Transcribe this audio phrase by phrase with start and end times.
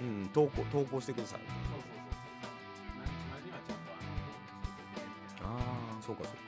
[0.00, 1.40] うん投稿投稿してください。
[1.40, 1.80] そうそう
[3.66, 5.58] そうあのあ
[5.98, 6.38] あそうかそうか。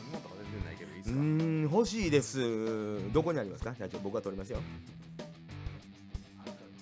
[0.00, 3.12] 飲み物とか全然ないけどいいでうすか、ーん欲しいです。
[3.12, 3.74] どこにありますか？
[3.78, 4.60] 社長僕は取りますよ。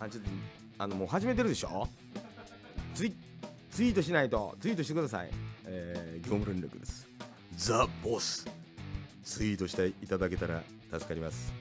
[0.00, 0.30] あちょっと
[0.78, 1.88] あのもう始めてるでしょ？
[2.94, 3.14] ツイ
[3.70, 5.30] ツイートしないとツイートしてください。
[5.64, 7.08] えー、業務連絡です。
[7.56, 8.46] ザ・ボス。
[9.24, 10.62] ツイートしていただけたら
[10.92, 11.52] 助かります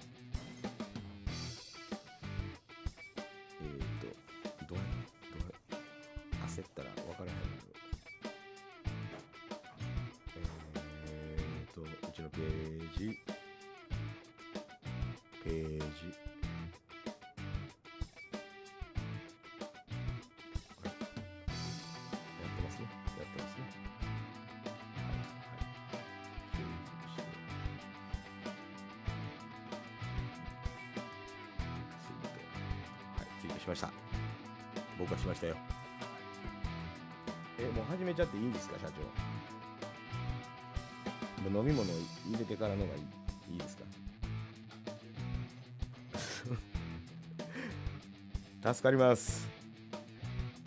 [48.73, 49.47] 助かります。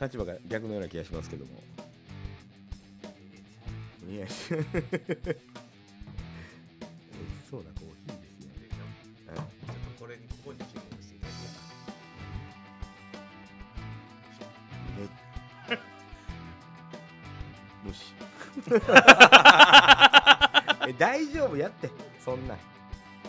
[0.00, 1.52] 立場が逆のような気がしますけども。
[4.10, 4.26] いや。
[7.48, 8.50] そうだコーヒーですよ、
[9.28, 9.34] うん。
[9.36, 11.32] ちょっとこれにここに注文していただ
[15.68, 15.78] け
[17.84, 18.14] 無視
[20.88, 21.56] え大丈夫？
[21.56, 21.90] やって。
[22.22, 22.56] そんな。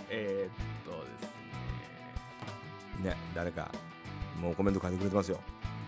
[0.09, 1.21] えー、っとです
[3.03, 3.11] ね。
[3.11, 3.71] ね誰か
[4.41, 5.39] もうコメント書いてくれてますよ。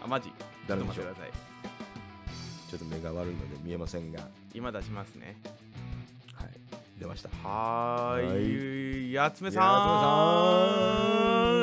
[0.03, 0.31] あマジ？
[0.67, 0.95] 誰でしょう？
[0.95, 1.31] ちょっと待ってください。
[2.69, 4.27] ちょっと目が悪いので見えませんが。
[4.53, 5.37] 今出しますね。
[6.33, 6.47] はい。
[6.99, 7.29] 出ました。
[7.47, 9.13] ははい。
[9.13, 9.63] やつめさん。
[9.63, 10.07] やつめさ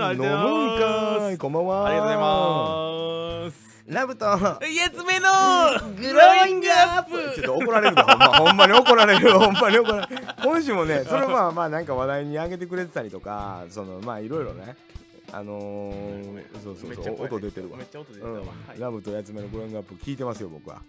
[0.00, 0.04] ん。
[0.04, 0.48] ありがとうございます。
[0.48, 1.38] 飲むんかい。
[1.38, 1.86] こんばんは。
[1.86, 3.64] ありがとうございます。
[3.86, 4.24] ラブと。
[4.24, 4.30] や
[4.90, 5.28] つめの
[5.94, 7.34] グローイングアップ。
[7.34, 9.38] ちょっと怒られるぞほんまほんまに怒られる。
[9.38, 10.22] ほんまに怒られる。
[10.42, 14.76] 今週もねそれまあまあなんか話題に上げてくれてたりとかそのまあいろいろね
[15.36, 17.78] あのー、そうそうそう音出てるわ。
[17.78, 18.38] めっちゃ音出てたわ、うん。
[18.40, 18.44] は
[18.76, 18.80] い。
[18.80, 20.82] ラブとやつめのグローイングアップ聞いてますよ僕は。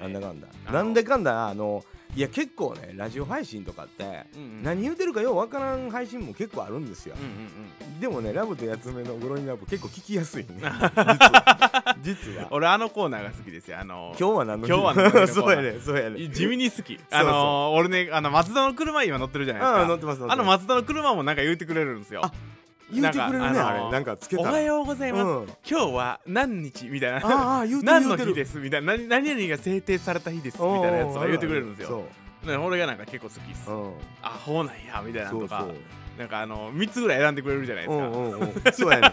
[0.00, 1.84] なんだかんだあのなんでかんだあの
[2.16, 7.14] いや結構ねラジオ配信とかってうんうん何言うてるかようわからん配信も結構あるんですよ。
[7.16, 8.00] うんうんうん。
[8.00, 10.48] でもねラブとやつめのグローイングアップ結構聞きやすいね。
[10.60, 11.96] 実は。
[12.02, 12.48] 実は。
[12.50, 14.72] 俺あのコーナーが好きですよあの今日は何の日？
[14.72, 16.96] 今日は何のそうやねそうやね地味に好き。
[16.96, 19.80] そうあの俺ねあの松田の車今乗ってるじゃないですか。
[19.80, 22.22] ああ乗ってますあの松田の車もなんか言ってくれるんですよ。
[22.24, 22.32] あ
[23.00, 23.58] 言うてくれるね。
[23.60, 25.44] あれなんかつけおたらはようございます、うん。
[25.68, 27.26] 今日は何日みたいな。
[27.26, 28.30] ああ言うてる何言うてる。
[28.30, 28.92] の日ですみたいな。
[28.96, 32.04] 何何々が制定された日ですみたいなやつとか言ってくれるんですよ。
[32.44, 33.64] ね俺がなんか結構好きっす。
[33.64, 33.92] そううん。
[34.22, 35.60] あほうなんやみたいなのとか。
[35.60, 35.78] そうそう。
[36.18, 38.06] なんかあの3つぐらい選んでくれるじゃないですか。
[38.06, 38.52] うんうんうん。
[38.72, 39.12] そうやね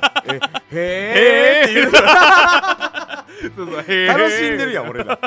[0.72, 1.92] えへへーえって言う。
[3.56, 4.08] そうそうへー。
[4.08, 5.18] 楽しんでるやん俺ら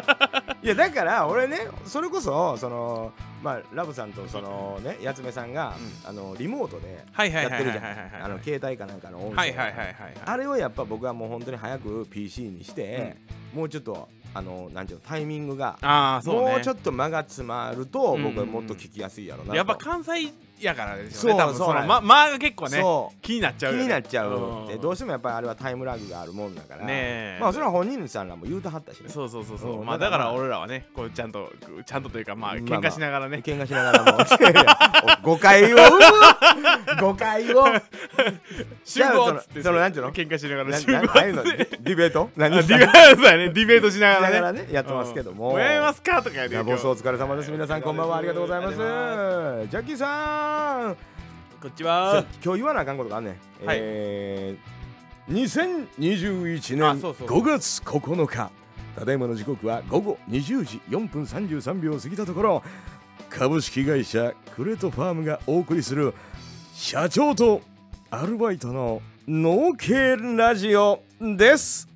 [0.64, 5.74] いやだから俺ねそれこそそのまあラブさんとそのねやつめさんが、
[6.06, 9.54] あのリモートではいはいはいやってるじゃんあの携帯かなんかの音声
[10.24, 13.18] あれをやっぱ僕はもう本当に早く PC にして、
[13.52, 16.52] もうちょっとあのなんていうのタイミングがああそうね。
[16.52, 19.56] もうちょっと間が詰まるとうん僕はもっと聞きやすいやろなと。
[19.56, 21.36] やっぱ関西やからですよね。
[21.36, 22.82] そう多分そのま間が結構ね
[23.20, 26.84] 気になっちゃう気になっちゃううどうしてもやっぱりあれはタイムラグがあるもんだから。
[26.84, 27.38] ねえ。
[27.40, 29.08] まあそれは本人さんらも言うてはったしね。
[29.08, 29.80] そうそうそうそう。
[29.80, 29.86] うん。
[29.86, 31.50] まあだから俺らはねこうちゃんと
[31.84, 33.42] ちゃんとというかまあまあ喧嘩しながらね。
[33.44, 34.18] 喧嘩しながらも。
[35.22, 35.76] 誤解を？
[37.00, 37.64] 誤解を？
[38.84, 40.12] 集合っつってそのなんていうの？
[40.12, 41.42] 喧嘩しながらな集合なああいうの？
[41.44, 42.30] ディベート？
[42.36, 43.22] 何あディベート？
[43.22, 43.48] だよね。
[43.50, 45.50] ディベートしなががらねやってますけども。
[45.54, 45.60] うん。
[45.60, 46.22] やめますか？
[46.22, 47.50] とかやいやボスお疲れ様です。
[47.50, 48.16] 皆さんこんばんは。
[48.18, 48.76] ありがとうございます。
[48.76, 50.43] ジャッキーさん
[51.60, 53.78] こんにちさは今日言わなあかんことがあんねん、はい。
[53.80, 57.40] えー、2021年あそうそうそう。
[57.40, 58.50] 5月9日。
[58.94, 62.62] ただいまの時刻は午後20時4分33秒過ぎたところ
[63.28, 66.14] 株式会社クレートファームがお送りする
[66.72, 67.62] 社長と
[68.10, 71.93] アルバイトの農系ラジオです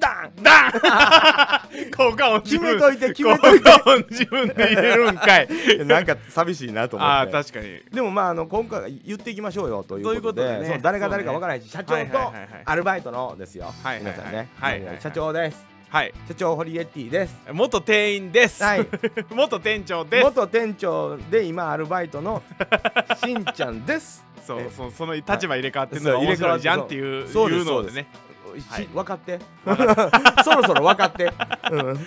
[0.00, 1.90] ダンダン。
[1.96, 3.70] 効果音自分決めといて決めといて。
[3.70, 5.48] 効果音自分で入れるんかい。
[5.86, 7.12] なんか寂しいなと思って。
[7.12, 7.80] ああ確かに。
[7.92, 10.80] でもまああの今回言っていきましょうよということでね。
[10.82, 12.32] 誰が誰かわからないし、社長と
[12.64, 14.12] アルバイトのですよ、はいはいはい。
[14.12, 15.66] 皆さんね、はいはいはい社長です。
[15.88, 16.14] はい。
[16.28, 17.36] 社長ホリエッティです。
[17.52, 18.62] 元店員です。
[18.62, 18.86] はい。
[19.34, 20.24] 元店長です。
[20.24, 22.42] 元店長で今アルバイトの
[23.24, 24.24] しんちゃんです。
[24.46, 28.06] そうえそうその立場入れ替わってるのが面白いじゃんっていうそうですいうのでね
[28.58, 29.38] し分かって。
[30.44, 31.32] そろそろ分かって、
[31.70, 31.98] うん、い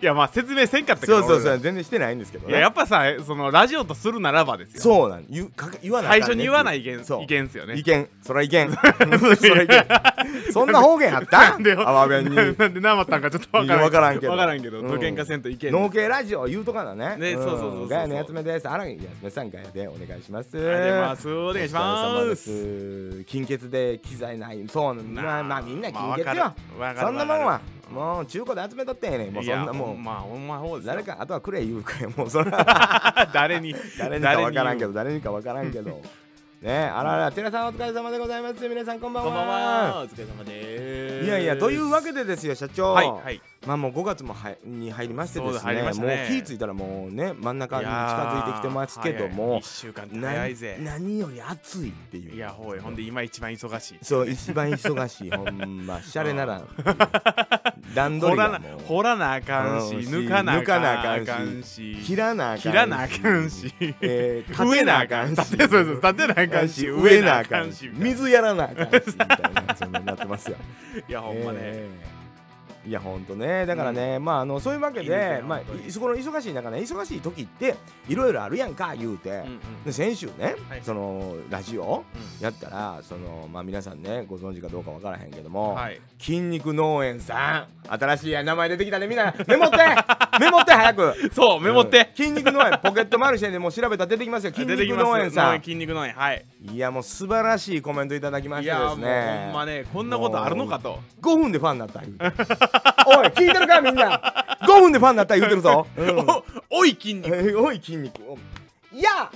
[0.00, 2.52] やまあ説明せんかったけどそうそうそ俺う全然してないんですけどね。
[2.52, 4.82] いややっぱさそのラジオとするならばですよ。
[4.82, 7.22] そうなん言うか言わない最初に言わない意見そう。
[7.22, 7.76] 意見っすよね。
[7.76, 8.08] 意見。
[8.22, 8.70] そら意見。
[9.36, 9.86] そら意見。
[10.52, 12.34] そんな方言あったなんでよアに。
[12.34, 14.32] なんでなまったんかちょっとわからんわからんけど。
[14.32, 15.16] わからんけどうん。
[15.16, 17.16] かせんといけん農系ラジオ言うとかなね。
[17.16, 17.88] ねそうそうそうそうそう。
[17.88, 18.68] ガヤのやつめです。
[18.68, 20.56] あらやつめさんガヤでお願いします。
[20.56, 21.34] ありがとうございます。
[21.34, 23.24] お願いします。
[23.26, 24.64] 金欠で機材ない。
[24.68, 25.42] そうまあ。
[25.42, 26.54] まあみんな金欠よ、
[26.98, 27.60] そんなもんは
[27.90, 29.32] もう中古で集めとってんねん。
[29.32, 36.00] もうそんなもんまあほんまそう誰かあとはくれ言うかよもうそら 誰に誰にかわからんけどど誰にかわからんけど。
[36.62, 38.68] ねあらら寺さんお疲れ様でございます。
[38.68, 39.30] 皆さんこんばんは。
[39.30, 40.00] こんばんは。
[40.00, 41.26] お疲れ様です。
[41.26, 42.94] いやいやというわけでですよ社長。
[42.94, 45.86] はいはいまあもう5月もはに入りましてですそうだ入りね。
[45.86, 45.92] もう
[46.28, 50.78] 気ぃついたらもうね真ん中に近づいてきてますけども1週間ってな早いぜ。
[50.80, 52.34] 何より暑いっていう。
[52.34, 53.98] いやほいほんで今一番忙しい。
[54.02, 56.00] そう一番忙しい ほんま。
[56.02, 56.68] シャレならん。
[57.94, 58.80] 段取りがもう。
[58.86, 65.38] 掘らなあかんしうん抜かなあ抜かんし切らなあかんし切らなあかんしえー植えなあかんし。
[65.40, 69.28] 立てそうそう立てなあかんし植えなあかんし水やらなあかんしみたい
[69.66, 70.56] なそんなになってますよ。
[71.08, 71.58] いやほんまね。
[71.60, 72.15] えー
[72.86, 73.66] いやほんとね。
[73.66, 75.60] だからね、まああのそういうわけでまあ
[75.90, 77.74] そこの忙しい中ね忙しい時って
[78.08, 79.84] いろいろあるやんか言うて、うんうん。
[79.84, 80.80] で先週ね、はい。
[80.82, 82.04] そのラジオ
[82.40, 87.76] うやったらそのまあ皆さんねご存知かどうかわからへんけども、んはい筋肉農園さん。
[87.88, 89.34] 新しい名前出てきたねみんな。
[89.46, 89.76] メモって。
[90.40, 91.30] メモって早く。
[91.32, 91.98] そうメモって。
[91.98, 92.16] うん。
[92.16, 94.52] 筋肉農園ポケットマルシェでもう調べたら出てきますよ。
[94.52, 95.60] 筋肉農園さん。
[95.62, 96.44] 筋肉農園はい。
[96.72, 101.00] いやもう素晴らしいコメントいただきましてでいやもうすねほんまねこんなことあるのかと。
[101.20, 102.00] 5分でファンになった。
[103.06, 104.56] おい聞いてるかみんな。
[104.62, 107.36] 5分でファンになった言うてるぞ、うんおおい筋肉。
[107.36, 108.20] えおい筋肉。
[108.28, 108.38] お
[108.96, 109.30] いや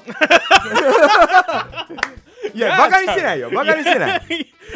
[2.54, 3.50] いやバカにしてないよ。
[3.50, 4.22] バカにしてない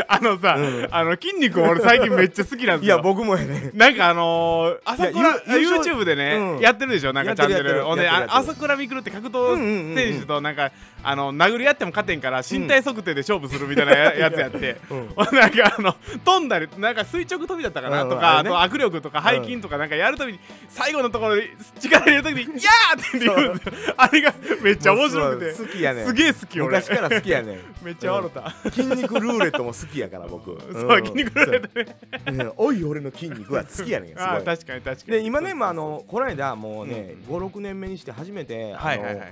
[0.09, 0.89] あのさ、うん。
[0.91, 2.97] あの筋肉俺最近めっちゃ好きなんですよ。
[2.97, 6.61] いや僕もやねなんかあのー、朝倉 YouTube でね、うん。
[6.61, 7.13] やってるでしょ？
[7.13, 7.85] なんかチャンネル。
[7.85, 8.33] ほんでやってるやってる。
[8.33, 10.73] あ朝倉未来って格闘選手となんか
[11.03, 15.95] あの殴り合っても勝てんから身体測定で勝負するみたいなややつやって、うなんかあの
[16.25, 20.41] 飛んだりなんか垂直跳びだったかな、うんとかあ,、と握力とか背筋とかなんかやるたびに
[20.71, 23.95] 最後のところで力入れるときに「いやー!」って言うんですよ。
[23.97, 25.63] あれがめっちゃ面白くて。
[25.63, 26.07] 好きやねん。
[26.07, 26.79] すげえ好き俺。
[26.79, 27.59] 昔から好きやねん。
[27.85, 30.59] めっちゃ笑った、筋肉ルーレットも好きやから僕。
[30.73, 34.15] そう筋肉ルーレットねおい俺の筋肉は好きやねん。
[34.17, 34.43] すごい。
[34.43, 35.13] 確かに確かに。
[35.13, 39.31] で今ねまああのこの間もうねうん56年目にして初めてあのはいはいはいはい。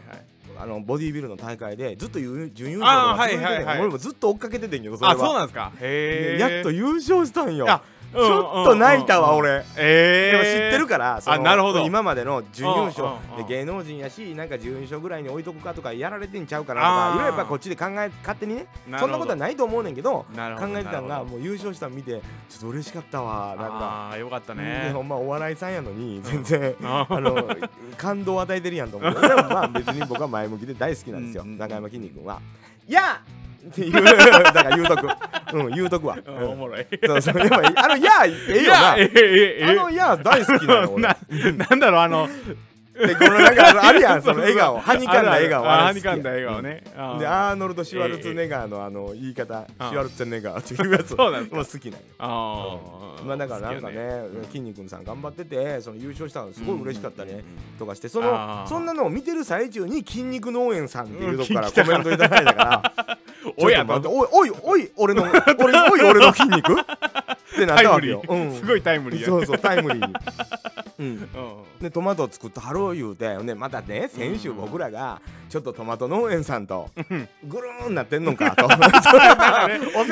[0.59, 5.15] あのボディービルの大会でずっと優準優勝俺もずっと追っかけててんけどそれは。
[5.15, 5.73] あそうなんですか。
[5.81, 7.67] へえやっと優勝したんよ。
[7.69, 7.83] あ
[8.13, 9.65] ちょっと泣いたわ俺。
[9.77, 11.81] えでも知ってるからあなるほど。
[11.81, 13.09] 今までの準優勝。
[13.37, 18.67] で芸能人やしなんか準優勝ぐらいに置いとくかとかやられてんちゃうかなとかいろいろやっぱこっちで考え勝手にね
[18.99, 23.63] そんなことはないと思うねんけど考えてたんがもう優勝したの見てちょっと嬉しかったわなんか。
[23.73, 24.63] ああよかったね。
[24.63, 27.49] ねほんまお笑いさんやのに全然 ああの
[27.97, 29.13] 感動を与えてるやんと思う。
[29.21, 31.45] でもまあ別に僕は前向きで大好きなんですよ。
[31.45, 32.41] 中山きんに君は。
[32.89, 33.23] いや
[33.69, 35.09] っていうだから言うとく。
[35.55, 36.17] うん言うとくわ。
[36.17, 36.87] ー おもろい。
[37.05, 38.93] そうそうやっぱあの「や」ええよな。
[38.95, 38.97] あ
[39.85, 41.17] の「や」大好きなの な
[41.77, 42.29] んだろうあの
[42.95, 44.79] でこのなんかあの あるやんその笑顔。
[44.79, 46.85] はにかんだ笑顔はにかんだ笑顔ね。
[46.97, 47.19] あー。
[47.19, 49.67] でアーノルド・シュワルツェネガーのあの言い方。
[49.79, 51.17] あシュワルツェネガーっていうやつ。
[51.17, 53.25] もう好きなんよあー。
[53.25, 54.23] まあだからなんかね
[54.53, 54.65] きん。
[54.65, 57.31] に君さん頑張っててその優勝したのすごい嬉しかったね。
[57.33, 57.45] うんうんうん。
[57.79, 58.69] とかしてそあのー。
[58.69, 63.19] そんなのを見てる最中に筋肉農園さんっていうとこからコメントいただいたから。
[63.59, 66.77] おいおいおい俺の俺おい俺の筋肉？
[67.53, 68.23] ってなったわけよ。
[68.27, 68.53] うん。
[68.53, 70.15] すごいタイムリーやそうそうタイムリーに。
[70.99, 71.07] うん。
[71.07, 71.27] うん。
[71.81, 76.91] でトマトを作ってはろう言うてでまたね先週僕らがちょっとトマト農園さんと
[77.45, 78.69] ぐるーんなってんのかと。
[78.69, 78.77] 教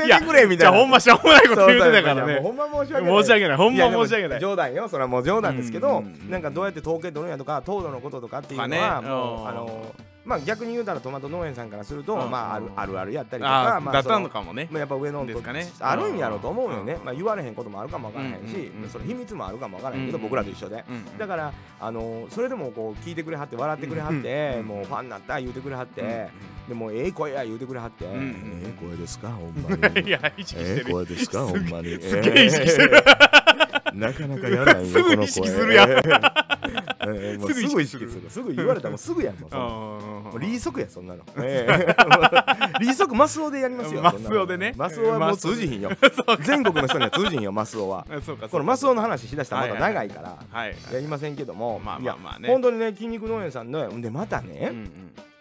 [0.05, 0.79] えてくれみたいな。
[0.79, 2.41] ほんましょうもないこと言うてたからね。
[2.41, 3.23] ほんま申し訳ない。
[3.23, 4.41] 申し訳ないほんま申し訳ない。
[4.41, 4.89] 冗談よ。
[4.89, 5.97] それはもう冗談ですけど、うん。
[5.97, 12.31] うんうんなんかどうやって統計取るんやとか糖度のこととかっていうのはもうあのまあ逆に言うたらトマト農園さんからすると、うん。
[12.31, 14.69] まああるあるあるやったりとあかまあだったのかもね。
[14.71, 15.71] まあ、やっぱ上のですかね。
[15.81, 17.05] あるんやろうと思うよね、うん。
[17.05, 26.29] まあ、言われへんこともあるかもわからへんし、その秘密もあるかもわからへんけど、うん僕らと一緒で、うんだからあのそれでもこう聞いてくれはって笑ってくれはって、うんもうファンになった言うてくれはって、うん
[26.69, 30.01] でもうええ声や言うてくれはって、んええ声ですかほんまに。
[30.07, 32.01] いや意識してええる声ですかほんまに。
[32.01, 32.97] すげえ意識してる。
[32.97, 33.71] ええ。
[33.95, 35.91] なかなかやらないよすぐこの声意識するやん
[37.07, 38.23] ええもうすすぐぐ意識する。
[38.23, 41.95] るすぐ言われたら すぐやんもうリーソクやそんなの、 ええ。
[42.81, 44.75] リーソクマスオでやりますよマスオでね。
[44.77, 45.91] マスオはもう通じひんよ。
[46.43, 48.07] 全国の人には通じひんよマスオは。
[48.51, 51.81] このマスオの話しだしたらまだ長いからはいやりませんけども。
[51.85, 52.49] まあまあまあね。
[52.49, 54.77] 本当にね筋肉農園さんのでまたね、うん。
[54.77, 54.91] うん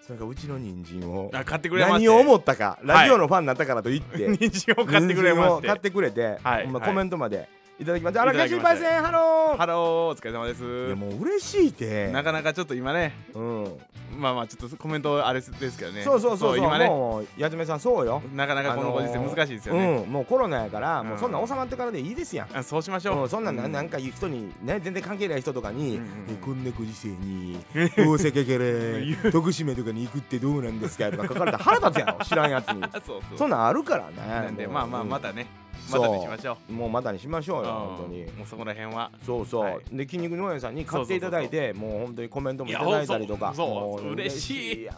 [0.10, 5.52] なんかうちの人参をあ買ってくれ何を思ったかラジオのファンになったからと言って、人参を買ってくれまして。
[5.52, 6.68] 人参を買ってくれて、はい。
[6.68, 7.48] コメントまで
[7.80, 9.58] いただきまして、あらいただきかしいましてパイセンハロー。
[9.58, 9.78] ハロー
[10.12, 10.64] お疲れ様です。
[10.64, 12.12] いやもう嬉しいて。
[12.12, 13.78] なかなかちょっと今ねうん、
[14.18, 16.04] まあまあちょっとコメントあれですけどね。
[16.04, 16.88] そうそうそう今ね。
[16.88, 18.22] もうやつめさんそうよ。
[18.36, 22.58] なかなかこのご時世あのー難しいですよね、うん、もうコロナやから、もううんそんなん収まってからでいいですやん。
[22.58, 23.90] あそうしましょう、うん、そんなんな,、うん。
[23.90, 26.02] か言う人にね全然関係ない人とかに、
[26.42, 32.84] こんなご時世に大阪から徳島とかに行くってどうなんですかとか書かれたら腹立つやろ知らんやつに。
[32.84, 33.38] あ そうそう。
[33.38, 34.16] そんなんあるからね。
[34.28, 35.10] なんでまあまあうん。
[35.10, 35.48] またね
[35.92, 36.74] またにしましょう。
[36.74, 37.76] もうまたにしましょうようん。
[37.98, 38.26] 本当に。
[38.38, 39.12] もうそこら辺は。
[39.26, 39.80] そうそう、はい。
[39.92, 43.54] で筋肉農園さんに買っていただいてもう本当にコメントもいただいたりとか。
[43.56, 44.90] そう嬉しい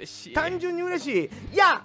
[0.00, 0.34] 嬉しい。
[0.34, 1.54] 単純に嬉しい。
[1.54, 1.82] いや！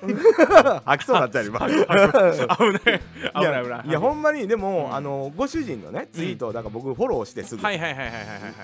[0.86, 1.60] 吐きそうになっちゃう今。
[1.68, 1.82] 危ない。
[1.82, 3.88] 危ない危ない。
[3.88, 4.94] いやほんまにでも、うん。
[4.94, 8.22] あのご主人のねツイートをだから僕フォローしてすぐ、はいはいはいはいはいは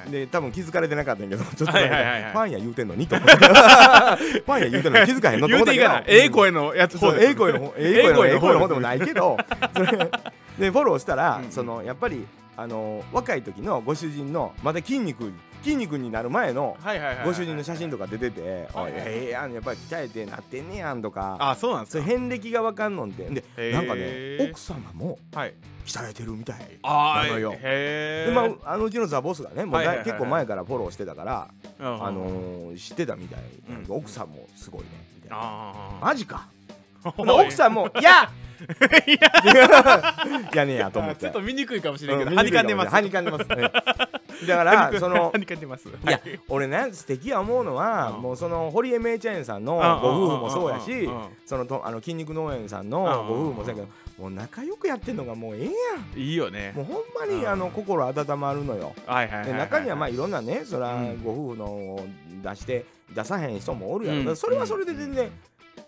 [0.08, 3.36] いで多分気づかれてなかったんやけどちょっとファンや言うてんのにと思って。
[3.36, 5.72] ファンや言うてんのに気づかへんのと言う思ったけど。
[5.72, 6.04] ていかない。
[6.06, 6.98] ええ声のやつ。
[6.98, 9.36] そうええ声の方ええ声のええ声の方でもないけど。
[9.74, 10.10] それ
[10.58, 11.50] でフォローしたら、うん。
[11.50, 12.26] そのやっぱり
[12.56, 15.32] あの若い時のご主人のまだ筋肉
[15.66, 16.76] 筋肉になる前の
[17.24, 21.36] ご主人の写真とか出てて「はいおいええやんやっぱり鍛えてなってんねやん」とか。
[21.40, 22.04] あそうなんですか？
[22.04, 23.42] 遍歴がわかんのんで。
[23.56, 25.54] でなんかね奥様もはい。
[25.84, 27.50] 鍛えてるみたいあなのよ。
[27.60, 33.96] でまあ、あのうちのザ・ボスがねもう結構前からフォローしてたから、あのー知ってたみたい、うん。
[33.96, 35.36] 奥さんもすごいねみたいな。
[35.40, 36.48] あマジか。
[37.16, 38.30] 奥さんも「いや！
[39.06, 39.30] いや。
[40.54, 41.20] やねえや」と思って。
[41.22, 42.92] ちょっと見にくいかもしれんけどうんはにかんでます。
[42.92, 43.70] はにかんでます、ね
[44.46, 48.22] だからそのいや俺ね素敵や思うのは、うん。
[48.22, 49.80] もうその堀江芽ちゃんさんのうん。
[50.02, 51.08] ご夫婦もそうやし
[51.46, 53.88] そのとあの筋肉農園さんのご夫婦もそうやけど
[54.18, 55.70] もう仲良くやってんのがもうええや
[56.16, 56.18] ん。
[56.18, 56.72] いいよね。
[56.74, 57.48] もうほんまにうん。
[57.48, 58.94] あの心温まるのよ。
[59.06, 61.22] 中にはまあいろんなねそらうん。
[61.22, 62.06] ご夫婦のを
[62.42, 64.36] 出して出さへん人もおるやん。
[64.36, 65.30] それはそれで全然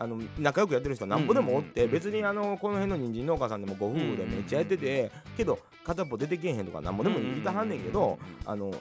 [0.01, 8.73] あの仲良くやってる人なんぼでもおって、うんうんうん別にあのこの辺の人参農家さんでもご夫婦でめっちゃやってて、けど片っぽ出てけえへんとかなんぼでもいたはんねんけど、あの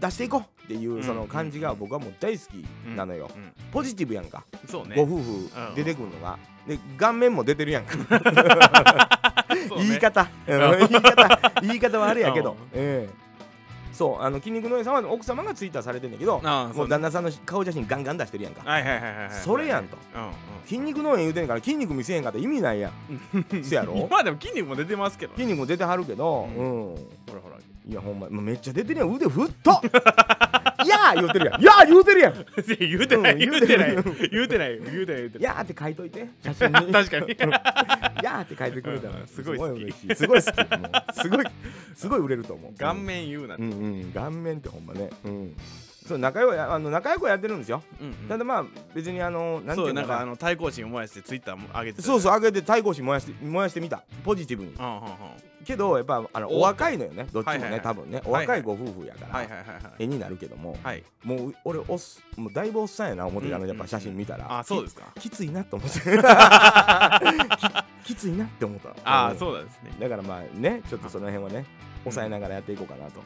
[0.00, 2.66] 出していこうっていうその感じが僕はもう大好き
[2.96, 4.96] なのよ、うんポジティブやんか、そうね。
[4.96, 6.38] ご夫婦出てくるのが。
[6.66, 7.96] で顔面も出てるやんか、
[9.76, 10.60] 言い方、うん。
[10.78, 11.60] 言い方。
[11.60, 12.52] 言い方はあれやけど。
[12.52, 13.23] うん、ええ
[13.94, 18.62] そうあの筋肉のさんは奥様がツイッターされてんだけどああもう旦那さんの顔写真ガンガン出してるやんか。
[19.30, 20.30] それやんとうん
[20.66, 26.96] 筋肉農園言うてんから筋肉見せへんかったら意味ないやんせやうんろ今でも筋肉も出てますけど筋肉も出てはるけどううんほ
[27.34, 27.56] らほら
[27.86, 29.14] いやほんまめっちゃ出てるやん。
[29.14, 29.80] 腕太っ
[30.84, 31.60] い やー言うてるやん。
[31.60, 32.32] いやー言うてるやん。
[32.32, 32.36] い
[32.78, 33.94] 言うてないうん言うてない。
[34.30, 35.42] 言うてない言うてない言うてない。
[35.42, 36.26] やーって書いといて。
[36.42, 36.92] 写真に。
[36.92, 37.32] 確かに。
[37.32, 37.36] い
[38.24, 39.16] やーって書いてくれたら。
[39.20, 40.14] うんすごい好き。
[40.14, 40.54] すごい好き。
[41.20, 41.44] すごい
[41.94, 42.78] すごい売れると思う。
[42.78, 43.74] 顔面言うなうんう
[44.06, 45.10] ん顔面ってほんまね。
[45.24, 45.56] うん
[46.06, 47.82] そう仲良いあの仲良くやってるんですよ。
[48.00, 50.00] うんただまあ別にあのなんてそいうかな。
[50.02, 54.02] なんかあの対抗心を燃やしてツイッターも上げてたそうそう上げて対抗心燃やして燃やしてみた。
[54.22, 54.72] ポジティブに。
[54.74, 55.02] うんうんうん。
[55.64, 57.26] けどやっぱあのおお若いのよね。
[57.32, 57.78] どっちもはいはいはい。
[57.78, 58.20] ね多分ね。
[58.26, 58.46] おはい。
[58.46, 59.34] 若いご夫婦やから。
[59.34, 59.80] はいはいはいはい。
[60.00, 60.76] 絵になるけども。
[60.82, 61.02] はい。
[61.22, 64.58] もう俺おっすもうだいぶおっさんやな思ってたうんのやっぱ写真見たら。
[64.58, 65.04] あそうですか。
[65.18, 66.00] ききついなと思って。
[68.04, 69.38] ききついなって思ったああうん。
[69.38, 69.90] そうなんですね。
[69.98, 71.64] だからまあねちょっとその辺はね
[72.02, 73.20] 抑えながらやっていこうかなと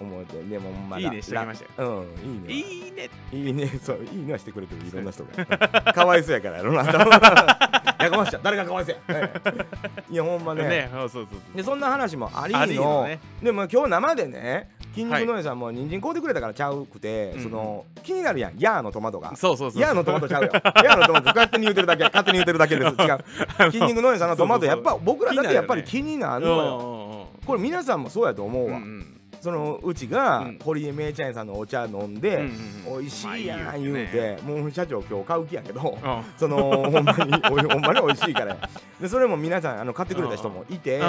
[0.00, 5.92] 思ってでもまだいいねしてきましたようんいいねいいねいいね、そう、いいねはしてくれてる、いろんな人が。
[5.92, 6.84] かわいそうやからやろな。
[8.04, 9.00] やかましちゃ、誰がかわいそうや。
[9.08, 10.64] ええいや、ほんまね。
[10.64, 13.04] ねそうそうそうで、そんな話もありのの。
[13.04, 14.70] ねでも、今日生でね。
[14.92, 19.36] 筋肉のえさんも人参買うてくれたからちゃうくて、うんその気になるやん、ヤーのトマトが。
[19.36, 20.50] そうそうそうヤーのトマトちゃうよ。
[20.52, 22.90] ヤーのトマト勝手に言うてるだけ、勝手に言うてるだけです。
[23.00, 23.70] 違う。
[23.70, 26.56] 筋肉のえさんのトマト、やっぱ僕らだってやっぱり気になるのよ。
[26.56, 28.78] よこれ皆さんもそうやと思うわ。
[28.78, 30.58] んそのうちがうん。
[30.62, 32.48] 堀江芽ちゃんさんのお茶飲んで、
[32.86, 35.98] 美味しいやん言うて、もう社長今日買う気やけど、
[36.36, 37.32] そのほんまに
[37.72, 38.56] ほんまに美味しいから。
[39.00, 41.00] でそれも皆さんあの買ってくれた人もいて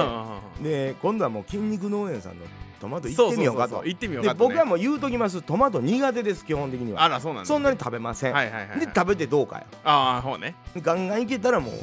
[0.61, 2.45] で今度はもう筋肉農園さんの
[2.81, 3.83] トマト行ってみようかと。
[3.85, 7.03] 行ってみようでかと僕はもう言うときますトマト苦手です基本的には。
[7.03, 9.65] あらそうなんそんなに食べません、はいはいはいで食べてどうかよ。
[9.83, 10.55] ああほうね。
[10.77, 11.73] ガンガンいけたらもう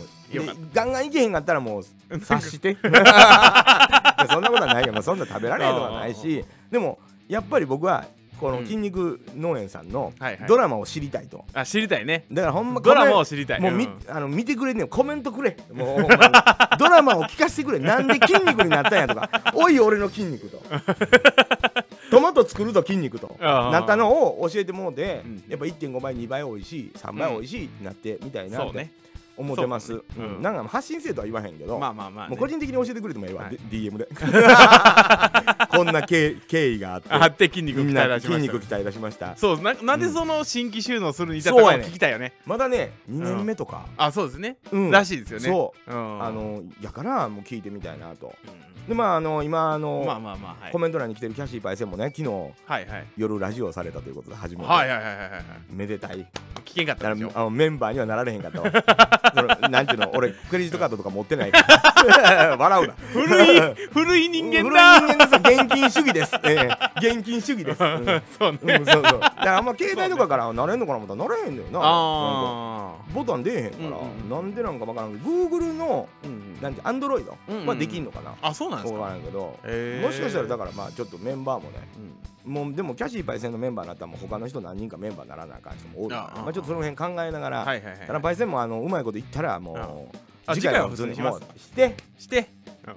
[0.74, 2.76] ガンガンいけへんかったらもう察して。
[2.82, 6.44] そんなことはないよもうそんな食べられへんとかないし。
[6.70, 8.04] でもやっぱり僕は
[8.40, 10.12] この筋肉農園さんの
[10.46, 11.44] ドラマを知りたいと。
[11.52, 12.24] あ知りたいね。
[12.30, 13.60] だからほんまドラマを知りたい。
[13.60, 14.88] もうみ、んあの見てくれんねん。
[14.88, 15.56] コメントくれ。
[15.72, 16.02] もう
[16.78, 17.78] ドラマを聞かせてくれ。
[17.78, 19.30] なんで筋肉になったんやとか。
[19.54, 20.62] おい俺の筋肉と。
[22.10, 23.36] トマト作ると筋肉と。
[23.40, 25.42] なったのを教えてもうて、うん。
[25.48, 28.58] やっぱ1.5倍2倍美味しい3倍美味しいってなってみたいな。
[28.58, 28.90] そうね
[29.38, 29.88] 思ってます。
[29.88, 30.04] そう。
[30.18, 30.36] うん。
[30.36, 30.42] うん。
[30.42, 33.52] なんか発信せえとは言わへんけど、まあまあまあ、ね、もう個人的に教えてくれてもいいわ、はい。
[33.52, 34.08] で DM で。
[35.70, 38.52] こんな経経緯があってあって筋肉鍛え出しました。
[38.52, 39.36] 肉鍛え出しました。
[39.36, 42.34] そうななんでその新規収納するに至ったか聞きたいよね。
[42.46, 44.90] まだね2年目とか、あそうですね、うん。
[44.90, 45.48] らしいですよね。
[45.48, 48.34] そう、うん、あのやからもう聞いてみたいなと。
[48.44, 50.72] うでまああの今あの、んまあまあまあはい。
[50.72, 53.06] コメント欄に来てるキャシーパイセンもね昨日はいはい。
[53.16, 56.26] 夜ラジオをされたということで初めて、はいはいはいはいはいめでたい。
[56.64, 57.30] 危険かったでしょ。
[57.34, 58.70] あのメンバーにはなられへんかったわ
[59.34, 61.52] we're at なんていうの俺クレジットカードとか持ってない。
[61.52, 61.62] か
[62.06, 62.94] ら笑うな。
[63.12, 65.00] 古い古い人間だ。
[65.00, 65.62] 古い人間です。
[65.64, 67.08] 現金主義です、ええ。
[67.08, 69.20] 現金主義です、う んそうね、うん、そうそう。
[69.20, 70.98] だからあんま携帯とかからなれんのかな？
[70.98, 71.80] 思ったらなれへんのよな。
[71.82, 75.12] あボタン出えへんから、うんうんなんでなんかわからん。
[75.12, 76.58] けど Google のあ、うん。
[76.60, 77.66] なんてアンドロイドうんうん。
[77.66, 80.06] はできんのかな、あそうなんですわかからんけど、へー。
[80.06, 82.52] もしかしたらだからまあちょっとメンバーもねうん。
[82.52, 88.06] もうでもキャシーパイセンのメンバーになったらもう他の人何人かメンバーにならなあかん人も多いまあ、ちょっとその辺考えながら、はいはいはい。
[88.06, 91.40] ただパイセンもあのうまいこと言ったらもうあ次回は普通にします。
[91.58, 91.94] して。
[92.18, 92.48] して。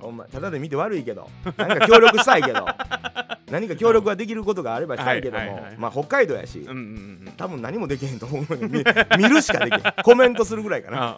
[0.01, 1.30] お前ただで見て悪いけど。
[1.58, 2.65] 何か協力したいけど。
[3.51, 5.68] 何か協力ができることがあればしたいけども。
[5.77, 6.80] まあ北海道やし、うんうんう
[7.30, 7.34] ん。
[7.36, 8.84] 多分何もできへんと思うので
[9.18, 9.82] 見見るしかできへん。
[10.03, 11.18] コメントするぐらいかな。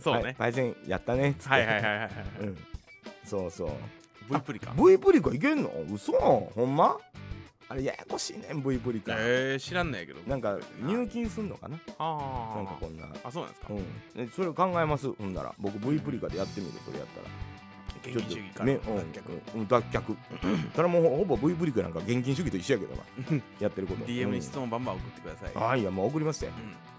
[0.00, 0.22] そうね。
[0.22, 0.34] はい。
[0.34, 1.30] パイセンやったね。
[1.30, 1.48] っつって。
[1.50, 2.10] はいはいはいはいはい
[2.40, 2.58] うん。
[3.24, 3.70] そうそう。
[4.28, 4.72] V プリか。
[4.76, 5.70] V プリカいけんの？
[5.94, 6.96] 嘘ほんま？
[7.70, 10.20] あれややこしいねん V プリカえー、知らんねんけど。
[10.26, 11.78] なんか入金すんのかな？
[11.98, 13.06] ああなんかこんな。
[13.24, 13.72] あそうなんですか。
[13.72, 14.26] うん。
[14.26, 15.10] でそれを考えます。
[15.12, 15.54] ほんなら。
[15.58, 17.26] 僕 V プリカでやってみるそれやったら。
[18.02, 19.22] 現金主義から脱却
[19.54, 19.60] うん。
[19.60, 20.16] うん脱却。
[20.74, 23.02] ただ もうほぼ V プリカなんか現金主義と一緒やけどな
[23.60, 24.04] やってること。
[24.04, 24.42] DM にうん。
[24.42, 25.50] 質問バンバン送ってください。
[25.54, 26.50] ああいやもう送りますよ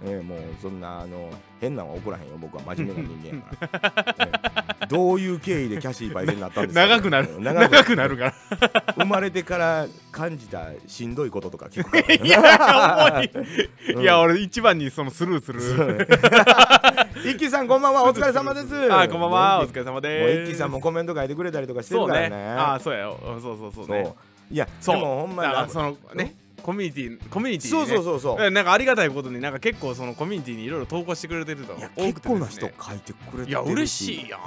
[0.03, 0.09] うん。
[0.09, 2.37] ええもうそんなあの変なのは怒らへんよ。
[2.37, 4.31] 僕は真面目な人間やから、 え
[4.69, 7.33] えどういう経緯でキャシーパイセンになったんですか、長くなる。
[7.35, 8.33] うん長くなるから。
[8.95, 13.31] 生まれてから感じたしんどいこととか聞くから いや重い。
[13.95, 14.01] うん。
[14.01, 16.07] いや俺一番にそのスルーする。
[17.25, 18.03] 一輝 さんこんばんは。
[18.03, 18.93] お疲れ様です。
[18.93, 19.59] あこんばんは。
[19.59, 20.41] お元疲れ様です。
[20.43, 22.35] 一輝さんもコメント書いてくれたりとかしてるからね。
[22.57, 23.19] あそうやよ。
[23.25, 23.95] うんそうそうそうそう。
[23.97, 24.13] ね
[24.51, 28.51] いやそうでもほんまにそのねコミュニティコミュニティそうそうそうそう。
[28.51, 31.75] なんかありがたいことになんか結構そのコミュニティにいろいろ投稿してくれてると。
[31.77, 33.49] いや多くて結構な人書いてくれてる。
[33.49, 34.39] いや嬉しいやん。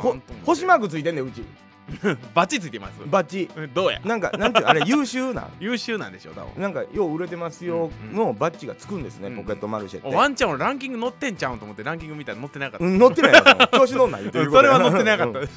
[0.44, 1.42] 星マークついてんねんうち。
[2.34, 2.92] バッチついてます？
[3.04, 3.50] バッチ。
[3.54, 4.00] うんどうや？
[4.06, 5.50] なんかなんていうあれ 優秀なん？
[5.60, 6.62] 優秀なんでしょ多分。
[6.62, 7.90] なんかよう売れてますよ。
[8.10, 12.86] うんのバッジがつくんですね、うんポケットマルシェって、ワンちゃん俺ランキング乗ってんちゃうんと思ってランキング見たら乗ってなかった。
[12.86, 15.40] うん、乗ってないやろ 調子乗んない言うてるそれは乗ってなかった。
[15.40, 15.48] うん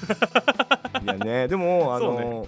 [1.04, 1.48] いやね。
[1.48, 2.48] でも あの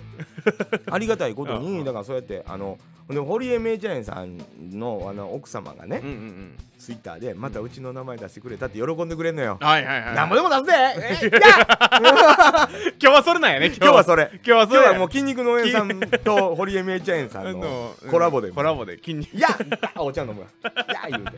[0.91, 2.77] ありがたいことにだからそうやってあの
[3.09, 4.37] でも堀江メイチャインさん
[4.71, 6.03] のあの奥様がね、
[6.77, 10.15] ツイッターでまたうちの名前出してくれたって喜んでくれんのよ、はいはいはい。
[10.15, 10.63] なんぼでも出す
[11.29, 11.31] で。
[13.01, 14.29] 今日はそれなんやね 今日はそれ。
[14.33, 14.67] 今日は。
[14.67, 19.49] それや今日はもう筋肉農園さんと堀江メイチャインさんのコラボでコラボで筋肉いや
[19.95, 20.47] お茶飲むわ
[21.09, 21.31] いや言うて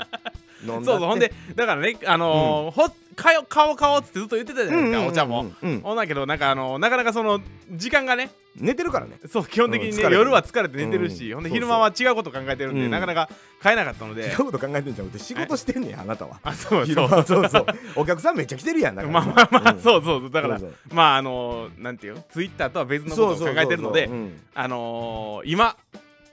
[0.64, 1.08] 飲んだそうそう。
[1.10, 5.76] ほんでだからねあのーほかよ顔顔ってずっと言ってたじゃないですかお茶もうんうん。
[5.76, 5.82] うん。
[5.82, 8.32] ほんだけどなんかあのなかなかその時間がね。
[8.58, 9.18] 寝てるからね。
[9.32, 10.16] そう基本的にねうん疲れてる。
[10.18, 12.92] 夜は疲れて寝てるしうんほんで昼間は違うこと考えてるんでうん。
[12.92, 13.30] なかなか
[13.62, 14.24] 買えなかったので。
[14.28, 15.08] 違うこと考えてんじゃん。
[15.08, 16.40] って仕事してんねんあなたは。
[16.44, 17.10] あそう昼そう。
[17.10, 17.66] 間そうそう。
[17.98, 19.14] お客さんめっちゃ来てるやんだから。
[19.14, 19.80] まあまあまあうん。
[19.82, 25.76] そうそうだからそうまああのーなんていうツイッターとは別のことを考えてるのでそうそうそうそうあのー今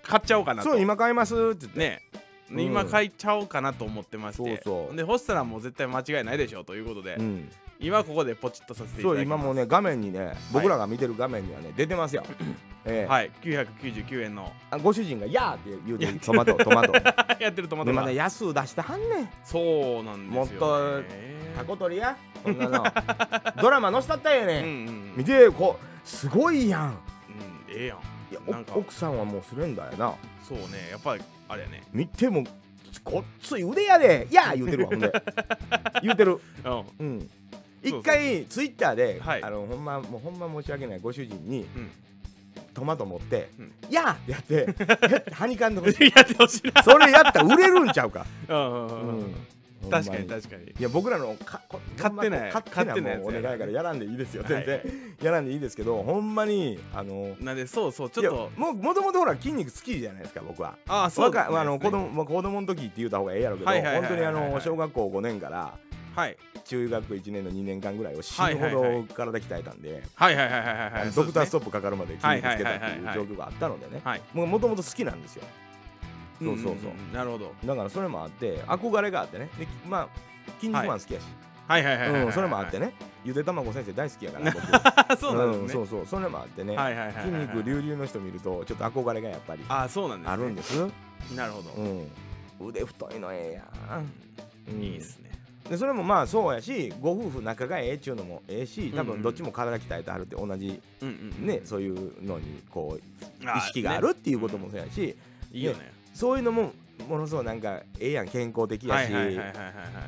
[0.05, 0.71] 買っちゃおうかなと。
[0.71, 1.79] そう今買いますって言って。
[1.79, 2.03] ね。
[2.13, 4.57] うん今買いちゃおうかなと思ってまして。
[4.65, 4.97] そうそう。
[4.97, 7.51] で干したらもう絶対間違いないでしょうということで、うん。
[7.81, 9.41] 今ここでポチッとさせていたそうだきます。
[9.41, 12.25] 今もうね画面にね僕らが見てる画面にはね出てますよ。
[12.85, 13.07] ええ。
[13.07, 13.31] はい。
[13.43, 14.53] 999円の。
[14.71, 16.93] あご主人が「やー」って言うてトマトトマト。
[17.39, 17.93] やってるトマトが。
[17.93, 19.31] でまだ安出してはんねん。
[19.45, 21.03] そうなんですよ、ね、もっと
[21.57, 22.17] タコ取りや。
[22.43, 22.85] こんなの。
[23.63, 24.33] ドラマ載せたったん。
[24.33, 25.17] やうんうねん。
[25.17, 26.89] 見てこうすごいやん。
[26.89, 26.95] うん
[27.69, 27.99] ええやん。
[28.31, 28.41] いや
[28.75, 30.15] 奥さんはもうスレンダーやな。
[30.43, 30.89] そうね。
[30.91, 31.83] やっぱりあれやね。
[31.93, 32.45] 見ても
[33.05, 35.13] ごっつい腕やで「やー」言うてるわほんで。
[36.03, 36.41] 言うてる。
[36.65, 36.85] うん。
[36.99, 37.31] うん。
[37.83, 39.43] 一回ツイッターで、はい。
[39.43, 41.91] あのほんまもうほんま申し訳ないご主人にうん。
[42.75, 46.83] トマト持ってうん「やー!」ってやって はにかんでほしいやってほしいな。
[46.83, 49.19] それやったら売れるんちゃうか、うんうんうんうん。
[49.19, 49.35] うん
[49.91, 50.65] 確かに確かに。
[50.65, 52.65] いや僕らのかこ勝手な勝
[52.95, 54.45] 手なお願いやからやらんでいいですよ。
[54.47, 58.51] 全然、はいやらんでいいですけどほんまにあのなんでそうそうちょっと。
[58.57, 60.77] もうもともとほら筋肉好きじゃないですか僕は。
[60.87, 61.39] ああそうね。
[61.39, 65.75] あの子供まあ子供の時って言った方がええやろうけど本当にあはいの小学校5年から
[66.15, 66.37] はい。
[66.65, 74.03] 中学1年の2年間ぐらいを死ぬほど体鍛えたんではいはいはいはいドクターストトップかかるまで筋肉つけたってはいう状況があったのでね。
[74.05, 75.45] はいもともと好きなんですよ
[76.41, 77.13] そうそうそう、んんん。
[77.13, 77.53] なるほど。
[77.65, 79.49] だからそれもあって憧れがあってね。
[79.59, 80.09] でまあ
[80.61, 81.25] 筋肉マン好きやし、
[81.67, 81.85] はい。
[81.85, 82.93] はいはいはいはいうん、それもあってね。
[83.25, 84.51] ゆで卵先生大好きやから
[85.09, 85.21] 僕。
[85.21, 85.69] そうなんですね。
[85.73, 86.07] そうそう。
[86.07, 89.65] それもあってね、はいはいはいはい筋肉隆々の人見るとちょっと憧れがやっぱり。
[89.69, 90.33] ああそうなんですね。
[90.33, 90.87] あるんです。
[91.35, 91.71] なるほど。
[91.71, 91.85] う
[92.65, 92.69] ん。
[92.69, 93.53] 腕太いのええ
[93.91, 94.07] やん、
[94.75, 94.83] うん。
[94.83, 95.29] いいですね。
[95.69, 99.17] でそれもまあそうやしご夫婦仲がええっちゅうのもええし多うんうん。
[99.17, 105.15] 分どっちも体鍛えてはるって同じうんうんねそういうのにこうあ意識があるっていうこともそうやし
[105.53, 106.73] いいよねそういうのも
[107.09, 109.11] ものすごいなんかええやん健康的やし。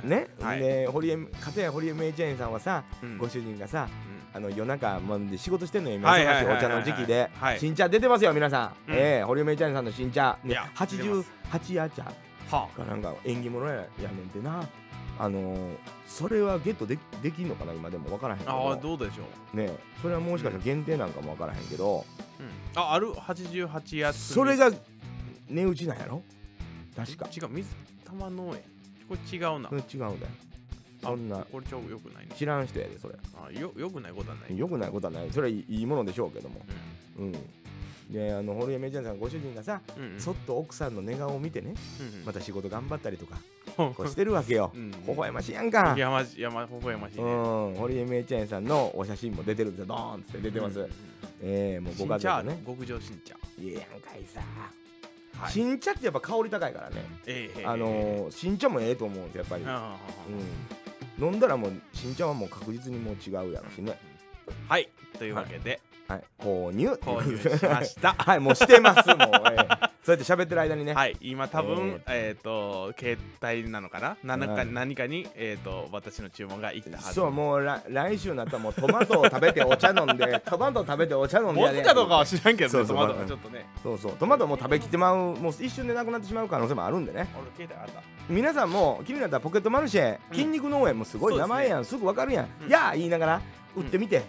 [0.04, 0.26] ね？
[0.42, 0.58] はい。
[0.58, 3.16] で堀江片や堀江メイチェーンさんはさうん。
[3.16, 3.88] ご主人がさ
[4.34, 4.36] うん。
[4.36, 6.10] あの夜中もんで仕事してんのよ今。
[6.10, 7.30] 忙しいお茶の時期で。
[7.34, 7.60] はい。
[7.60, 8.90] 新茶出てますよ皆さん。
[8.90, 8.96] うん。
[8.96, 10.36] ええ堀江メイチェーンさんの新茶。
[10.42, 11.30] ねいや出てます。
[11.52, 12.04] 88夜茶
[12.50, 14.68] はかなんか縁起物ややねんてな。
[15.16, 15.76] あのー
[16.08, 19.22] それはゲットでできんのかな今でも分からへんけあああどどうでしょ
[19.54, 19.56] う。
[19.56, 19.70] ね
[20.02, 22.04] それはもしかしたら限定なんかも分からへんけど。
[22.40, 22.80] うん。
[22.80, 24.72] あある？88やつそれが
[25.50, 26.22] 値打ちなんやろ？
[26.96, 27.28] 確か。
[27.34, 27.68] 違う水
[28.04, 28.62] 玉農園
[29.08, 29.68] これ違うな。
[29.70, 30.14] 違うんだよ。
[31.02, 31.38] そんな。
[31.50, 32.32] これちょよくないね。
[32.36, 33.14] 知らん人やでそれ。
[33.34, 34.58] あよよくないことはない。
[34.58, 35.30] よくないことはない。
[35.30, 36.60] それはいいいものでしょうけども。
[37.18, 37.32] ううん。
[38.12, 40.20] であの堀江メイちゃんさんご主人がさんうんうん。
[40.20, 42.24] そっと奥さんの寝顔を見てねうんうん。
[42.26, 43.36] また仕事頑張ったりとか
[43.76, 44.72] ほ こうしてるわけよ。
[44.74, 45.94] うん微笑ましいやんか。
[45.96, 47.74] やましやまほほやましいうねん。
[47.76, 49.86] 堀江メイちゃんさんのお写真も出てるんですよ。
[49.86, 50.78] ドーンって出てます。
[50.80, 50.90] うんうん
[51.42, 52.62] ええもうご家族ね。
[52.66, 53.34] 極上新茶。
[53.58, 54.40] いいやんかいさ。
[54.40, 54.79] はい
[55.48, 57.04] 新茶ってやっぱ香り高いからね。
[57.26, 59.64] ええあのー新茶もええと思うんですやっぱり。
[59.66, 59.96] あ
[61.18, 63.98] うん飲んだらもう新茶はもう確実にもう違うやろしね。
[64.68, 64.88] あはい。
[65.18, 66.22] というわけではい。
[66.40, 66.88] 購入。
[67.00, 68.14] 購入しました。
[68.18, 69.18] はいもうしてますもう、
[69.52, 69.90] ええ。
[70.04, 70.94] そうやって喋ってる間にね。
[70.94, 71.16] はい。
[71.20, 74.16] 今多分えっと携帯なのかな？
[74.24, 77.14] 何かはい何かにえっと私の注文がいったはず。
[77.14, 81.72] そうもう来来週になったらもうトマトを食べてお茶飲んで トマト食べてお茶飲んで持や。
[81.72, 83.66] でつかどうかは知らんけどねトマトまあがちょっとね。
[83.82, 84.12] そうそう。
[84.16, 87.28] トマトもう食べきってまうもう一瞬でなくなってしまう可能性もあるんでね。
[87.58, 88.02] 俺携帯あった。
[88.28, 90.34] 皆さんも気になったらポケットマルシェ、うん。
[90.34, 91.84] 筋肉農園もすごい名前やん。
[91.84, 92.68] す,、ぐわかるやん、うん。
[92.68, 93.40] やー言いながら
[93.76, 94.22] 売ってみて、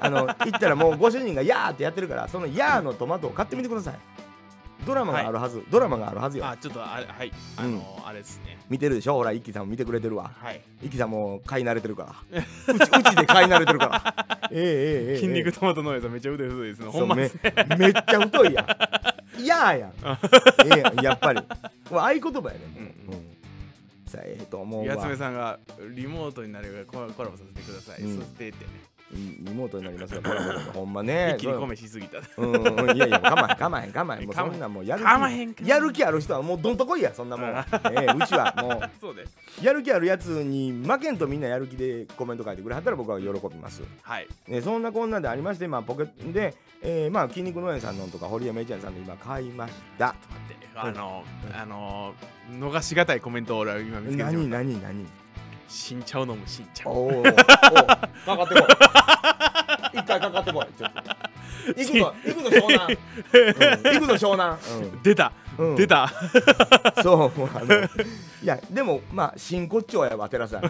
[0.00, 3.94] あの行ったらもうご主人がやーってやってるからそのやーのトマトを買ってみてください。
[4.86, 6.46] ドラマがあるはず、ドラマがあるはずよ。
[6.46, 7.32] あちょっとあれはい。
[7.56, 8.58] あのあれですね。
[8.68, 9.14] 見てるでしょ？
[9.14, 10.30] ほら一輝さんも見てくれてるわ。
[10.36, 10.60] はい。
[10.82, 12.44] 一輝さんも買い慣れてるから。
[12.74, 14.48] うちうちで買い慣れてるから。
[14.52, 15.16] ええええええ。
[15.16, 16.80] 筋肉トマトのやつめっちゃ腕太いです。
[16.80, 17.30] ねほんまめ
[17.78, 18.66] めっちゃ太いやん。
[19.42, 19.92] やーやん。
[20.68, 21.40] ええやんやっぱり。
[21.90, 22.60] 合言葉やね。
[22.76, 23.14] うん。
[23.14, 23.33] うん
[24.14, 25.58] さあええと思うやつめわさんが
[25.94, 28.18] リモートになるからコラボさせてください、うん。
[28.18, 28.64] そしてって。
[28.64, 31.34] ねリモートになりますよ、コラボでほんまね。
[31.38, 32.18] 一気に込めしすぎた。
[32.36, 37.50] うん、うん、いやいや、我慢、我慢、我慢、もうそんなもうやる気、やる気ある人はもうどんとこいや、そんなもん。
[37.50, 37.64] え
[37.94, 39.14] えうちはも そう
[39.62, 43.82] やる気あるやつに負けんとみんなやる気でコメント書いてくれはったら僕は喜びます。
[44.02, 44.28] はい。
[44.48, 50.06] ね、そんなこんなでありまして、まあ、ポケットで、えー、まあ、筋肉農園さんのとか、堀江メイちゃんさんの今買いました。
[50.06, 50.18] 待
[50.54, 50.64] って。
[50.74, 52.14] あの、あの
[52.50, 55.06] 逃しがたいコメントを俺は今見つけてしま何、
[55.64, 57.18] った何、何新茶を飲む新茶おー。
[57.18, 58.64] おー、かかってこい。
[59.98, 61.02] 一回かかってこい、ちょっと。
[61.76, 62.98] 行くぞ、行くぞ、湘南。
[63.32, 64.58] うん、行くぞ、湘南。
[64.82, 65.76] うん出た、うん。
[65.76, 66.10] 出た。
[67.02, 67.88] そうもうあの
[68.44, 70.62] いやでもまあ真骨頂やわ寺さん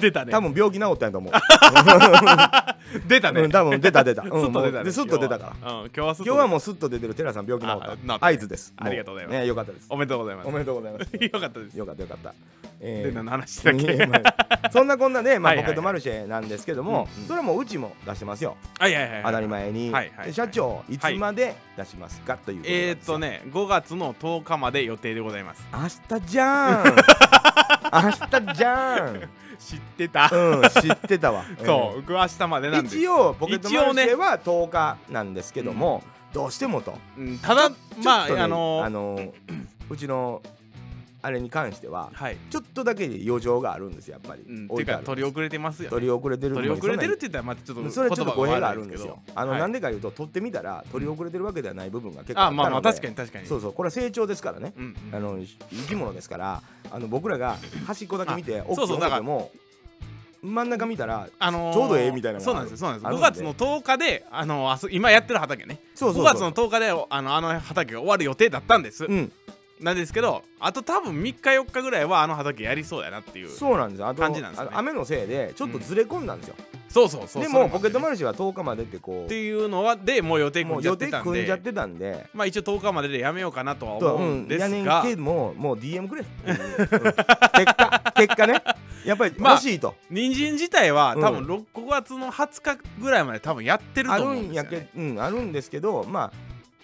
[0.00, 0.32] 出たね。
[0.32, 1.32] 多分病気治ったんやと思う、
[3.06, 5.70] 出たね、うん、多分出た出た、スうんッと出たねでスッと出たから。
[5.70, 8.26] ら、うん、今日は今日はもうスッと出てる寺さん病気治った。
[8.26, 8.72] 合図です。
[8.78, 9.38] ありがとうございます。
[9.40, 9.86] ねよかったです。
[9.90, 10.48] おめでとうございます。
[10.48, 11.10] おめでとうございます。
[11.22, 11.74] よかったです。
[11.78, 12.34] よかったよかった、で
[12.80, 14.06] え何の話だっけ？
[14.06, 15.64] まあそんなこんなで、まあ、はいはいはい。
[15.64, 20.26] ポケットマルシェなんですけども、それはもううちも出してますよ、はいはいはい当たり前に、はいはいはい。
[20.28, 22.82] で社長いつまで出しますか、ということなんです。
[22.82, 25.66] よえーっとね5月の10日まで予定でございます。
[26.10, 26.84] 明日じゃん
[27.92, 29.20] 明日じゃん。
[29.58, 31.44] 知ってた、うん知ってたわ。
[31.64, 32.96] そう僕は明日までなんです。
[32.96, 36.02] 一応ポケットマルシェは10日なんですけども、
[36.32, 36.96] どうしてもと。
[37.16, 37.70] うんただ
[38.04, 39.32] まああのーあのー
[39.90, 40.42] うちの
[41.20, 47.84] あれに関してははい、ちょっとだけ余剰があるんですよやっぱり、うん、ってか取り遅れてますよ、ね、取り遅れてる取り遅れてるってそ言ったらまたちょっとん。
[47.86, 49.18] なそれはちょっと語弊があるんですよ。
[49.34, 53.46] あの、はいなんでか言うと取ってみたら取り遅れてるわけではない部分が結構あまあまあったので確かに確かに。
[53.46, 53.72] そうそう。
[53.72, 58.66] これは成長ですからね、うんうんあの生き物ですからあの僕らが端っこだけ見て大きい。
[58.66, 59.00] 思そうそう。
[59.00, 59.50] だからっても
[60.42, 63.26] 真ん中見たらあのーちょうどええみたいなそうなんですよそうなんです5あるんで。
[63.26, 65.80] 月の10日であのー今やってる畑ね。
[65.96, 66.34] 5そうそうそう。
[66.34, 69.32] 月の10日であのあの畑が終わる予定だったんです、うん
[69.80, 74.08] なんですけどあと多分3日4日ぐらいはあの畑やりそうやなっていうそうなんですよ。
[74.08, 74.70] あと感じなんですよね。
[74.74, 76.54] 雨のせいでちょっとずれ込んだんですよ、
[76.88, 77.42] そうそうそう。
[77.42, 81.30] でもポケットマルシェは10日までってこっていうのはでもう予定組んじゃってたんで。
[81.30, 82.26] 組んじゃってたんで。
[82.34, 86.24] まあ一応10日まででやめようかなとはと思うんですが、やねんけどももう DM くれ、う。
[86.24, 86.56] ん。
[86.56, 88.62] 結果結果ね。
[89.04, 91.22] やっぱりまあ欲しいと、人参自体はうん。
[91.22, 96.32] 多分6 5月の20日ぐらいまで多分やってるあと思うんるんやけですよねうんあるんですけどまあ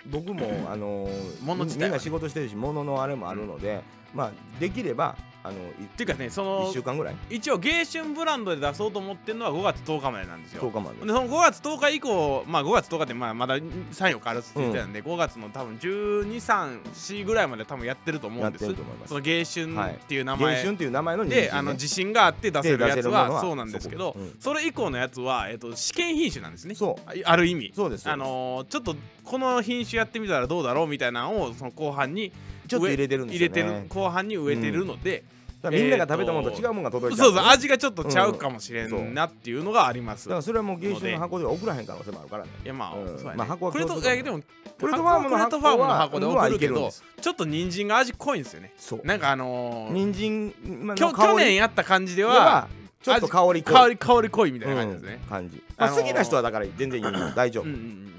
[0.06, 3.82] 僕もあのーみんな仕事してるし物のあれもあるので、
[4.14, 7.16] まあできればあのいっていうかねそ1の週間ぐらい。
[7.28, 10.62] 一応芸春ブランドで出そうと思ってるのは5月10日までなんですよ。
[10.62, 11.00] 10日まで。
[11.00, 18.74] でその5月10日以降まあ5月10日ってまあまだ34日あるって言ってたんで、5月の多分1234ぐらいまで多分やってると思うんです。
[19.06, 24.36] その芸春っていう名芸前、春っていう名前のねであの自信があって出せるやつははそうなんですけどうん。
[24.40, 26.74] それ以降のやつは、えっと試験品種なんですね。
[26.74, 27.02] そう。
[27.06, 27.72] あある意味。
[27.76, 32.30] そうですあのーちょっとこの品種やってみたらどうだろうみたいなのをその後半に
[32.68, 35.33] ちょっと入れてるんです入れよねてる後半に植えてるので、だから
[35.70, 42.50] みんなが食べたものと違うものが届いちゃそうそう味がちょっとちゃうかもしれうんなっていうのがあります、だからそれはもう芸春の箱では送らへん可能性もあるからね。
[42.64, 43.18] いやまあ、うん。
[43.18, 44.40] そうやね、まあ箱はクレ共通だトいやでも
[44.78, 48.72] プレートファームのクレトファームの箱箱では送るけどちょっと人参が味濃いんですよね。
[48.76, 49.06] そう。
[49.06, 50.54] なんかあのー、人参
[50.96, 52.68] 去年やった感じででは
[53.02, 55.20] ちょっと香り香り香り濃いみたいな感じですね。
[55.22, 55.62] うん、感じ。
[55.76, 57.64] まああのー好きな人はだから全然いいの 大丈夫。
[57.64, 58.14] うんうんうん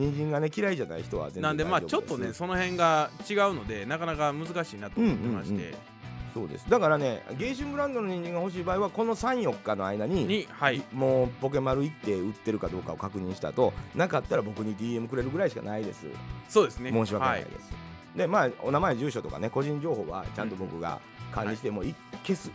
[0.00, 5.74] 人参がね嫌いじゃない人は全然うんなんでまあちょっとねその辺が違うのでなかなか難しいなと思ってまして、
[6.32, 6.68] そうです。
[6.68, 10.82] だからね芸春ブランドの人参が欲しい場合はこの34日の間ににはい。
[10.92, 16.06] もうポケマル行って売ってるかどうかを確認したとなかったら僕に DM くれるぐらいしかないです。
[16.48, 16.90] そうですね。
[16.90, 17.72] 申し訳ないはです、
[18.16, 21.00] でまあお名前住所とかね個人情報はちゃんと僕が
[21.32, 22.54] 管理してもうい消す、うん、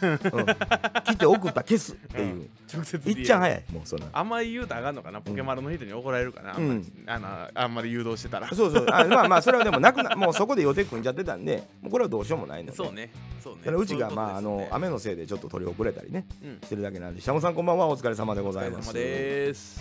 [0.00, 3.64] 来て送った消すっていう、直接いっちゃん早い。
[3.72, 4.06] もうそんな。
[4.12, 5.20] あんまり言うとあかんのかな？
[5.20, 8.48] ポケマルの人に怒られるかな、あんまりあのあんまり誘導してたら。
[8.48, 8.86] そうそう。
[8.90, 12.76] あまあまあそれはでもなくなもうそこで予定組んじゃってたんでもうこれはどうしようもないので。
[12.76, 13.10] そうね。
[13.42, 13.76] そうね。
[13.76, 16.26] うちがまああの雨のせいでちょっと取り遅れたりね。
[16.44, 16.60] うん。
[16.62, 17.20] してるだけなんで。
[17.20, 17.88] シャモさんこんばんは。
[17.88, 18.86] お疲れ様でごお疲れざいます。
[18.88, 19.80] 様です。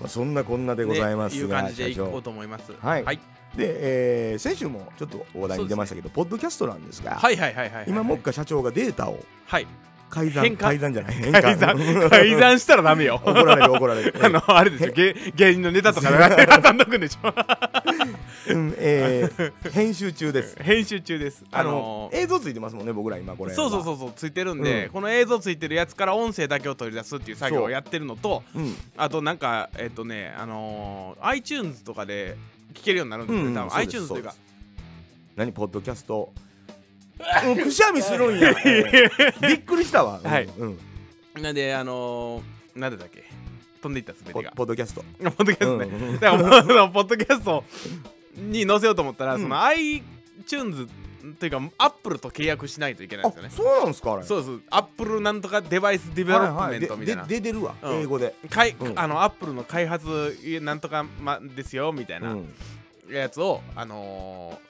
[0.00, 2.72] まあ、そんなこんなでございますねいうが、感じでいこうと思います。
[2.80, 3.04] はい。
[3.04, 3.20] はい
[3.56, 9.66] で、えー先週もちょっと話題に出ましたけど、ポッドキャストなんですが、はいはいはいはい今もっか社長がデータをはい。
[10.10, 11.78] 改ざん改ざんじゃない変改ざん。
[12.08, 13.20] 改ざんしたらダメよ。
[13.24, 14.14] 怒られる怒られる。
[14.22, 14.92] あのあれですよ。
[14.92, 17.34] 芸芸人のネタとか 改ざんどくんでしょ。
[18.48, 20.56] うんえー編集中です。
[20.62, 21.44] 編集中です。
[21.50, 24.90] あの映像ついてますもんね僕ら今これそうそうそうそうついてるんで、うん。
[24.90, 32.36] この映像ついてるやつから音声だけを取り出すっていう作業をやってるのとう、うん、あとなんかえっとねあのー iTunes とかで
[32.72, 33.50] 聞けるようになるんですよ、多分。
[33.50, 34.34] うんそうです iTunes というか
[35.36, 36.32] 何ポッドキャスト？
[37.46, 38.54] うんくしゃみするんや。
[39.40, 40.44] びっくりしたわ、うんはい。
[40.58, 40.78] うん、
[41.42, 43.24] なんであのー、なんでだっけ？
[43.82, 44.52] 飛んでいったすべポてが。
[44.52, 45.02] ポッドキャスト。
[45.22, 46.08] ポッドキャストね、うん。
[46.08, 47.64] うんだからもうそのポッドキャスト
[48.36, 49.42] に載せようと思ったら、うん。
[49.42, 50.86] その iTunes
[51.38, 53.50] というか Apple と契約しないといけないんあですよね。
[53.50, 54.22] そうなんですかあれ。
[54.24, 58.00] そうです Apple なんとかデバイスデベロップメントみたいな、でで出てるわ、うん。
[58.00, 58.98] 英語で、かいうん。
[58.98, 62.46] あのアップルの開発なんとか、ま、ですよみたいうなん。
[63.10, 64.60] やつを、あの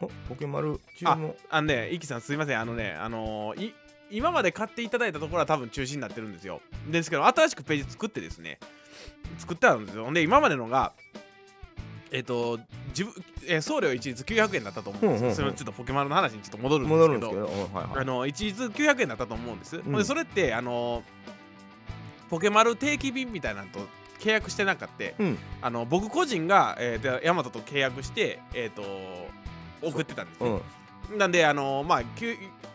[0.00, 2.60] おポケマル中ー、のああのねイキさんすいません。
[2.60, 3.74] あのねあのーい
[4.08, 6.60] 今まで買っていただいたところは多分中止になってるんですよ。
[6.88, 8.60] ですけど新しくページ作ってですね
[9.38, 10.04] 作ってあるんですよ。
[10.04, 10.92] ほんで今までのが
[12.16, 13.12] えっ、と自分、
[13.46, 15.34] えー送料一律900円だったと思うんですよ、うんうんうん。
[15.36, 17.70] それはちょっとポケマルの話にちょっと戻るんですけど。
[17.74, 19.94] あの一律900円だったと思うんです、んほん。
[19.96, 21.02] でそれってあの
[22.30, 23.80] ポケマル定期便みたいなのと
[24.18, 25.38] 契約してなかったうん。
[25.60, 28.82] あの僕個人が、えーでヤマトと契約して、えー、と
[29.86, 30.60] 送ってたんですね、うん
[31.16, 32.02] なんであのまあ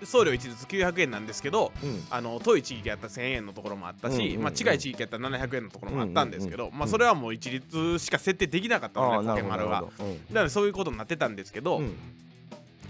[0.05, 2.03] 送料一律900円なんですけどうん。
[2.09, 4.43] あの遠い地域やったら1000円のところもあったし、うんうんうん。
[4.43, 9.81] まあ、近い地域やったら700円のところもあったんですけど、うんうんうんまあ、それはもう一律しか設定できなかったので、ああなるポケマルは。
[9.81, 10.13] ほどなるほど。
[10.13, 11.95] だからそういうことになってたんですけど、うん。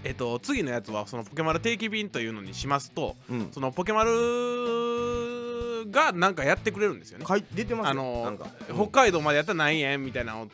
[0.04, 3.48] えっと、次のやつはそのポケマル定期便というのにしますとうん。
[3.52, 7.26] そのポケマルがなんかやってくれるんですよね。
[7.52, 7.90] 出てますよ。
[7.90, 8.48] あのなんか。
[8.74, 10.48] 北海道までやったら何円みたいなのを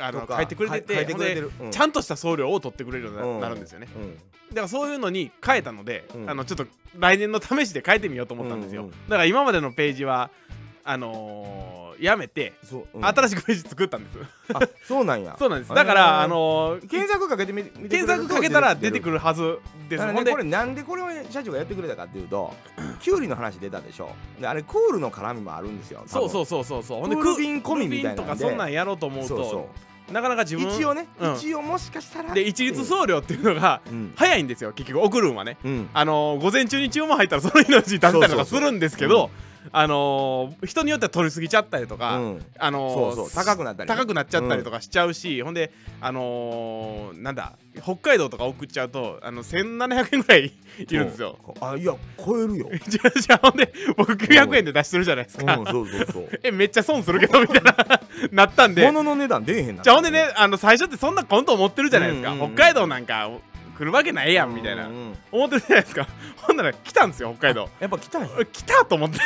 [0.00, 1.14] あの書いてくれてて
[1.70, 3.88] ちゃんとした送料を取ってくれるようにななるんですよね。
[3.94, 4.14] うん。
[4.14, 4.20] だ
[4.56, 6.30] からそういうのに変えたので、うん。
[6.30, 6.66] あのちょっと
[6.98, 8.82] 来年の試しで変えてみようと思ったんですよ。
[8.82, 10.30] うんうんだから今までのページは
[10.84, 13.04] あのーやめて、そううん。
[13.04, 14.18] 新しくページ作ったんです。
[14.54, 15.36] あそうなんや。
[15.38, 15.74] そうなんです。
[15.74, 19.58] だから、あのー検索かけてみ検索かけたら出てくるるはず
[19.88, 20.12] です。
[20.12, 22.54] ねこれなんでこれを社長がやってくれたかっていうと
[23.00, 24.10] キュウリの話出たでしょ。
[24.40, 26.02] であれクールの絡みもあるんですよ。
[26.06, 26.82] そうそううそうそう。
[26.82, 27.02] そう。
[27.02, 29.68] クール便込みみたいなとかそんなんやろうと思うとそうそ
[30.12, 31.34] なかなか自う分一応ねうん。
[31.34, 32.32] 一応もしかしたら。
[32.34, 34.12] で一律送料っていうのがうん。
[34.16, 35.56] 早いんですよ結局送るんはね。
[35.64, 35.88] うん。
[35.92, 39.30] あのー午前中に注文入ったらその日のうちに出せたりとそうそうそうかするんですけど
[39.72, 42.46] あのー人によっては取りすぎちゃったりとか、うん。
[42.58, 43.44] あのーそうそう。
[43.44, 43.96] 高くなったりね。
[43.96, 51.38] 高くなっちゃったりとかしちゃうし、ほんであのーなんだ北海道とか送っちゃうとあの1700円ぐらいいるんですよ。
[51.60, 51.94] あいや
[52.24, 52.70] 超えるよ。
[52.88, 55.66] じゃあじゃあほんで僕900円で出してるじゃないですか、うん。
[55.66, 57.76] そうそうそう えめっちゃ損するけどみたいな
[58.32, 58.84] なったんで。
[58.86, 62.54] 物の値段出えへんなじゃあほんでねあの最初ってそんなコント思ってるじゃないですか、うんうんうん。
[62.54, 63.30] 北海道なんか
[63.80, 65.18] 来るわけないやんみたいな、うんうん。
[65.32, 66.06] 思ってるじゃないですか。
[66.36, 67.70] ほんなら来たんですよ北海道。
[67.80, 68.28] やっぱ来たんや。
[68.52, 69.18] 来たと思って。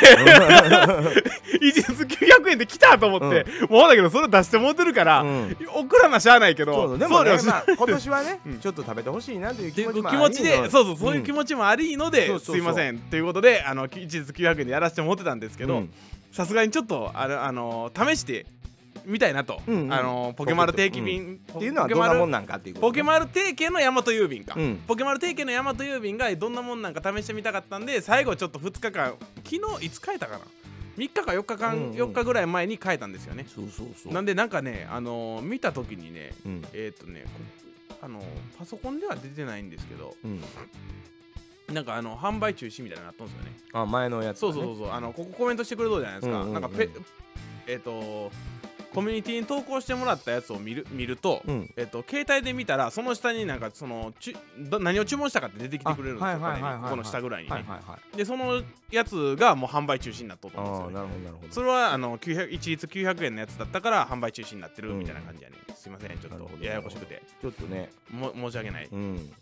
[1.61, 5.57] 一律900円で来たと思って、もうだけどそれ出してもうてるから、うん。
[5.75, 8.59] 送らなしゃあないけそどうでもね今年はねうん。
[8.61, 12.99] ちょっと食べてほしいなというっていう気持ちも気持ちでそうそうそういう気ん持ちもありので、すいません。
[12.99, 15.93] ということであの一律900円でやらせてもらってたんですけどうん。
[16.31, 18.45] さすがにちょっとあのあの試して
[19.05, 19.93] みたいなと、うんうん。
[19.93, 24.83] あのポケマル定期便、っていうのはどんなもんなんかっていうことポケマル定型の大和郵便か、うん。
[24.87, 30.39] ポケマル定型の大和郵便がどんなもんなんか試してみたかったんで最後ちょっと2日間昨日いつ変えたかな
[30.97, 31.91] ？3日か4日間、うんうん。
[31.91, 33.45] 4日ぐらい前に変えたんですよね。
[33.53, 34.13] そうそうそう。
[34.13, 36.65] なんでなんかねあのー見た時にねうん。
[36.73, 37.25] えっ、とね
[37.89, 38.23] こあのー
[38.57, 40.41] パソコンでは出てないんですけどうん。
[41.73, 43.51] なんかあの販売中止みたいになったんですよね。
[43.73, 44.53] あ前のやつだね。
[44.53, 44.91] そうそうそうそう。
[44.91, 46.53] あのここコメントしてくれとうじゃないですか、うんうんうん。
[46.53, 46.89] なんかペ
[47.67, 48.31] えっ、と
[48.95, 51.69] コミュニティに投稿してもらったやつを見る見ると、うん。
[51.75, 56.39] えっと携帯で見たらその下になんかそのち何を注文したかって出てきてくれるんですよ。
[56.89, 58.17] この下ぐらいにね、はいはいはい。
[58.17, 61.53] でそのやつがもう販売中止になっとったんですよ、ね、なるほどなるほど。
[61.53, 66.17] それはあの900一律900円のやつだったから販売中止になってるうんみたいな感じやね、すいません。
[66.17, 67.21] ちょっとややこしくて。
[67.41, 67.91] ちょっとね。
[68.11, 68.87] も申し訳ない。
[68.91, 69.33] うん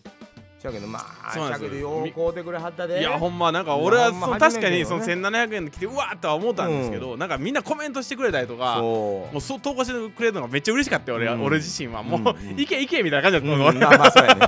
[0.63, 1.81] しゃけどまあそうなんですよ。
[1.81, 3.01] よう買うてくれはったで。
[3.01, 11.43] いやほんまなんか俺はまそう初めてよね確かにその1700円で来てうわーとは思ったんですけど、なんかみんなコメントしてくれたりとかそもうそう投稿してくれるのがめっちゃ嬉しかったよ俺は、うん。
[11.43, 12.01] 俺自身は。
[12.01, 12.51] もう、うん。
[12.51, 12.59] うん。
[12.59, 13.79] いけいけみたいな感じだうっ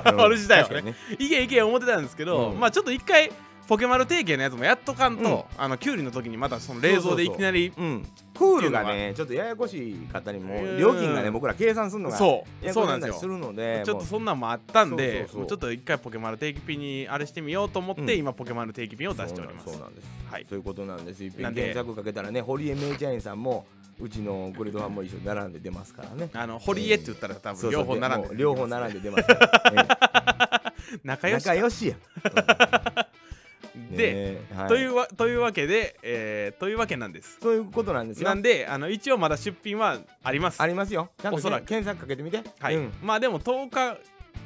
[0.02, 0.24] たの、うん。
[0.24, 0.36] 俺。
[0.36, 0.94] 自体はね。
[1.18, 2.60] いけいけ思ってたんですけど、うん。
[2.60, 3.30] まあちょっと一回
[3.68, 8.06] ポケマル定型のやつもやっとかんと、あのキュウリの時にまたその冷蔵でいきなりうん。
[8.36, 12.72] クールがねちょっとややこしい方にもうん料金がね僕ら計算するのがそう。
[12.72, 13.30] そうなんですよ。
[13.30, 18.10] るのでちょっとそんなんもあったんでちょっと一回ポケマル定期便にあれしてみようと思って、うん。
[18.10, 19.70] 今ポケマル定期便を出しております。
[19.70, 20.08] そうなんです。
[20.30, 20.46] はい。
[20.48, 21.24] そういうことなんです。
[21.24, 21.62] 一なんで。
[21.62, 23.66] 遍検索かけたらね堀江メイチャインさんも
[23.98, 26.28] うちのグリドファンも一緒に並んで出ますからね。
[26.34, 29.72] あの堀江って言ったら多分両方並んで両方並んで出ますから。
[29.72, 30.66] え
[31.02, 31.96] 仲え良し仲良しや
[33.96, 34.68] で、ねはい。
[34.68, 37.38] というわというわけで、えーというわけなんです。
[37.40, 38.28] そういうことなんですよ。
[38.28, 40.60] なんであの一応まだ出品はあります。
[40.60, 41.10] ありますよ。
[41.20, 41.66] ちゃんとおそらく。
[41.66, 42.42] 検索かけてみて。
[42.58, 42.92] はい、うん。
[43.02, 43.98] まあでも10日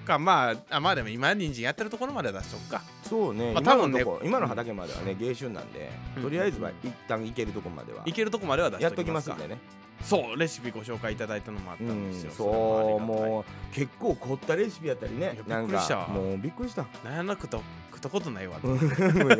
[0.04, 2.82] かまああまあでも今人参やってるところまでは出しとくか。
[3.02, 6.22] そうね、まあ今の多分ね今の畑まではね芸春なんで、うん。
[6.22, 8.02] とりあえずは一旦行けるとこまでは。
[8.06, 9.58] いけるとこまでは出しやっとときますすんでね。
[10.02, 15.38] そうレシピご紹介いただいたのもあったうんんですよ、そううもう結構凝ったレシピやったりね。
[15.46, 15.96] びっくりした。
[15.96, 16.82] かもうびっくりした。
[17.04, 17.62] 悩なくと。
[17.89, 18.58] 食ったことないわ。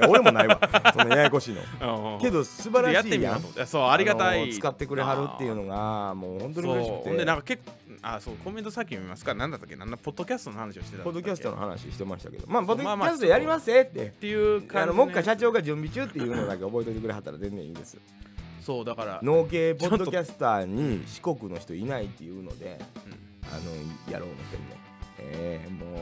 [0.09, 0.61] 俺もないわ。
[0.93, 1.63] そのややこしいの。
[2.15, 3.67] うんけど素晴らしていやん。
[3.67, 4.53] そうありがたい。
[4.53, 7.17] 使ってくれはるっていうのがもう本当に嬉しくて。
[7.17, 9.35] でなんか結構あそうコメントさっき読みますか？
[9.35, 9.77] 何だったっけ？
[9.77, 9.97] なんだ？
[9.97, 12.45] ポッドキャストの話をしてたポッドキャストの話してましたけど。
[12.47, 14.07] まあポッドキャストやりますぜって。
[14.07, 17.99] っていう感じであの目下社長が準備中っていうのだけ覚えておいてくれはったら全然いいです。
[18.63, 23.21] そうだから、農系ポッドキャスターに四国の人いないっていうのでうん。
[23.53, 24.69] あのやろう思ってるね
[25.19, 25.99] ええもう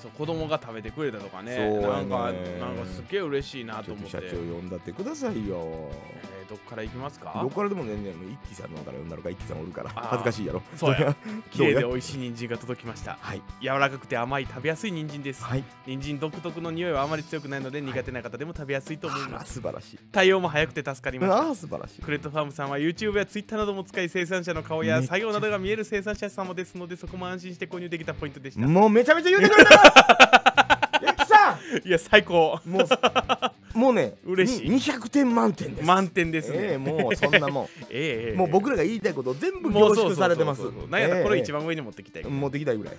[0.00, 1.56] そう子供が食べてくれたとかね。
[1.56, 4.12] そうやねなんかなんかすっげえ嬉しいなと思って。
[4.12, 5.58] と社長呼んだってくださいよ。
[5.60, 7.38] えーどっから行きますか？
[7.40, 10.62] どっからでも全然もう一輝さんのから呼んだのか一輝さんおるから恥ずかしいやろ。
[10.76, 11.16] そうや。
[11.50, 13.16] 綺麗で美味しい人参が届きました。
[13.22, 13.40] はい。
[13.62, 15.42] 柔らかくて甘い食べやすい人参です。
[15.42, 15.64] はい。
[15.86, 19.54] 人参独特の匂いはあまり強くないので苦手な方でも食べやすいと思います。
[19.54, 19.98] 素晴らしい。
[20.10, 21.38] 対応も早くて助かりました。
[21.38, 22.02] ああ素晴らしい。
[22.02, 28.66] クレットファームさんは YouTube や Twitter なども使い生産者の顔や作業などが見える生産者様ですのでそこも安心して購入できたポイントでした。
[28.66, 29.81] もうめちゃめちゃ言うてくれた
[31.02, 32.60] 一輝さいや最高。
[32.64, 34.70] んもうもうね嬉しい。
[34.70, 35.86] に200点満点です。
[35.86, 37.64] 満点ですええねもうそんなもん。
[37.90, 38.36] ええええ。
[38.36, 40.62] もう僕らが言いたいこと全部凝縮されてます。
[40.90, 42.94] なんやったらこれ一番番上に持ってきたい持ってきたいぐらい。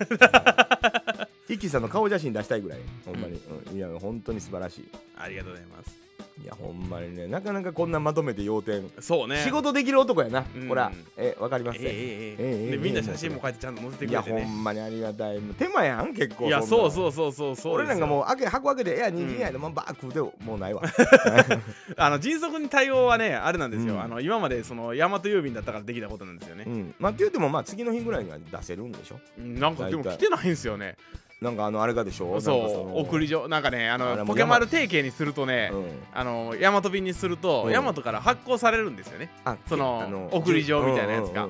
[1.48, 2.78] 一輝 さんの顔写真出したいぐらい。
[3.04, 3.76] ほんまに、うん。
[3.76, 4.88] いや本当に素晴らしい。
[5.16, 6.04] ありがとうございます
[6.42, 8.90] いやほんまにねなかなかこんなまとめて要点。
[9.00, 9.42] そうね。
[9.44, 11.78] 仕事できる男やな、うん、ほらえわかります？
[11.78, 15.40] ね、えー、えー、でみんな写真もこうやってちゃんと載せてくれて、ね、いやほんまにありがたい。
[15.58, 16.46] 手間やん結構。
[16.46, 20.82] いやそうそうそうそうそう俺なんかもう開け箱開けて「いや人参やで、うん、もバークでてもうないわ」
[21.96, 29.20] あの迅速に対応はねあれなんですよ、うん、あの今までその大和郵便だったからできたことなんですよね、うん、まあって言ってもまあ次の日ぐらいには出せるんでしょ？
[29.38, 30.96] うなんかでも来てないんですよね。
[31.40, 32.36] なんかあのあれがでしょ？
[32.36, 32.40] う。
[32.40, 33.48] そう送り状。
[33.48, 37.72] なんかねあのポケマル提携にするとね、うん、あの大和便にすると、うん。
[37.72, 39.30] 大和から発行されるんですよね。
[39.44, 41.48] あその送り状みたいなやつが。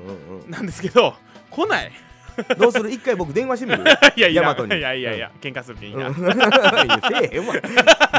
[0.49, 1.15] なんですけど
[1.51, 1.93] 来ない。
[2.59, 2.91] どうする？
[2.91, 3.85] 一回僕電話してみる？
[4.17, 4.77] いやいや大和に。
[4.77, 6.17] いやいやいや、喧嘩するけんいいな、うん。
[6.19, 6.27] いや
[7.09, 7.53] せえへんわ。
[7.55, 7.63] もう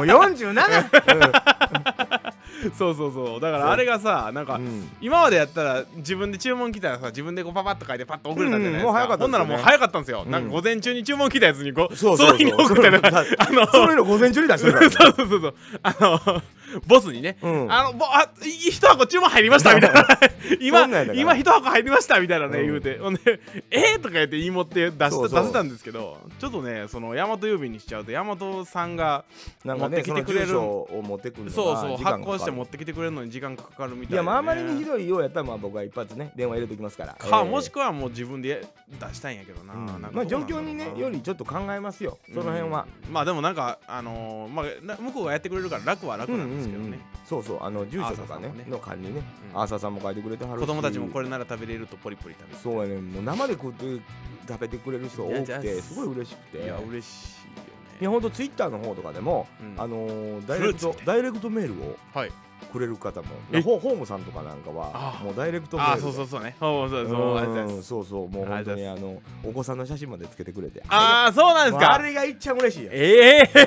[0.06, 2.25] 47!
[2.78, 3.40] そうそうそう。
[3.42, 4.66] だからあれがさなんか、うん。
[4.66, 8.84] うん今までやったら自分で注文来たらさ自分でこうパパッと書いてパッと送れたじゃないですか、うん。
[8.86, 9.24] もう早かったね。
[9.24, 10.44] ほんならもう早かったんですよ、うんなん。
[10.44, 12.32] か午前中に注文来たやつにこそうそうそう。
[12.32, 15.54] の日に送ったりとかあのそういうの午前中に出してるからそうそうそうそう。
[15.84, 16.42] あの
[16.86, 17.72] ボスにねうん。
[17.72, 20.08] あのぼあい一箱注文入りましたみたいな。
[20.62, 22.66] 今今一箱入りましたみたいなね、うん。
[22.68, 22.98] 言うて。
[22.98, 23.40] ほんで
[23.72, 29.26] えー、とか言って言い持って出し出せたんですけどちょっとねその大和郵便にしちゃうと大和さんが
[29.64, 37.14] 持ってきてくれる住所を持ってくるのがそうそう発行して持ってきてくれるのに時間かかるみたいで、ね、いやまああまりにひどいようやったらまあ僕は一発ね電話入れときますから。
[37.14, 38.66] か、えーもしくはもう自分で
[39.00, 40.02] 出したいんやけどな,、うん。
[40.02, 42.18] なまあ状況にねよりちょっと考えますよ。
[42.34, 43.14] その辺は、うん。
[43.14, 48.66] まあでもなんかあのーまあな向こうがやってくれるから楽は楽なんですけどね、そうそうあの住所とかねね。
[48.68, 49.22] の管理ね、
[49.54, 49.62] うん。
[49.62, 50.62] アーサーさんも書いてくれてはるし。
[50.62, 54.02] 子供たちもこれなら食べれるとポリポリ食べそうやねもう生で食って
[54.48, 56.58] 食べてくれる人多くてすごい嬉しくて。
[56.60, 57.64] るいや嬉しいよね。
[58.02, 59.82] いやほんとツイッターの方とかでも、うん。
[59.82, 62.32] あのーダイレクトダイレクトメールをはい
[62.72, 63.28] くれる方も。
[63.52, 63.62] え？
[63.62, 65.24] ホホームさんとかなんかはあ。
[65.24, 66.56] もうダイレクトメーそうそうそうね。
[66.60, 70.84] そうそうそうそうそうもう本当にああのお子さんの写真までつけてくれて。
[70.88, 73.64] ああそうなんですもうあかれがいっちゃ嬉しいええ。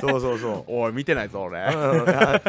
[0.00, 0.08] うん。
[0.10, 0.64] そうそうそう。
[0.68, 1.60] おい見てないぞ俺。
[1.60, 2.08] うん。
[2.08, 2.40] あ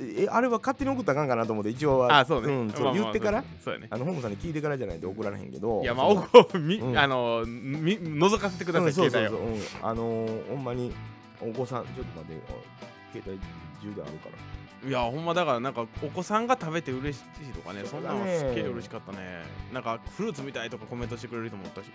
[0.00, 2.20] えあれは勝手に送ったらあかんかなと思って一応は。
[2.20, 3.88] あそうね、んそう言ってからそうやね。
[3.90, 5.82] あのホームさんに聞いてからじゃないと送られへんけど。
[5.82, 6.98] いやまあおこみ、うん。
[6.98, 9.48] あのみ覗かせてください、うんそう携帯をそう。
[9.48, 10.92] そう、うん、あのー、ほんまに
[11.40, 13.40] お子さんちょっと待ってあ携帯
[13.82, 14.51] 充電あるから
[14.84, 19.42] いやほんまだからなんかお子さんが食べて嬉しいとかねそんなのすっげえ嬉しかったね。
[19.72, 21.86] なんかフルーツみたいとかコメントしてくれる人もおったし。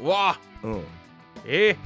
[0.00, 0.30] うわ！
[0.30, 0.84] あうん。
[1.46, 1.76] え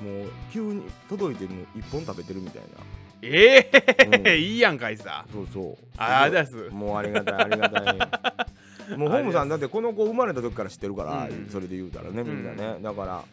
[0.00, 2.68] もう急に届いてるの一本食べてるみたいな。
[2.68, 2.76] ー、
[3.22, 3.70] え。
[3.72, 4.26] ーうん。
[4.38, 5.24] いいやんかいさ。
[5.32, 5.76] そうそう。
[5.96, 6.54] ああす。
[6.70, 7.98] もうありがたいありがたい。
[8.96, 11.48] もうホームさんだってこの子生まれた時から知ってるから、うん。
[11.50, 13.24] それで言うたらねみんなね、だから、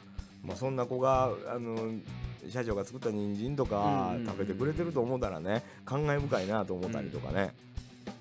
[0.43, 1.75] まあ、そんな子があの
[2.49, 7.53] 社長が作った人参とかうん食べてくれてると思ったらね感慨深いなと思ったりとかね、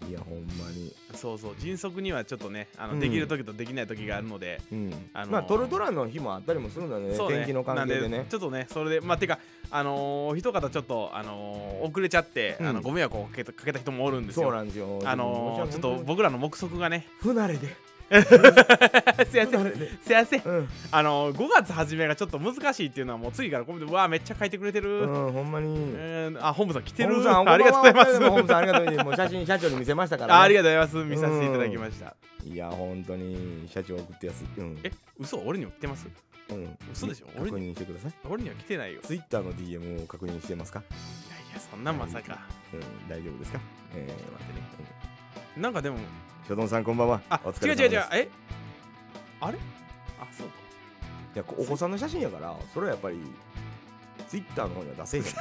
[0.08, 1.54] いやほんまに、そうそう。
[1.58, 3.00] 迅速にはちょっとねあの、うん。
[3.00, 4.92] できる時とできない時があるのでうん。
[5.14, 7.18] あのーまあトルトラの日もあったりもするんだねね。
[7.18, 8.26] 天気の関係でね。
[8.28, 9.38] ちょっとねそれでまあてか
[9.70, 12.66] あのー、一方ちょっとあのー遅れちゃって、うん。
[12.68, 14.44] あのご迷惑をかけたかけた人もおるんですよ。
[14.44, 15.00] そうなんですよ。
[15.04, 17.06] あのー、ちょっと僕らの目測がね。
[17.20, 17.74] 不慣れで
[19.30, 19.50] せん。
[19.50, 19.56] す
[20.12, 20.42] いません。
[20.44, 20.68] うん。
[20.90, 25.74] あのー、5月初めがちょっと難しいっていうのはもう次からコメントうわーめっちゃ書いてくれてる、うん、ほんまに。
[25.96, 27.22] えーあ本部さん来てる。
[27.22, 28.20] さん ありがとうございます。
[28.30, 29.06] ホームさんありがとうございます。
[29.06, 30.38] もう写真社長に見せましたから、ね。
[30.40, 31.10] あありがとうございます。
[31.10, 32.14] 見させていただきました。
[32.44, 34.44] いや、本当に社長送ってやす。
[34.58, 34.78] うん。
[34.82, 35.38] え嘘？
[35.38, 36.06] 俺にも来てます？
[36.50, 36.78] うん。
[36.92, 37.26] 嘘でしょ？
[37.38, 38.12] 確認してください。
[38.28, 39.00] 俺には来てないよ。
[39.00, 40.80] いツイッターの DM を確認してますか？
[40.80, 40.94] や
[41.52, 42.38] いやそんなまさか。
[42.72, 43.60] うん、大丈夫ですか？
[43.94, 44.62] えちょっと待ってね。
[45.56, 47.20] なんかでもョドンさんこんばんは。
[47.30, 48.28] あお疲違うれ様です違う違うえ？
[49.40, 49.59] あれ？
[50.20, 50.53] あそうか
[51.34, 53.18] いや、こお子さんの写真やから、それはやっぱり、
[54.28, 55.24] ツイッターの方には出せへん。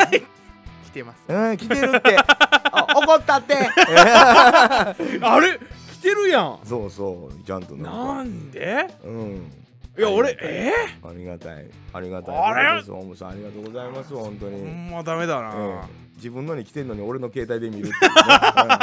[0.86, 2.18] 来てますうん、来てるって。
[2.74, 3.56] あ、怒ったって。
[3.56, 4.96] あ
[5.40, 5.60] れ？
[5.94, 8.88] 来てるやんそうそう、ちゃんとなかんで？
[9.04, 9.52] うん。
[9.98, 10.74] いや俺え？
[11.04, 11.70] ありがたい。
[11.94, 12.38] ありがたい。
[12.38, 12.70] あれ？
[12.70, 14.14] そうですホームさんありがとうございます。
[14.14, 14.62] 本当に。
[14.62, 18.78] んまダメだな、ええ自分のに来てんのに俺の携帯で見るっていうね、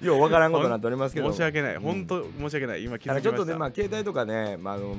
[0.00, 0.06] うん。
[0.06, 1.32] ようわからんことになっておりますけど。
[1.32, 2.84] 申し訳ない、うん本当申し訳ない。
[2.84, 3.36] 今気だづきました。
[3.36, 4.96] ちょっとねまあ携帯とかね、まあ、あの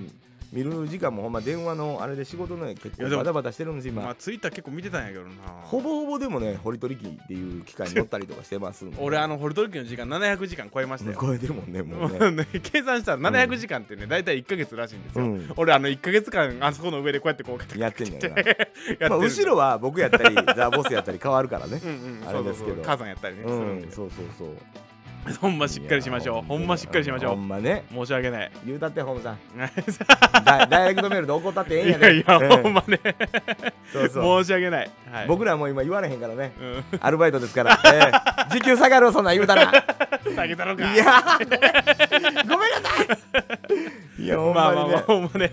[0.54, 5.30] 見る時間もほんま電話のあれで仕事のね結構バタバタしてるんです今、まあツイッター結構見てたんやけどな。
[5.64, 8.98] ほぼほぼでもね掘り取り機っていう機械に乗ったりとかしてますんで。
[9.02, 11.18] 俺あのホルトルキの時間700時間超えましたよ。
[11.20, 12.48] 超えてるもんねもうね。
[12.62, 15.54] 計算したら700時間ってね大体1ヶ月らしいんですよ、うん。
[15.58, 18.44] 俺あの1ヶ月間あそこの上でこうやってこうやってんねんな、 やって
[19.00, 21.82] るまあ、後ろは僕やったりザ・ボスやったり変わるからね。
[21.84, 21.94] うんう
[22.26, 22.76] んあれですけど。
[22.76, 22.86] そうそうそう。
[22.86, 24.48] 母さんやったりね、うんそうそうそう
[25.40, 26.42] ほんましっかりしましょう。
[26.44, 27.86] ほんましっかりしましょほうんまね。
[27.94, 28.52] 申し訳ない。
[28.66, 29.36] 言うたってホームさん。
[29.36, 29.38] い
[30.46, 32.06] ダダイレクトメールで怒ったってええんやで。
[32.06, 32.64] やいや、うん。
[32.64, 33.00] ほんまね。
[33.92, 34.44] そうそう。
[34.44, 36.52] 申し訳ない、はい、僕らもう今言われへんからね。
[36.60, 36.84] うん。
[37.00, 39.72] アルバイトですから、えー時給下がるわそんなん言うたら。
[40.36, 40.94] 下げたのか。
[40.94, 42.70] いやーごめん。
[42.72, 43.04] なさ
[44.20, 44.24] い。
[44.24, 45.04] いやほんまあまあまあまにね。
[45.08, 45.52] ほんまね。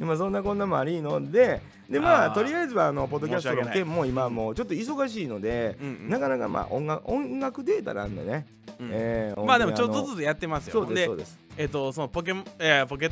[0.00, 5.76] 今そんなこんなもありのででまあとりあえずはあのポッドキャストの件も今もうちょっと忙しいので、
[6.08, 8.46] なかなかまあ音楽音楽データなんでね、
[8.80, 8.90] うん。
[8.92, 10.72] えーまあでもちょっとつずつやってますよ。
[10.72, 11.38] そうですでそうです。
[11.56, 13.10] えっ、とそのポケモンえーポケ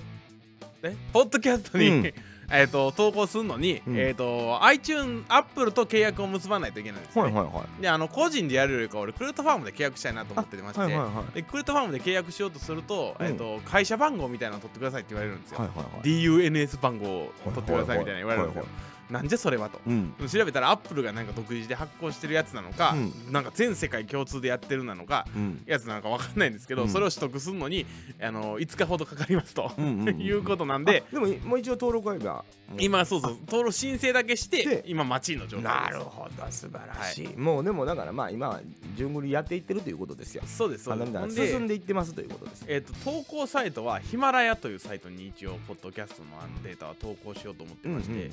[0.82, 2.14] えポッドキャストに、うん
[2.50, 3.98] えっと投稿するのに、うん。
[3.98, 7.82] えっ、と iTunes アップルと契約を結ばないといけないんですね、はいはいはい。
[7.82, 13.26] であの個人でやるよりか俺クルートファームで契約したいなと思ってまして、はいはいはいでクルートファームで契約しようとすると,、うん。
[13.26, 16.02] えっと会社番号みたいなの取ってくださいって言われるんですよ、はいはいはい。
[16.02, 19.80] DUNS 番号を取ってくださいみたいな言われるんですよ、はいなんじゃそれはと。
[19.86, 20.14] うん。
[20.30, 22.96] 調べたらアップルがなんか独自で発行してるやつなのか、
[23.28, 25.62] うなんか全世界共通でやってるなのかうん。
[25.66, 26.88] やつなのかわかんないんですけど、うん。
[26.88, 27.86] それを取得するのに
[28.20, 31.04] あの5日ほどかかりますと、うんうんうん いうことなんで。
[31.08, 32.44] あでももう一応登録は今
[32.78, 38.60] 今そうそう登録申請だけしてで今待ちの状態なるほど素晴らしい、もうでもだからまあ今は
[38.96, 40.42] 順繰りやっていってるということですよ。
[40.46, 41.46] そうですそうです。
[41.48, 42.64] 進んでいってますということです。
[42.66, 48.30] えー、と投稿サイトはヒマラヤというサイトに一応ポッドキャストのあのデータは投稿しようと思ってまして、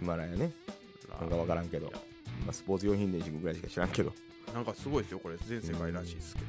[0.00, 0.52] ヒマラヤね。
[1.20, 1.92] なんかわからんけど。
[2.44, 4.12] まあ、スポーツ用品電子ぐらいしか知らんけど。
[4.52, 5.20] なんかすごいですよ。
[5.20, 6.46] これ全世界らしいですけど。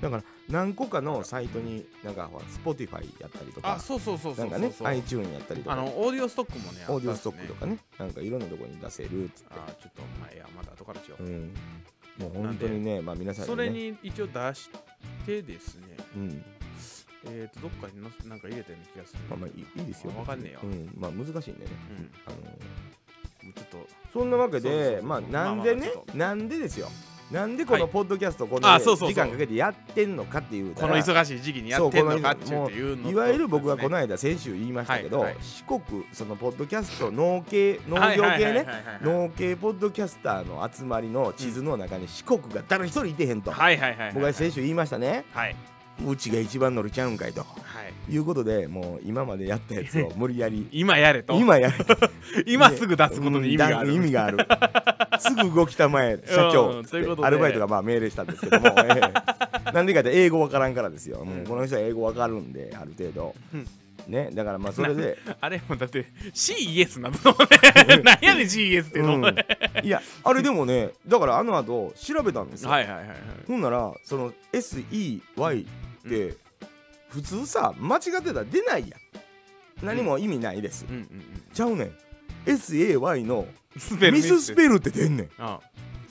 [0.00, 3.74] だから何個かのサイトになんかほら Spotify やったりとか。
[3.74, 4.94] あそうそうそうそなかねうんそうそう。
[4.94, 5.72] iTune やったりとか。
[5.74, 7.78] あのオーディオストックもねオーディオストックとかかね。
[7.98, 9.48] なんかいろんなところに出せるっつって。
[9.50, 11.54] あちょっとまあいやまだ後からしよう、うん。
[12.18, 13.54] もう本当にねまあ皆さんにね。
[13.54, 14.70] それに一応出し
[15.24, 15.96] てですね。
[16.16, 16.44] うん
[17.26, 20.12] えっ、とどっかにのせなんか入れたような気がする、まあまあいいいいですよ。
[20.16, 20.60] わかんねえよ。
[20.62, 20.90] うん。
[20.98, 21.70] まあ難しいんでね。
[21.90, 22.10] うん。
[22.26, 22.48] あのも
[23.50, 23.88] うちょっと。
[24.12, 26.16] そんなわけそうそうそうでまあなんでねまあまあちょっと。
[26.16, 26.88] なんでですよ。
[27.30, 27.92] なんでこのはい。
[27.92, 29.08] ポッドキャストこのねあそうそうそう。
[29.08, 35.42] 時間かけてやってんのかっていうたこのら忙しい時期にやってんのかっちゅうっていうのといわゆる僕はこの間先週言いましたけど、はいはい。
[35.42, 38.98] 四国そのポッドキャスト農系農はい業系ねはいはいはいはい。
[39.02, 45.26] 農系ポッドキャスターの集まりの地図の中に四国が誰一人いてへんと、はいはいはいはい僕は先週言いましたね。
[45.32, 45.56] はい、
[46.06, 47.40] うちが一番乗るちゃうんかいと。
[47.40, 47.46] は
[48.08, 50.68] い、いうことでもう今までやったやつを無理やり。
[50.72, 51.34] 今やれと。
[51.34, 51.74] 今やる
[52.46, 54.38] 今すぐ出すことに意味がある、うん意味がある。
[55.18, 56.68] すぐ動きたまえ社長。
[56.70, 59.00] うんアルバイトがまあ命令したんですけども、え
[59.68, 59.72] え。
[59.72, 63.66] なんでかって英語わからんからですよ、もうこの人は英語わかるんである程度、うん。
[64.06, 68.02] ねだからまあそれで、あれもだって CES なのね。
[68.04, 69.22] 何やねん CES っていうの、うん。
[69.22, 69.34] はい
[69.84, 73.06] いやあれでもねだからあの後調べたんですよ、はいはいはい
[73.46, 75.66] ほんならその SEY
[77.10, 79.86] 普通さ間違ってたら出ないやん。
[79.86, 80.94] 何も意味ないです、うん。
[80.96, 81.08] うんうん
[81.52, 81.90] ちゃうねん。
[82.46, 83.46] SAY の
[84.12, 85.30] ミススペルって出んねん。
[85.38, 85.60] あ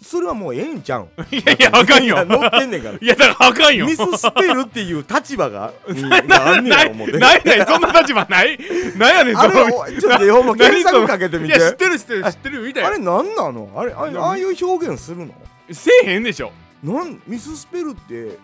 [0.02, 1.02] それはもうええんちゃう？
[1.02, 2.16] んいやいやあかんよ。
[2.16, 2.98] いや載ってんねんから。
[3.02, 3.86] いやだからあかんよ。
[3.86, 5.74] ミススペルっていう立場が
[6.28, 7.18] なんねないや思って。
[7.18, 8.58] ないないそんな立場ない。
[8.98, 11.58] なんやねんあれそのおいちょっとほんま検索かけてみて。
[11.58, 13.70] いや知ってる知ってる知ってるみたいあれなんなの？
[13.76, 15.34] あれあれああいう表現するの？
[15.72, 16.54] せえへんでしょ。
[16.84, 18.38] なんミススペルって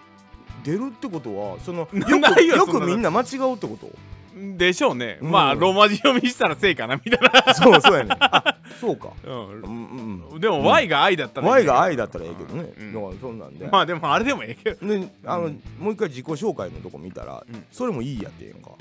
[0.64, 2.08] 出るってことはそのな
[2.42, 3.90] よくみんな間違うってこと？
[4.58, 5.32] でしょうね、うん。
[5.32, 9.10] まあローマ字読みしたらせいかなみたいな、そうそうやねあそうか。
[9.24, 10.38] ううんうん。
[10.38, 12.74] ん、でも Y が I だったらいい Y が愛だったらええけどね。
[12.78, 12.94] うん。
[12.94, 13.68] だからそんなんで。
[13.72, 14.88] まあでもあれでもええけど。
[14.88, 15.62] であのうん。
[15.80, 17.64] もう一回自己紹介のとこ見たらうん。
[17.72, 18.72] それもいいやってんか？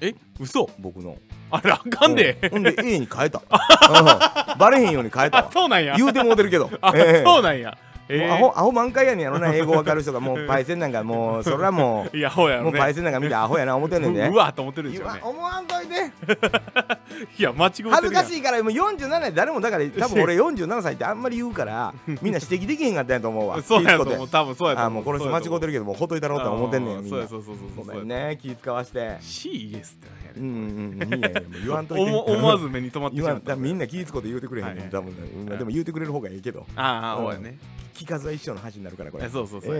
[0.00, 0.14] え？
[0.38, 0.70] 嘘？
[0.78, 1.16] 僕の。
[1.50, 2.50] あれあかんで、うん。
[2.50, 3.38] ほんで A に変えた。
[3.40, 4.58] うん。
[4.58, 5.96] バレへんように変えたそうなんや。
[5.96, 6.70] 言うてもうてるけど。
[6.80, 7.22] あ、ええ。
[7.24, 7.76] そうなんや。
[7.76, 10.20] えもうアホアホ満開やねんやろな 英語わかる人が。
[10.20, 12.78] もうパイセンなんかもうそれはも いやほうやうもろね。
[12.78, 14.28] うパイセンなんか見てアホやな思ってんねんで。
[14.28, 15.94] ううわと思ってるんでね思わんといて。
[17.38, 23.62] いや間違うて恥ずかしいからもう47で誰もだから多分俺47歳ってあんまり言うからみんな指摘できへんかったんやと思うわ。
[23.62, 24.28] そうやと思う。
[24.28, 24.86] 多分そうやと思う。
[24.86, 27.10] あもうこの人間違ってるけどもうほっといたろうって思ってんねんみんな。
[27.10, 29.16] そうやそうそうそうごめんね気使わして。
[29.20, 31.18] CES ってう何んうんうん。
[31.18, 33.50] いやいやもう言わんと思思わず目に留まってた。
[33.50, 34.90] だみんな気ぃつこと言うてくれへんねん。
[34.90, 36.66] 多分ねうんでも言うてくれる方がいいけど。
[36.76, 37.58] ああうんそうやね
[37.94, 39.24] 聞かずは一生の恥になるからこれ。
[39.24, 39.74] えそうそうそう。
[39.74, 39.78] 危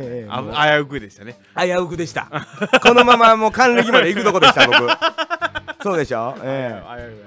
[0.81, 1.37] うくでしたね。
[1.61, 2.29] 危うくでした。
[2.83, 4.79] このままもう還暦まで行くとこでした 僕。
[5.83, 6.35] そうでしょ？
[6.43, 7.19] え危うい危うい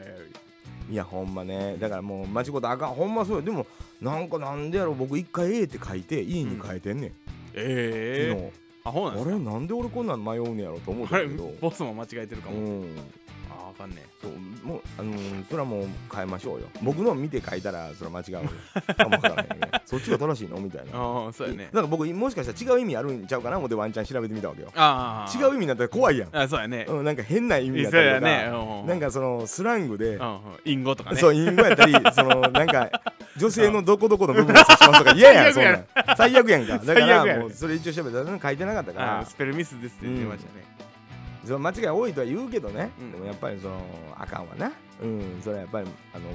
[0.89, 0.95] えい。
[0.95, 1.75] やほんまね。
[1.79, 2.89] だからもう間違うとあかん。
[2.93, 3.67] ほんまそうよでも
[4.01, 7.11] なんかなんでやろ僕一回 A って書いて E に変えてんねん、
[7.53, 8.51] ええ。
[8.53, 11.53] 昨あほうなんです日あれなんで俺こんなん迷うねやろと思うあれたけど。
[11.59, 12.57] ボスも間違えてるかも。
[12.57, 12.95] うん
[13.77, 14.31] かんねそう
[14.67, 16.67] もうあのーそれはもう変えましょうよ。
[16.81, 18.47] 僕の見て書いたらそれは間違う。
[18.95, 19.71] かもわからへんね。
[19.85, 20.57] そっちが正しいの？
[20.57, 20.97] みたいな。
[20.97, 21.65] ああそうやね。
[21.65, 23.57] だから僕もしかしたら違う意味あるんちゃうかな？
[23.57, 24.69] 思ってワンチャン調べてみたわけよ。
[24.75, 26.85] ああ違う意味になったら怖いやん、あそうやね。
[26.89, 28.51] うん、なんか変な意味だったりとか、やね。
[28.51, 30.19] うんなんかそのスラングで、
[30.65, 31.17] 隠語とかね。
[31.17, 32.89] そう隠語やったり そのなんか
[33.37, 36.15] 女性のどこどこの部分を指しますとか嫌やんそん最悪やなん。
[36.17, 36.73] 最悪やんか。
[36.73, 39.19] だか最悪やねらもうそれ一応調べたら書いてなかったから。
[39.19, 40.65] あスペルミスですって言ってましたね
[41.47, 43.11] その間違い多いとは言うけどね、うん。
[43.11, 43.81] でもやっぱりその
[44.17, 44.71] あかんわな。
[45.01, 45.41] うん。
[45.41, 46.25] それはやっぱりあの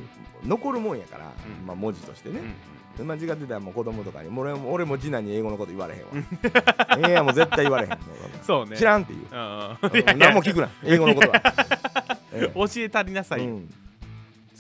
[0.45, 1.67] 残るもんやから、うん。
[1.67, 2.55] まあ文字としてね、うん
[2.97, 7.09] で間違ってたらもう子供とかにもう俺も俺も次男に英語のこと言われへんわ。
[7.09, 7.99] いやもう絶対言われへん。
[8.43, 8.77] そうね。
[8.77, 9.27] 知らんっていう。
[9.31, 10.69] 何も聞くな。
[10.85, 11.43] 英語のことは、
[12.33, 12.55] ええ。
[12.55, 13.75] 教えたりなさいうん、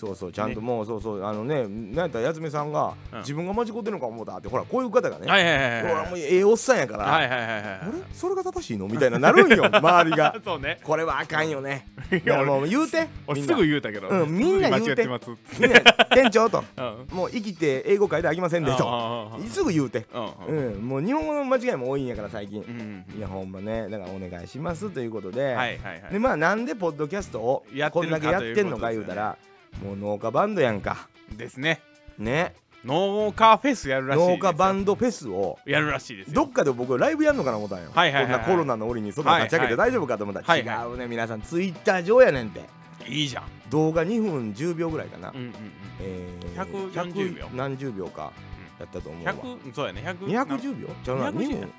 [0.03, 3.19] そうそうちゃんともう、そうそうあのねなんやったらやつめさんが、うん。
[3.21, 7.93] 自分が間違ってるのか思ったってほらこういう方がね、はいはいはいはいほらもうええおっさんやから、はいはいはいはいあれ？
[8.13, 10.35] それが正しいのみたいななるんよ周りが。
[10.45, 10.81] そうね。
[10.83, 11.87] これはあかんよね。
[12.13, 12.99] いやもう言うて。
[12.99, 13.09] みんな。
[13.29, 15.07] 俺すぐ言うたけどうんみんな言うて。
[15.07, 15.81] 間違ってますみんな
[16.11, 16.65] 店長と。
[16.77, 17.17] うん。
[17.17, 19.31] もう生きて英語書いてあきませんでと。
[19.49, 20.07] すぐ言うて。
[20.13, 20.79] ああううん。
[20.81, 22.61] んもう日本語の間違いも多いんやから最近。
[22.61, 23.53] うんいやほん。
[23.53, 26.13] まねだからお願いしますということで、はいはいはい。
[26.13, 29.37] でまあなんでポッドキャストをやってこんだけやってんのか言うたら
[29.81, 31.09] もう農家バンドやんか。
[31.37, 31.81] ですね。
[32.19, 32.55] ね。
[32.85, 35.59] 農家フェスやるらしい農家バンドフェスを。
[35.65, 36.35] やるらしいですよ。
[36.35, 38.41] どっかで僕ライブやんのかな思ったんよ、はいはいはいはい。
[38.41, 40.91] こんなコロナの折にそんな立ち上げて大丈夫かと思ったら、はいはい。
[40.91, 41.07] 違うね。
[41.07, 42.61] 皆さんツイッター上やねんて。
[43.07, 43.45] いいじゃん。
[43.71, 45.53] 動画2分10秒ぐらいかな、うんうんうん。
[46.01, 47.47] えー、140秒。
[47.47, 48.33] 100何十秒か。
[48.79, 50.03] やったと思うわ、100そうやね。
[50.05, 50.89] 100 210秒？
[51.05, 51.31] ちゃうな。
[51.31, 51.73] 2 210分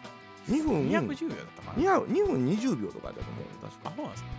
[0.50, 1.36] 2分210秒。
[1.36, 3.70] だったかな2分2分20秒とかやったと思う。
[3.70, 4.30] 確かあそうなんですか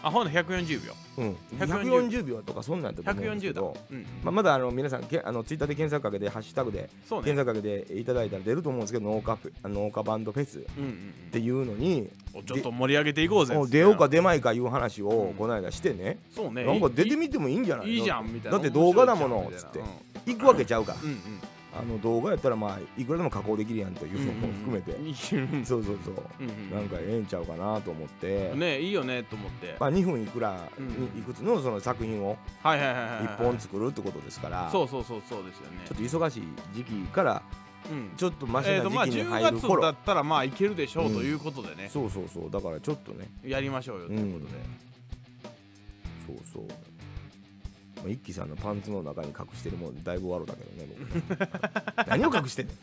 [0.00, 3.48] あほんの140秒うん、140 140秒とかそんなんだと思うんです140だ。
[3.48, 4.06] けど、うん。
[4.22, 10.62] まあ、まだあの皆さんけあのツイッターで検索かけてハッシュタグで検索かけていただいたら出ると思うんですけど農家農家バンドフェスっ
[11.32, 12.08] ていうのに
[12.46, 16.64] ちょっと盛り上げていこうぜお出ようか出まいかいう話をうんこの間してね、そうね。
[16.64, 17.92] なんか出てみみてもいいんじゃないの？
[17.92, 18.58] いいじゃんみたいな。
[18.58, 19.80] だって動画だものつって。
[20.26, 21.18] 行くわけちゃうから、うんうん
[21.74, 25.64] あの動画やったらまあいくらでも加工できるやんというのも含めて、うん。
[25.64, 26.14] そうそうそう。
[26.40, 26.70] うんうん。
[26.70, 29.76] なんかええんちゃうかなと思って、ねいいよねと思って。
[29.78, 30.68] まあ、2分いくら
[31.16, 33.24] いくつのその作品をはいはいはいはいはい。
[33.24, 35.82] 1本作るってことですから、そうそうそうそうですよね。
[35.86, 36.42] ちょっと忙しい
[36.74, 37.42] 時期から
[37.90, 38.10] うん。
[38.16, 41.88] ちょっとマシな時期に10入る頃、月だったらまあいけるでしょううんということでね。
[41.92, 42.50] そうそうそう。
[42.50, 43.28] だからちょっとね。
[43.44, 44.88] やりましょうよということで。
[46.28, 46.87] そうそう、まあ、
[48.06, 50.88] 一輝さんのパンツの中に隠してるもんだいぶ悪だけどね
[51.26, 52.76] 僕 何を隠してんねん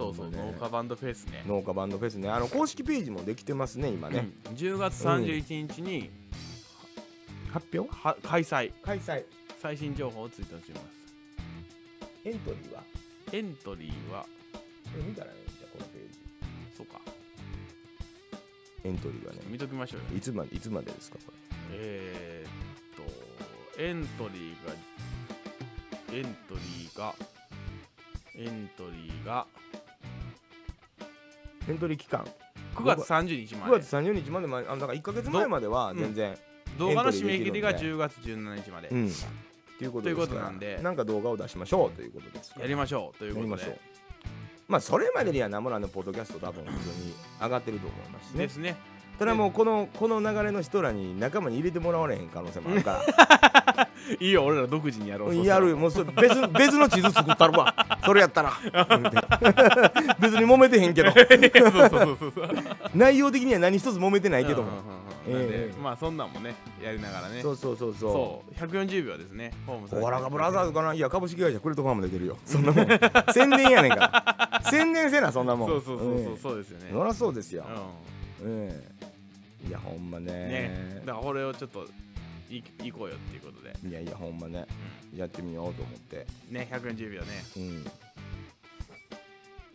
[0.00, 1.44] そうそう農家バンドフェスね。
[1.46, 2.30] 農家バンドフェスね。
[2.30, 4.54] あの公式ページもできてますね今ね、うん。
[4.54, 6.08] 10月31日に
[7.52, 7.94] 発表？
[7.94, 8.72] は開催。
[8.82, 9.24] 開催。
[9.60, 10.84] 最新情報をツイートします。
[12.24, 12.82] エントリーは？
[13.32, 14.24] エントリーは
[15.06, 16.18] 見たらねじゃあこのページ。
[16.78, 16.98] そうか。
[18.84, 19.40] エントリーはね。
[19.48, 20.16] 見ときましょうよ。
[20.16, 21.32] いつまでいつまでですかこ
[21.72, 22.49] えー、っと
[23.82, 24.74] エントリーが
[26.12, 27.14] エントリーが
[28.36, 29.46] エントリーが
[31.66, 32.26] れエントリー期間
[32.74, 36.36] 9月30日ま9で月30日までまあだから1か月前までは全然
[36.78, 39.08] 動画の締め切りがエントリ10月17日まで、うん。
[39.08, 39.10] っ
[39.78, 40.78] ていうことということなんで。
[40.82, 42.64] なんか動画を出しましょうということですから。
[42.64, 43.52] やりましょうということで。
[43.52, 43.80] やりましょう。
[44.68, 48.46] まあそれまでにはナモラのポッドキャスト多分普通に上がってると思いますしね。
[48.46, 48.76] ですね。
[49.20, 53.02] ただもうこのこの流れの人らに仲間に入れてもらわれへん可能性もあるか
[54.18, 55.28] いいよ俺ら独自にやろう。
[55.30, 57.74] らやるもうそれ別別の地図作ったるわ。
[58.04, 58.52] それやったら。
[60.18, 61.12] 別に揉めてへんけど。
[62.94, 64.68] 内容的には何一つ揉めてないけども。
[65.26, 65.40] うんうんうんうん。
[65.40, 65.80] なんで、ええ。
[65.80, 67.42] まあそんなんもねやりながらね。
[67.42, 69.52] そうそうそうそそう140秒ですね。
[69.66, 72.38] ホームうオラガブラザーズかないや株式会社クレトファームで出るよ。
[72.44, 72.86] そんなもん。
[73.32, 74.62] 宣伝やねんから。
[74.70, 75.68] 宣伝せなそんなもん。
[75.68, 76.86] そうそうそうそうえそうですよね。
[76.90, 77.64] えそりゃそうですよ。
[78.42, 78.82] うえ
[79.64, 79.68] え。
[79.68, 80.32] いやほんまね。
[80.32, 81.02] んね。
[81.04, 81.86] だからこれをちょっと
[82.50, 84.66] い行こうよっていうことで、いやいやほんまね。
[85.16, 86.26] やってみようと思って。
[86.50, 87.26] ね140秒ね。
[87.56, 87.84] うん。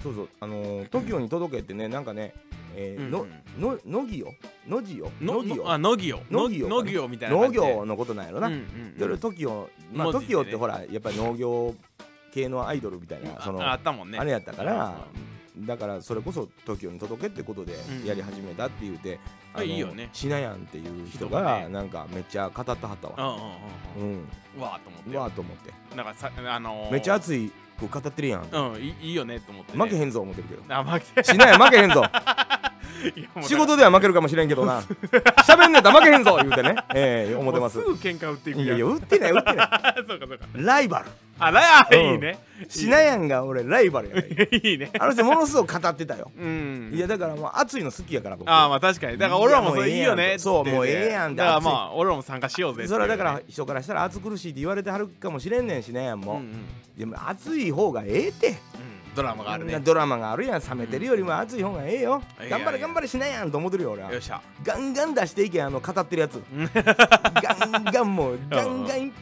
[0.04, 0.30] そうそう。
[0.40, 2.34] あのー TOKIO に届けってねなんかね
[2.76, 4.34] えーうんのののぎよ？
[4.68, 5.10] のじよ？
[5.22, 5.72] ののぎよ？
[5.72, 11.74] あ農業農業農業みたいな農業のことなんやろな、うんうんそれ TOKIO まあ TOKIO ってほらやっぱり農業
[12.34, 14.20] 系のアイドルみたいなそのああったもんね。
[14.20, 15.08] あれやったから
[15.58, 19.20] だからそれこそ TOKIO に届けってことでうんやり始めたって言うて、
[19.54, 20.10] あいいよね。
[20.14, 23.38] しなやんっていう人人がなんかめっちゃ語ってはったわ。
[23.98, 24.26] うんうんうんうん。
[24.56, 24.62] うん。
[24.62, 25.10] わーと思って。
[25.10, 25.96] うわーと思って。
[25.96, 29.84] なんかさあのーめっちゃ熱いく語ってるやんうんいいいいよねと思ってね。
[29.84, 30.64] 負けへんぞ思ってるけど。
[30.76, 31.24] あ負け。
[31.24, 32.04] しなや負けへんぞ。
[33.44, 34.82] 仕事では負けるかもしれんけどな。
[35.46, 36.76] 喋んねえと負けへんぞ言うてね。
[36.94, 37.80] ええ思ってます。
[37.80, 39.68] すぐ喧嘩売っていくいやいやんや売ってない売ってない。
[40.08, 40.46] そうかそうか。
[40.54, 41.06] ライバル
[41.40, 42.12] あラヤうん。
[42.14, 42.40] いいね。
[42.70, 44.28] しなやんが俺ライバルやね
[44.64, 44.90] いいね。
[44.98, 46.32] あの人ものすごく語ってたよ。
[46.38, 46.92] うん。
[46.94, 48.50] いやだからもう熱いの好きやから僕。
[48.50, 49.18] ああまあ確かに。
[49.18, 56.34] だから俺らもそれいいよねそうもうええやんだからまあ俺らも参加しようぜそれはだから人からしたら暑苦しいって言われてはるかもしれんねんしねも。
[56.34, 56.66] うんうん。
[56.98, 58.48] でも熱い方がええって。
[58.50, 58.56] うん
[59.16, 59.80] ドラマがあるね。
[59.80, 60.62] ドラマがあるやん。
[60.62, 62.22] 冷めてるよりも熱い方がええよ。
[62.42, 64.12] うん頑張れ頑張れしなやんと思ってるよ俺は。
[64.12, 64.42] よっしゃ。
[64.64, 66.42] ガンガン出していけあの語ってるやつ。
[66.86, 69.14] ガンガンもうガンガンって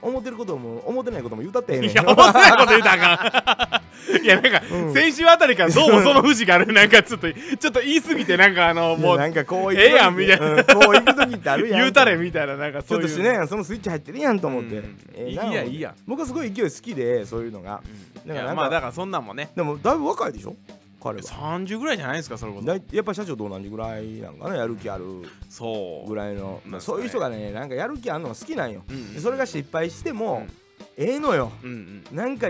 [0.00, 1.90] 思ってることも思ってないことも言うたってええねん。
[1.90, 3.82] いや思ってないこと言うたらあかん。
[4.22, 4.92] いやなんか、うん。
[4.92, 10.46] 先週あたりからどうもその節があるなんかちょっとちょっと言い過ぎてなんかあのもうなんかこうええやんみたいな。
[10.46, 13.04] うんこう行く時ってあるやん言うたれみたいななんかちそういう。
[13.04, 13.48] ょっとしなやん。
[13.48, 14.82] そのスイッチ入ってるやんと思って、
[15.28, 17.80] いいやいいや僕はすごい勢い好きでそういうのが。
[18.24, 18.28] うん。
[18.28, 20.54] だからなんかいやまあだからそんなんもねでもだいぶ若いでしょ？
[21.02, 21.22] 彼は。
[21.24, 22.66] 30ぐらいじゃないですかそれこそ。
[22.66, 25.04] だいやっぱ社長と同じぐらいなんかなやる気ある
[25.48, 26.08] そう。
[26.08, 31.04] ぐらいの、まあそういう人がねなんかやる気あるのが好きなんよ、うんでそれが失敗しても、うん。
[31.04, 31.50] ええのよ。
[31.62, 32.16] うんうん。
[32.16, 32.48] なんか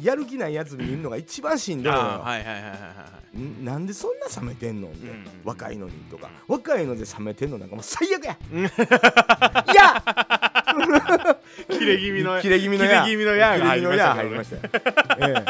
[0.00, 2.76] やる気ないやつ見るのが一番しんどいのよ、あーはいはいはいはいは
[3.34, 4.88] いんなんでそんな冷めてんの
[5.44, 8.38] 若いのにとか、若いので冷めてんのなんかもう最悪や。
[8.52, 8.64] うん。
[8.64, 8.68] い
[9.74, 10.02] や！
[11.68, 13.02] 切れ気味の切れ気味のや。
[13.04, 14.62] 切れ気味のやが切れ気味のや入入りまりましたよ、
[15.18, 15.44] ええ、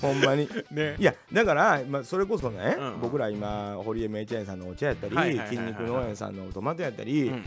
[0.00, 0.48] ほんまに。
[0.70, 0.96] ね。
[0.98, 3.00] いやだから、まあ、それこそね、うん。
[3.00, 7.44] 僕ら今堀江名茶園さんのお茶やったり、筋肉農園さんのトマトやったり、うんうん。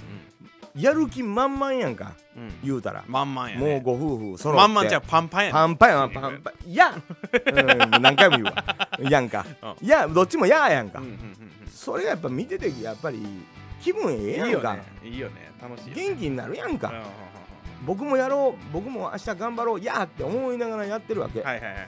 [0.81, 2.53] やる気満々やんかうん。
[2.63, 4.61] 言うたら、まんまんやもうねご夫婦揃って。
[4.61, 5.53] まんまんじゃパンパンやね。
[5.53, 6.69] パンパンやんパンパン。
[6.69, 8.65] いや、うん、何回も言うわ。
[9.09, 9.45] やんか。
[9.61, 11.37] ういやどっちもややんか、うんうんうん
[11.71, 13.25] それがやっぱ見ててやっぱり
[13.81, 14.77] 気分ええやんか。
[15.01, 15.35] うんいいよね。
[15.39, 15.51] いいよね。
[15.59, 17.05] 楽しい元気になるやんか、うんうんうん。
[17.87, 18.73] 僕もやろう。
[18.73, 19.81] 僕も明日頑張ろう。
[19.81, 21.87] やーって思いながらやってるわけ、はいはいはいはいはい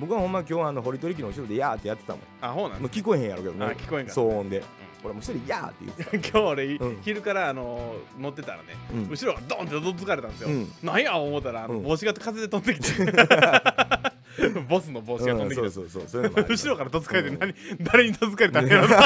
[0.00, 2.22] 僕はほんま今日あの堀取機の後ろでやーってやってたもん。
[2.40, 3.66] あほうなんもう聞こえへんやろうけどね。
[3.66, 4.12] あ聞こえんか。
[4.12, 4.64] 騒音で。
[5.02, 6.98] 俺もう一人「やー」って言ってた 今日俺、うん。
[7.02, 9.08] 昼からあのー乗ってたらね、うん。
[9.08, 10.72] 後ろがドンってどつかれたんですよ、うん。
[10.82, 11.82] なんや思ったらあのうん。
[11.82, 13.04] 帽子が風で飛んできて
[14.68, 16.46] ボスの帽子が飛んできて、うんそうそうそう。
[16.48, 17.38] 後ろからどつかれてうん。
[17.38, 18.88] 何、誰にどつかれたんやろ。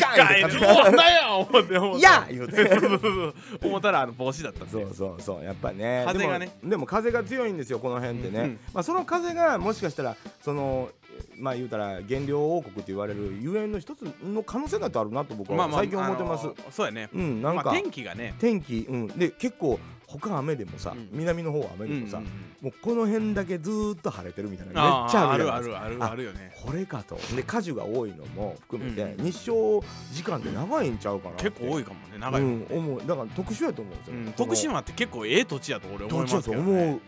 [0.00, 2.02] ガて思って思って。
[2.02, 3.66] やー言うて。
[3.66, 5.44] 思ったらあの帽子だったそうそうそう。
[5.44, 6.04] やっぱね。
[6.06, 6.50] 風がね。
[6.62, 10.90] でも風が強いんですよこの辺ってね、まあ、その風がもしかしたらその
[11.38, 18.34] まあ言うたら原料王国って言われるゆえんの一つの可能性だってあるなと僕は最近思ってます、そうやね、うんなんか、まあ、天気がね。
[18.38, 19.06] 天気うん。
[19.08, 19.78] で結構
[20.18, 21.08] 他雨でもさ、うん。
[21.12, 22.20] 南の方は雨でもさ、
[22.60, 26.04] もうこの辺だけずーっと晴れてるみたいなめっあちゃーあるあるじゃないですか。
[26.04, 26.52] あるあるあるよね。
[26.64, 27.16] これかと。
[27.36, 29.82] で果樹が多いのも含めて、うん日照
[30.12, 33.00] 時間って長いんちゃうかな結構多いいかもね長いも思う。
[33.06, 37.00] だから特殊やと思うんですよ、うんその徳島って結構ええ土地やと俺思いますけど、ね、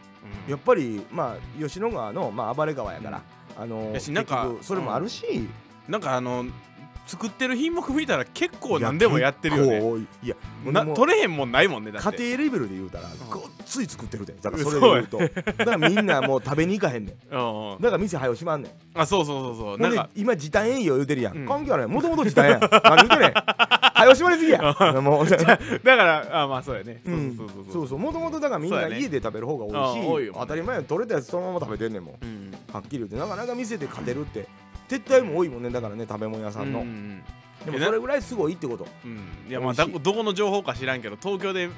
[0.47, 0.49] う。
[0.49, 0.51] ん。
[0.51, 3.23] やっぱりまあ吉野川の、まあ、暴れ川やから、
[3.59, 5.49] あのなんかそれもあるし、
[5.89, 6.45] なんかあの
[7.07, 10.07] 作ってる品目見たら結構何でもやってるよね。
[10.23, 12.17] いやな取れへんもんないもんねだって。
[12.17, 15.19] 家庭レベルで言うたらんごっつい作ってるでだからそれで言うと。
[15.19, 17.17] だからみんなもう食べに行かへんねん。
[17.35, 17.83] うんうん。
[17.83, 18.73] だから店早う閉まんねん。
[19.01, 19.77] あそうそうそうそう。
[19.77, 21.47] ほなんで今時短営業言うてるやん、うん。
[21.47, 22.61] 関係あるもともと時短やん。
[22.61, 23.27] 何言うてんね。
[23.29, 23.33] ん
[23.95, 24.63] 早う閉まりすぎや。
[25.03, 25.27] もう。
[25.29, 27.03] だからあまあそうやね。
[27.05, 27.37] うん。
[27.37, 27.89] そうそうそうそう。
[27.89, 30.01] そうもともとだからみんな家で食べる方が多い。
[30.01, 30.35] あし多いよ。
[30.39, 32.15] 当たり前や取れたやつそのまま食べてんねんもん。
[32.23, 32.55] うん。
[32.73, 33.17] はっきり言って。
[33.17, 34.47] なかなか店で勝てるって
[34.89, 37.23] 撤退も多いもんねだからね食べ物屋さんの、うん
[37.65, 38.89] でもそれぐらいすごいってこと。
[39.05, 39.21] うん。
[39.49, 41.71] いやまあどこの情報か知らんけど東京で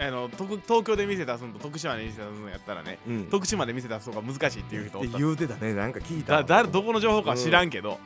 [0.00, 3.24] あの徳東京で店出すのと徳島で店出すのやったらねうん。
[3.26, 6.36] 徳島で店出すのが難しいっていう人おっ言うてたねなんか聞いた。
[6.36, 7.98] わだだどこの情報か知らんけど、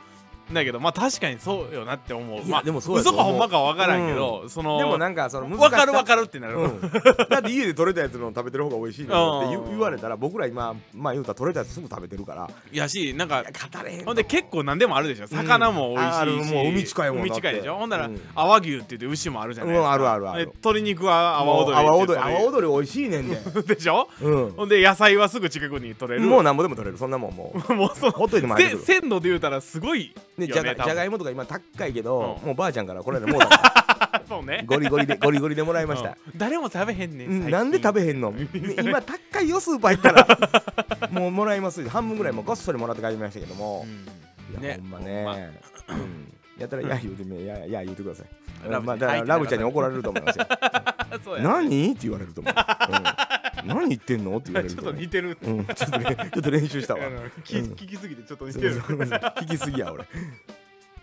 [0.51, 2.45] だけどまあ確かにそうよなって思う。
[2.45, 12.49] まあでもそう嘘かほんまかわからんけど、そのでもなんかその分かる分かるってなる、うん、だって家で取れたやつの食べてる方が美味しいのって言われたら僕ら今まあ言うたら取れたやつすぐ食べてるから。
[12.71, 15.27] いやしなんか語れへんほんで結構何でもあるでしょ。
[15.27, 17.77] 魚も美味しいし、あるもう海近いもん海近いでしょ。
[17.77, 18.21] ほんなら、うん。
[18.35, 20.45] 阿波牛って言って牛もあるじゃないですか、うんあるあるある。
[20.45, 24.09] で鶏肉は阿波踊り阿波踊り阿波踊り美味しいねんで、り でしょ？
[24.21, 26.25] うん、ほんで野菜はすぐ近くに取れる。
[26.25, 26.97] もうなんぼでも取れる。
[26.97, 27.73] そんなもんもう。
[27.73, 30.13] もうそほっといても鮮度で言うたらすごい
[30.47, 32.47] でじゃがじゃがいもとか今高いけど、うん。
[32.47, 34.63] もうばあちゃんからこれでもうだから そうね。
[34.65, 36.37] ゴリゴリでゴリゴリでもらいました、うん。
[36.37, 38.33] 誰も食べへんねんうんなんで食べべへんの？
[38.83, 41.09] 今高いよスーパー行ったら。
[41.11, 41.87] もうもらいます。
[41.89, 43.85] 半分ぐらいもうごっそりもらって帰りましたけども、
[44.51, 44.79] いや、ね。
[44.81, 45.51] ほんまね。
[45.89, 48.27] うんやったらや言うてみやや言うてください。
[48.69, 50.45] ラブまあ、だからラブちゃんに怒られると思いますよ。
[51.41, 51.91] 何？
[51.91, 52.53] って言われると思う、
[53.63, 54.37] うん、何言ってんの？
[54.37, 55.37] って言われる ちょっと似てる。
[55.41, 57.01] うん、ちょっとねちょっと練習したわ。
[57.43, 57.71] 聞うん。
[57.73, 58.79] 聞きすぎてちょっと似てる。
[58.79, 60.05] 聞きすぎや俺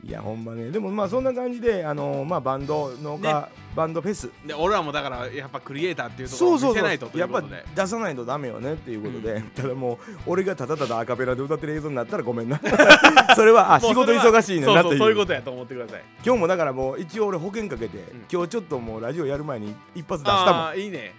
[0.02, 0.70] いやほんまね。
[0.70, 4.30] でもまあそんな感じであのまあバンドのか、バンドフェス。
[4.46, 6.74] で俺らもだからやっぱクリエイターっていうところをそうそうそう。
[6.74, 7.64] 見せないとといやっぱうことで。
[7.74, 9.42] 出さないとダメよねっていうことで、うん。
[9.50, 12.58] ただもう俺がただただアカペラで歌ってる映像になったらごめんな。
[13.36, 14.98] それはあ仕事忙しいねんなそうという。
[14.98, 16.02] そうそういうことやと思ってください。
[16.24, 18.24] 今日もだからもう一応俺保険かけて、ん。
[18.32, 20.60] 今日ちょっともうラジオやる前に一発出したもん。
[20.62, 21.14] ああいいね。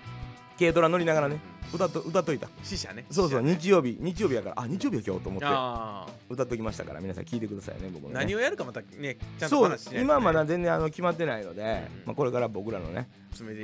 [0.57, 1.39] 軽トラ乗りながらね
[1.73, 2.49] 歌っと歌っといた。
[2.63, 3.05] 死者ね。
[3.09, 3.55] そうそうね。
[3.55, 6.33] 日曜日日曜日やからあ日曜日や今日と思って。
[6.33, 8.15] 歌っときましたから皆さん聞いてくださいね僕のね。
[8.15, 10.01] 何をやるかまたねちゃんとそう話しないとね。
[10.01, 11.67] 今はまだ全然あの決まってないので、うん。
[12.07, 13.07] まあ、これから僕らのね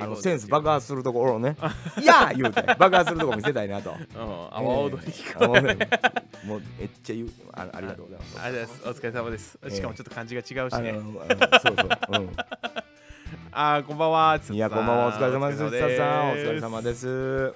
[0.00, 1.56] あのセンス爆発発するところをね
[2.00, 3.90] 「いやー!」言うて爆発するところ見せたいなと。
[3.92, 3.96] うん
[4.50, 5.88] 阿波踊りえーあもうね
[6.44, 8.40] もうめっちゃ言うあありがとうございます。
[8.40, 8.98] ありがとうございます。
[8.98, 9.58] お疲れ様です。
[9.62, 10.92] ええしかもちょっと感じが違うしね。
[10.94, 12.28] そうそう、う
[13.52, 14.38] あーこんばんは。
[14.38, 15.06] ん、いやこんばんは。
[15.08, 15.64] お疲れ様です。
[15.64, 17.54] おつささんお疲れ様です。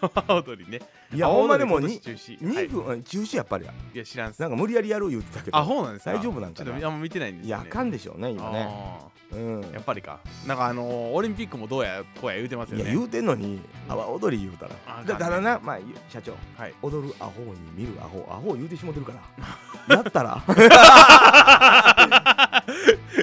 [0.00, 0.80] 阿波踊りね
[1.14, 2.38] いやほんまでもにに中止。
[2.40, 2.68] 2はい。
[2.68, 3.72] 分、うん中止やっぱりや。
[3.94, 5.56] いや知らんなんか無理やりやる言ってたけど。
[5.58, 6.12] あそうなんですか。
[6.12, 6.70] 大丈夫なんかな？
[6.70, 7.50] ちょっとあんま見てないんですね。
[7.50, 8.66] やあかんでしょうね今ね。
[8.68, 8.98] あ
[9.32, 9.60] うん。
[9.60, 10.20] ーやっぱりか。
[10.46, 12.84] なんかあのーオリンピックもどうやこうや言うてますよね。
[12.84, 14.72] いや言うてんのに阿波踊り言うたら。
[14.86, 16.34] あだただなまあ社長。
[16.56, 16.74] はい。
[16.82, 18.26] 踊るアホに見るアホ。
[18.30, 19.20] アホ言うてしもてるから。
[19.96, 20.42] やったら。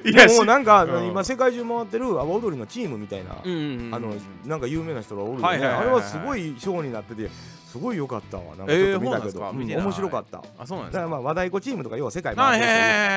[0.05, 1.07] いでもなんか、うん。
[1.07, 4.13] 今世界中回ってる阿波踊りのチームみたいな、うんうんうんあの
[4.45, 5.43] なんか有名な人がおるよね。
[5.45, 5.85] はいはいはいはい。
[5.85, 7.29] あれはすごいショーになってて
[7.69, 8.43] すごい良かったわ。
[8.57, 9.77] なんかえーちょっと見たけど、そうなんですか？
[9.77, 10.37] うん面白かった。
[10.37, 10.99] だあそうなんですか？
[10.99, 12.71] からまあ和太鼓チームとか要は世界回ってる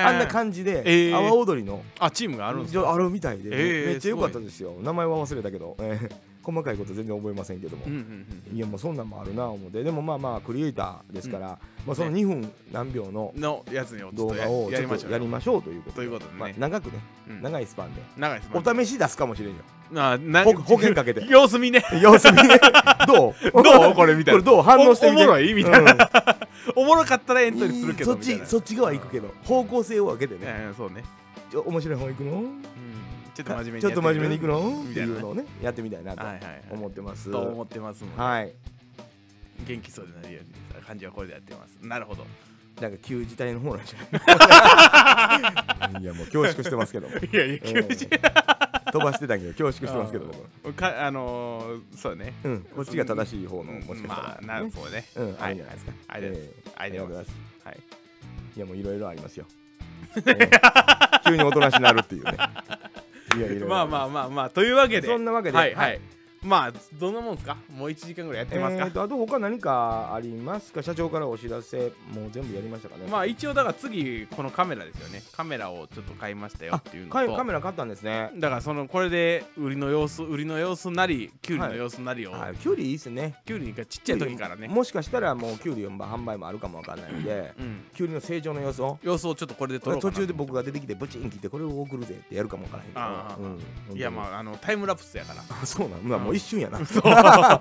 [0.08, 1.16] あんな感じで、えー。
[1.18, 2.92] 阿波踊りのあチームがあるんですか？
[2.92, 4.74] あるみたいで、えーめっちゃ良かったですよ。
[4.82, 8.56] 名前は忘れたけど、えー 細かいこと全然覚えませんけども、うんうんうん。
[8.56, 9.84] いやもうそんなんもあるな思って。
[9.84, 16.38] でもまあまあクリエイターですから、まあ、その2分何秒ののやつにちょっ動画をちょっやりましょうとやりましょうということということでね。
[16.40, 16.92] まあ、長くね、
[17.30, 17.42] うん。
[17.42, 18.02] 長いスパンで。
[18.54, 19.54] お試し出すかもしれんよ
[19.96, 21.26] あなほ保険かけて。
[21.26, 21.82] 様子見ね。
[22.00, 22.60] 様子見ね。
[23.06, 23.34] どう？
[23.62, 23.94] どう？
[23.94, 24.62] これみたいなこれどう？
[24.62, 25.22] 反応してみて。
[25.22, 25.54] おおもろい？
[25.54, 25.94] みたいな。
[25.94, 26.10] な、
[26.76, 31.04] おもろかったらエントリーするけどそっちそっち側行くけど方向性を分けてね、ええそうね。
[31.50, 32.32] ちょ面白い方行くの？
[32.32, 32.62] うん。
[33.34, 36.22] ちょっと真面目にちょっと真面目に行くののっていうのをねやってみたいなと
[36.70, 38.52] 思ってます、と思ってますもんはい。
[39.66, 41.78] 元気そうでなるように感じはこれでやってます。
[41.86, 42.26] なるほど。
[42.80, 44.18] なんか旧自体の方なんじゃ
[45.94, 46.02] ない？
[46.02, 47.08] いやもう恐縮してますけど。
[47.08, 47.60] もいやいやうん。
[47.60, 48.08] 休止
[48.92, 50.26] 飛ばしてたけど恐縮してますけど
[50.62, 50.74] 僕。
[50.74, 52.34] かあのー、そうね。
[52.44, 52.60] うん。
[52.76, 55.04] こっちが正しい方のもしかしたら、まあなそうね。
[55.16, 55.54] うん、あはい。
[55.54, 55.92] るんじゃないですか。
[56.08, 57.08] ありがとう。
[57.08, 57.36] ございます。
[57.64, 57.80] はい。
[58.54, 59.46] いや、もういろいろありますよ。
[60.16, 60.50] ええ
[61.26, 62.32] 急におとなしになるっていうね。
[63.36, 63.68] いや、いろいろ。
[63.68, 65.08] まあまあまあまあというわけで。
[65.08, 65.74] そんなわけではい。
[65.74, 66.00] はい
[66.42, 67.56] まあどんなもんですか？
[67.76, 70.82] もう1時間ぐらいやってますか、えーと、あと他何かありますか？
[70.82, 73.06] 社長からお知らせ、もう全部やりましたかね？
[73.08, 75.22] まあ一応だから次このカメラですよね。
[75.32, 78.30] カメラをちょっと買いましたよっていうのカとカメラ買ったんですね。
[78.36, 83.36] だからそのこれで売りの様子売りの様子なりキュウリの様子なりを、はい、キュウリいいっすね。
[83.46, 84.68] キュウリがちっちゃい時からね。
[84.68, 87.84] もしかしたらもうキュウリの販売もあるかもわかんないんで、うん。
[87.94, 88.98] キュウリの成長の様子を。
[89.02, 93.96] 様子をちょっとこれで撮ろう途中で僕が出てきてブチン切ってこれを送るぜってやるかもわからへんけど。
[93.96, 95.42] いやまああのタイムラプスやから。
[95.48, 97.02] あそうなん、まあ、もう一瞬やな、 そう。
[97.02, 97.60] だ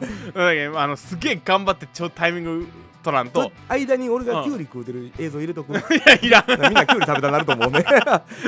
[0.54, 2.68] けどあのすげえ頑張ってちょタイミング
[3.04, 3.46] 取らんと。
[3.46, 6.46] と間に俺がキュウリ食うてる映像入れとく、 いやいらん。
[6.62, 7.86] みんなキュウリ食べたなると思うね。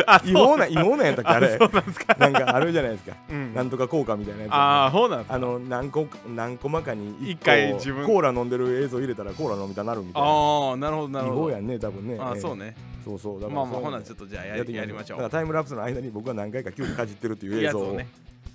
[0.06, 1.58] あ違法な違法なんやったっけあれ。
[1.58, 2.16] そうなんですか。
[2.18, 3.16] なんかあるじゃないですか。
[3.30, 3.54] うん。
[3.54, 5.36] なんとか効果みたいなやつああそうなんですか。
[5.36, 8.06] あの何個何個まかに一個回自分。
[8.06, 10.28] コーラ飲んでる映像入れたらコーラ飲みたなるみたいな。
[10.28, 11.42] ああなるほどなるほど。
[11.42, 12.14] 違法やんね多分ね。
[12.14, 12.76] ええあそうね。
[13.04, 13.42] そうそう。
[13.42, 15.18] だからまあまあほなちょっとじゃあやりましょう。
[15.18, 18.08] だからタイムラプスの間に僕が何回かキュウリかじってるっていう映像をね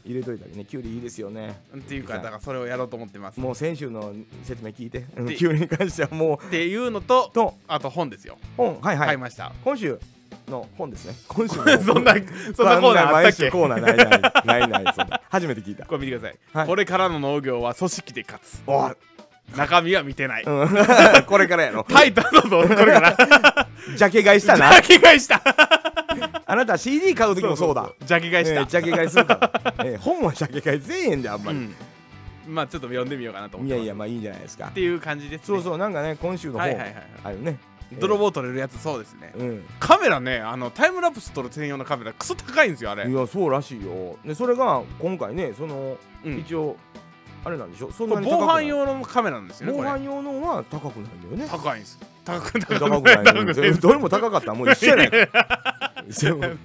[0.04, 1.60] 入れといたりねキュウリいいですよね。
[1.76, 3.40] っていうかだからそれをやろうと思ってます。
[3.40, 8.38] もう先週の説明聞いてうんでキュウリに関してはもうっていうのととあと本ですよ。
[8.56, 9.06] 本はいはい。
[9.08, 9.52] 買いました。
[9.64, 9.98] 今週
[10.48, 11.14] の本ですね。
[11.28, 12.14] 今週の そんな
[12.54, 18.92] そんなコーナーあったコーナーないないないないそんな初めて聞いたこれ見てください、はいこれからの農業は組織で勝つおい
[19.56, 20.68] 中身は見てない、うん
[21.26, 25.42] これからやろタイトルそうそうこれからジャケ買いしたなジャケ買いした
[26.46, 27.90] あなた CD 買う時もそうだ。
[28.04, 31.74] ジャケ買いした、えージャケ買いするから、 えー本はジャケ買いせえへんであんまり、うん。
[32.54, 34.66] まあちょっと読んでみようかなと思っていやいやまあいいんじゃないですか。
[34.68, 35.46] っていう感じですね。
[35.46, 37.04] そうそうなんかね今週の本、はいはいはいはい。
[37.24, 37.58] あるね。
[38.00, 39.32] 泥棒取れるやつそうですね。
[39.36, 39.64] うん。
[39.80, 43.08] カメラねあのタイムラプス撮る専用のカメラクソ高いんですよあれ。
[43.08, 44.16] いやそうらしいよ。
[44.24, 46.38] でそれが今回ねその、うん。
[46.38, 46.76] 一応
[47.44, 47.90] あれなんでしょ？
[47.92, 51.48] そんこれ防犯用のカメラなんですよね防犯用のは高くないんだよね。
[51.50, 51.98] 高いんです。
[52.24, 55.10] 高くない高くないどれも高かったらもう一緒やない
[56.08, 56.58] かそう間違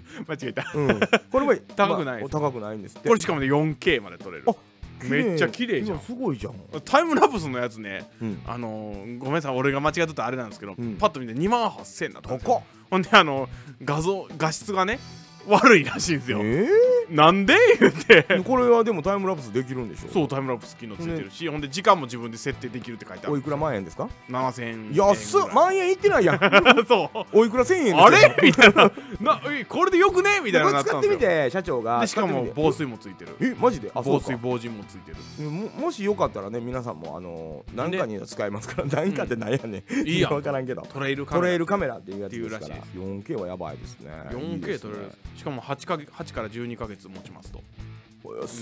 [0.44, 0.72] えた。
[0.76, 1.00] うん、
[1.32, 3.08] これも 高くないまあ高くないんですって。
[3.08, 4.44] これしかもね 4K まで撮れる。
[4.48, 4.56] あ
[5.04, 6.00] めっちゃ綺麗じゃん。
[6.00, 10.96] すごいじゃん、タイムラプスのやつねうん、あのー、ごめんなさい俺が間違ってたらあれなんですけど、うん。
[10.96, 12.64] パッと見て2万8000円だったんですよ高っ。
[12.90, 13.50] ほんであの
[13.84, 15.00] 画像画質がね
[15.48, 16.68] 悪いらしいんですよ、え
[17.10, 17.56] なんで？
[17.80, 18.22] 言って。
[18.30, 23.34] ー、これはでもタイムラプスできるんでしょそうタイムラプス機能ついてるし、ほんで時間も自分で設定できるって書いてある。
[23.34, 25.42] おいくら万円ですか？7000円安っ！
[25.54, 26.40] 万円いってないやん。
[26.88, 27.26] そう。
[27.34, 28.06] おいくら千円ですよ。
[28.06, 28.36] あれ？
[28.42, 28.92] みたいな。
[29.20, 30.40] なえこれでよくね？
[30.44, 32.00] みたいなのなこれ使ってみて社長が。
[32.02, 33.36] でしかも防水もついてる。
[33.42, 33.92] えマジで？
[33.94, 35.50] 防水防塵もついてる。
[35.50, 38.88] ももしよかったらね皆さんもあの何かには使えますから。
[38.88, 40.08] 何かって何やねん。
[40.08, 40.32] いいやん。
[40.34, 40.82] 分からんけど。
[40.84, 41.98] トレイルカメラ。
[41.98, 42.66] っていうやつですから。
[42.66, 44.10] っていうらし 4K はやばいですね。
[44.32, 44.92] いい 4K ですね。
[44.94, 47.62] 撮れるしかも8か月8から12ヶ月持ちますと。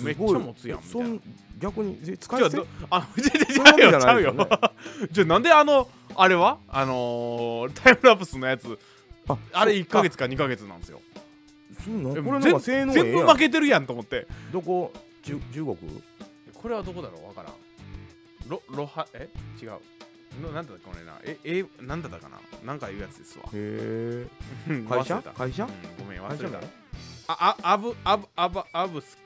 [0.03, 1.19] めっちゃ持つやんみたいな。
[1.59, 2.57] 逆にえ使い捨て？
[2.57, 4.33] どあじゃじ そういうわけじゃゃちゃうよ
[5.11, 6.57] じゃあなんであのあれは？
[6.67, 8.79] あのー、タイムラプスのやつ。
[9.27, 10.99] ああれ1ヶ月月か2ヶ月なんですよ。
[11.85, 14.25] そうなこれの方が性能ええ全部負けてるやんと思って。
[14.51, 14.91] どこ？
[15.21, 15.77] 中中国
[16.55, 17.27] これはどこだろう？
[17.27, 17.53] わからん。
[18.47, 19.29] ロロハえ？
[19.61, 19.73] 違う
[20.39, 22.37] のなんだったこれなええなんだったかな。
[22.65, 23.45] なんかいうやつですわ。
[23.45, 24.27] へえ。
[24.69, 25.65] うん会社会社？
[25.65, 26.43] うんごめん忘れた。
[26.43, 26.67] 会社名
[27.27, 29.17] ああアブアブアブアブス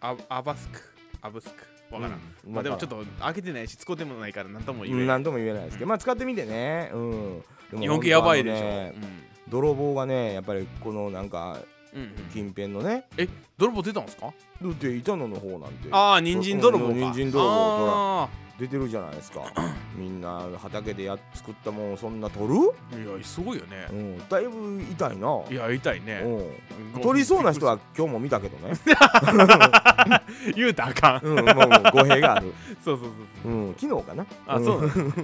[0.00, 0.80] アブアバスク。
[1.22, 1.94] アブスク。
[1.94, 5.88] わからん、うんまあでもちょっとと開けてないし使ってもないから何とも言えない、何とも言えないですけど。
[5.88, 6.90] まあ使ってみてね。
[6.92, 7.42] うん。
[7.70, 8.94] でも 4K やばいでしょ、本当あのね
[9.48, 11.58] 泥棒がねやっぱりこのなんか
[11.94, 12.08] うんうん。
[12.08, 13.08] うん、近辺のね。
[13.56, 14.26] 泥棒出たんですか？
[14.26, 15.88] だって板野の方なんて。
[15.90, 16.90] ああ人参泥棒か。
[16.90, 18.28] うん人参泥棒あ
[18.58, 19.42] 出てるじゃないですか。
[19.94, 22.54] みんな畑でや作ったもんそんな取る？
[22.92, 23.86] ーいやすごいよね。
[23.90, 25.40] うんだいぶ痛いな。
[25.50, 26.22] いや痛いね。
[26.94, 27.00] うん。
[27.00, 28.74] 取りそうな人は今日も見たけどね。
[30.54, 31.26] 言うたらあかん。
[31.26, 31.46] うんもう
[31.92, 32.52] 語弊がある。
[32.84, 33.10] そうそう
[33.44, 33.70] そうう。
[33.70, 34.26] ん昨日かな。
[34.46, 35.14] あそうなんん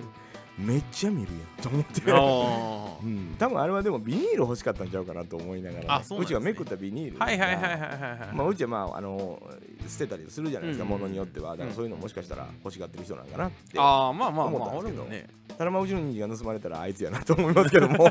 [0.59, 2.01] めっちゃ見るやんと思って。
[2.01, 3.35] そうあ うん。
[3.39, 6.27] 多分あれはでもビニール欲しかったんちゃうかなと思いながらね、あそうね。
[6.27, 9.43] ちがめくったビニールーはいはいはいはいいはいはいまあ、うちはまああの
[9.89, 11.57] 捨てたりするじゃないですか、うんものによっては。
[11.57, 15.03] だからそういうのもしかしたら欲しがってる人なんかなってああまあまあ思っまあたんですけど。
[15.03, 15.27] 俺もね。
[15.59, 18.09] ただまあうちの人参が盗まれたらあいつやなと思いますけども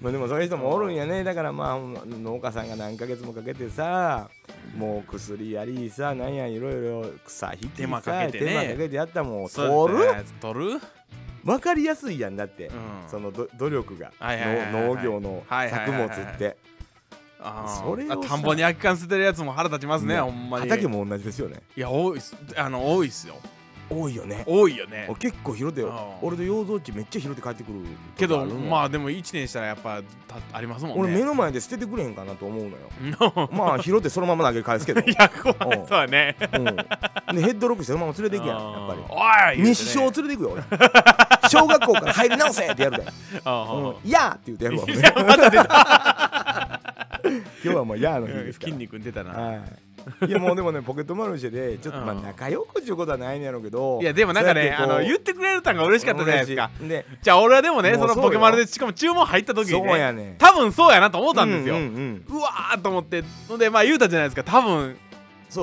[0.00, 1.24] まあでもそういう人もおるんやね。
[1.24, 4.30] だからまあ農家さんが何ヶ月もかけてさ
[4.76, 8.46] もう薬やりさなんやいろいろ草引きさ手間かけてね。
[8.46, 9.98] 手間かけてやったもん取る？
[10.40, 10.80] 取る？
[11.44, 12.74] 分かりやすいやんだって、うん。
[13.08, 16.56] そのど努力が、農業の作物って。
[17.82, 20.68] それ田んぼに空き缶捨てるやつも腹立ちますねねほんまに。
[20.68, 21.62] 畑も同じですよね。
[21.74, 22.36] いや多いっす。
[22.54, 23.36] あの多いっすよ
[23.90, 24.44] 多いよね。
[24.46, 25.08] 多いよね。
[25.18, 25.92] 結構拾ってうん。
[26.22, 27.80] 俺と養蔵地めっちゃ拾って帰ってくる
[28.16, 31.00] けどまあでも1年したらやっぱたありますもんね。
[31.02, 33.48] 俺目の前で捨ててくれへんかなと思うのよ。
[33.52, 35.00] まあ拾ってそのまま投げ返すけど。
[35.04, 36.36] いや怖いそうだね。
[36.52, 39.00] うん、でヘッドロックしてそのまま連れていくやんやっぱり。
[39.50, 40.62] ぱり日照連れていくよ俺。
[41.48, 43.06] 小学校から入り直せってやるで
[43.44, 44.84] 「あ うん、いやー!」って言ってやるわ。
[44.84, 46.80] 俺いやまた出た。
[47.62, 48.72] 今日はもう「やー」の日ですから。
[48.72, 49.30] 筋肉出たな。
[49.32, 49.89] はい
[50.26, 52.22] いやもうでもねポケットマルシェでちょっとまあうん。
[52.22, 56.70] 仲良くっちゅうことはないんやろうけどいやでもなんかねあの言っってくれるたんが嬉しかったじゃないですか。
[56.80, 61.76] でじゃあ俺はでもねそのポケマルでしかも注文入った時にね多分そうやなと思ったんですよ。
[61.76, 61.78] う
[62.40, 63.22] わーと思って。
[63.48, 64.44] ほんでまあ言うたじゃないですか。
[64.44, 64.96] 多分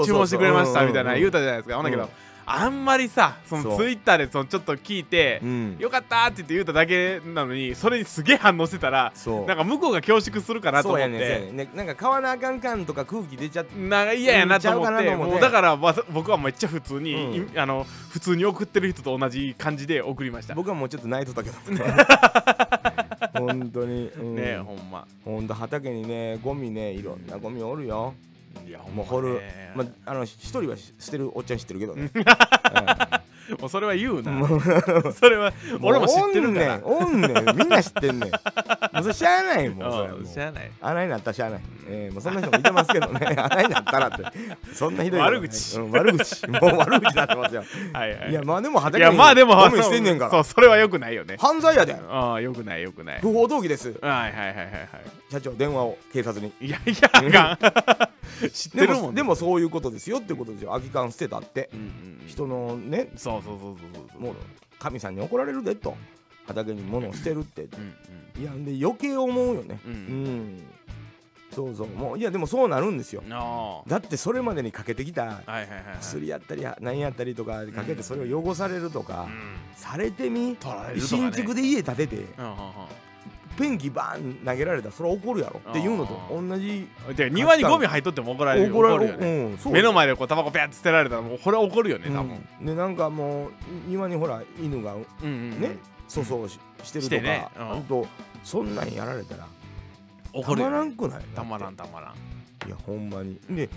[0.06, 1.76] 注文してくれましたみたいな言うたじゃないですか。
[1.76, 2.02] ほんだけうん。
[2.04, 2.10] ど
[2.50, 5.76] あんまりさそのツイッターでそのちょっと聞いてうん。
[5.78, 9.12] よかったーって言って言うただけなのにそれにすげえ反応してたら
[9.46, 11.58] なんか向こうが恐縮するかなとそうや思ってん。
[11.58, 17.56] ねなんか買わなあかんかんとか空気出ちゃってなんか嫌やなと思ってもうだからわざ僕はめっちゃ普通に、うん。
[17.56, 20.54] いあの普通に送ってる人と同じ感じで送りました。
[20.54, 21.58] ね僕はもうちょっと泣いとったけど
[23.46, 25.06] 本当に、うん、えほんま。
[25.26, 28.14] ほんと畑にねゴミねいろんなゴミおるよ
[28.66, 32.12] いやもう掘るね、まあの一人は捨てるおっちゃん知ってるけどね、
[33.60, 34.32] もうそれは言うな。
[34.32, 34.60] も
[35.12, 36.80] それはうん俺も知ってるから。
[36.84, 37.38] おんねん。
[37.38, 37.58] おんねん。
[37.58, 38.32] みんな知ってんねん。
[38.32, 38.38] も
[39.00, 40.20] うそれしゃあないもん それはもう。
[40.22, 40.72] んう知らない。
[40.82, 43.36] 穴になったらしゃあない、えー、もうそんな人もいてますけどね。
[43.38, 44.24] 穴になったらって。
[44.74, 45.78] そんなひどい悪口。
[45.78, 46.48] うん、悪口。
[46.48, 47.64] もう悪口になってますよ。
[47.94, 48.32] はいはい。
[48.32, 50.32] いやまあでもい畑にやまあでもゴミ捨てんねんから。
[50.32, 51.38] そうそれはよくないよね。
[51.40, 51.96] 犯罪やで。
[52.10, 53.20] ああよくないよくない。
[53.22, 53.94] 不法投棄です。
[54.02, 54.68] はいはいはいはいは
[55.32, 56.54] 社長電話を警察に。
[56.62, 58.10] いいやいやあか
[58.46, 58.50] ん。
[58.52, 60.72] 知ってでるもんもでもそういうことですよってことですよ。
[60.72, 61.70] 空き缶捨てたって。
[61.74, 61.86] うんうん
[62.22, 62.28] うん。
[62.28, 64.36] 人のねそうそうそうそうそうもう
[64.80, 65.96] 神さんに怒られるでと。
[66.48, 67.64] 畑に物を捨てるって。
[67.64, 67.94] うん
[68.42, 69.80] いやで余計思うよね。
[69.86, 69.94] うん。
[69.94, 70.64] うん。
[71.52, 71.88] そうそう。
[71.88, 73.24] もういやでもそうなるんですよ。
[73.88, 75.42] だってそれまでにかけてきた。
[76.00, 79.58] 薬やったり何やったりとかかけてそれを汚されるとかうん。
[79.76, 80.52] されてみ。
[80.52, 80.58] ね。
[81.00, 82.16] 新築で家建てて。
[82.16, 82.54] うんうん
[83.58, 85.60] ペンキバーン投げられたらそれは怒るやろ。
[85.70, 86.88] っていうのと同じ。
[87.08, 88.74] うんで庭にゴミ入っとっても怒られる。
[88.74, 89.58] 怒られ怒るよね。
[89.66, 92.40] うん目の前でこうタバコペアって捨てられたらもうこれは怒るよね多分。
[92.62, 93.52] うんでなんかもう
[93.88, 95.62] 庭にほら犬がうんうんうん。
[95.62, 95.78] ね
[96.10, 97.48] 粗相ししてるしとかてね。
[97.74, 97.84] うん。
[97.84, 98.08] と
[98.44, 99.48] そんなんやられたらた
[100.34, 100.78] ま怒るよね。
[100.78, 101.24] らんくない？
[101.36, 102.14] たまらんたまらん。
[102.68, 103.40] いやほんまに。
[103.50, 103.70] で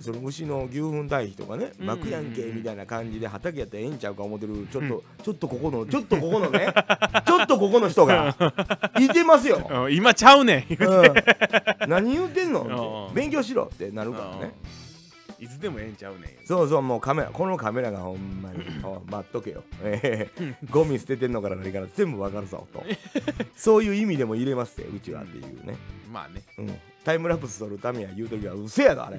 [0.00, 1.86] その牛の牛糞堆肥とかねうん。
[1.86, 6.72] 巻くやんけみたいな感じで畑やったらええんちゃうか思ってるちょっと、ちょっとここのちょっとここのね
[7.26, 8.36] ちょっとここの人が
[9.00, 10.76] いてますよ、 うん今ちゃうねん。
[10.76, 13.10] 言ううん、何言うてんの？
[13.14, 14.54] 勉強しろってなるからね。
[15.38, 15.44] うん。
[15.44, 16.46] いつでもええんちゃうねん。
[16.46, 22.82] そうそうもうカメラこのカメラがほんまに お待っとけよ、ええゴミ捨ててんのから何から全部わかるぞと。
[23.56, 25.76] そういう意味でも入れますってうちはっていうね、
[26.12, 29.18] まあねうん、タイムラプス撮るためや言うときはうせやだあれ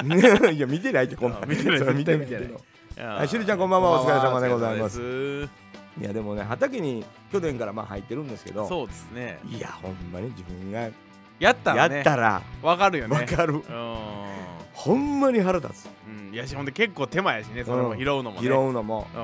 [0.52, 1.40] いや見てないってこんな。
[1.46, 1.78] 見てない。
[1.78, 2.28] それ見てない。
[2.98, 4.02] あしるちゃんこんばんは。
[4.02, 5.00] お疲れ様でございます。
[6.00, 8.66] いやでもね畑に去年からまあ入ってるんですけど。
[8.68, 9.38] そうですね。
[9.48, 10.88] いやほんまに自分が
[11.38, 12.00] やったやらね。
[12.00, 12.42] ったら。
[12.62, 13.16] わかるよね。
[13.16, 13.54] わかる。
[13.54, 13.62] うん。
[14.72, 15.88] ほんまに腹立つ。
[16.06, 16.34] うん。
[16.34, 18.38] いやしほんで結構手間やしねそれも拾うのもね。
[18.40, 19.06] 拾うのも。
[19.14, 19.18] う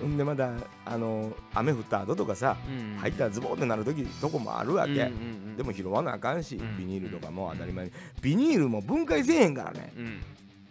[0.00, 0.50] ほんでまだ
[0.84, 7.92] あの雨降った後とかさん入ったらズボンってなる時とこもあるわけ、うんうんうんでも拾わなあかんし、うんビニールとかも当たり前に。
[8.22, 9.92] ビニールも分解せえへんからね。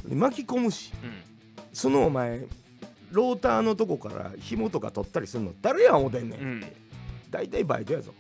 [0.10, 0.20] うん。
[0.20, 0.92] 巻き込むし。
[1.04, 1.12] うん。
[1.72, 2.46] そのお前
[3.12, 6.66] ローターのとこから紐とか取ったりするの誰や思てんねん、うん。
[7.30, 8.14] 大体バイトやぞ。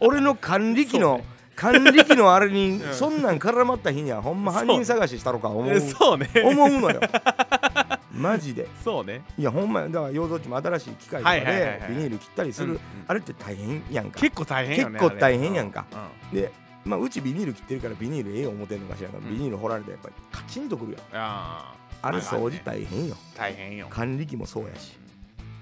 [0.00, 1.22] 俺の管理機の、
[1.56, 2.94] 管理機のあれに うん。
[2.94, 5.72] そんなん絡まった日にはほんま犯人探ししたろか思う。
[5.72, 6.30] えそうね。
[6.44, 7.00] 思うのよ
[8.18, 8.68] マジで。
[8.84, 9.22] そうね。
[9.36, 14.18] いやほんまやだから養蔵地も新しい機械とかではいビニール切ったりする、あれって大変やんか。
[14.20, 15.86] 結構大変結構大変やんか。
[16.32, 16.50] で
[16.84, 19.28] まあうちビニール切ってるからビニールええ思てんのかしらうん。
[19.30, 21.00] ビニール掘られてやっぱりカチンとくるやん。
[21.00, 23.16] うんああれ掃除大変よ。
[23.36, 23.88] 大変よ。
[23.90, 24.96] 管理機もそうやし。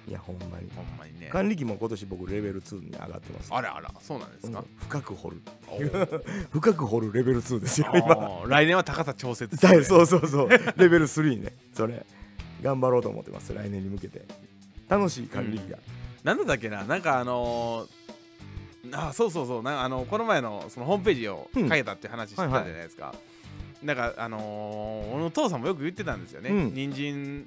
[0.07, 0.71] いやほんまに。
[0.77, 1.29] ほんまにね。
[1.33, 3.49] 管理機も今年僕レベル2に上がってます。
[3.53, 4.53] あらあらそうなんですうん。
[4.53, 5.43] か深く掘る
[6.53, 8.43] 深く掘るレベル2ですよ今。
[8.47, 10.49] 来年は高さ調節はいそうそうそう。
[10.77, 12.05] レベル3ねそれ
[12.63, 14.23] 頑張ろうと思ってます来年に向けて。
[14.89, 15.79] 楽しい管理機が、
[16.23, 21.69] なんだったっけななんかあのー、あそうそうそうなあのこの前のそのホームページをうん。
[21.69, 23.15] 書いたって話してたじゃないですか、
[23.83, 26.75] なんかあのー、俺の父さんもよく言ってたんですよね、うん。
[26.75, 27.47] 人参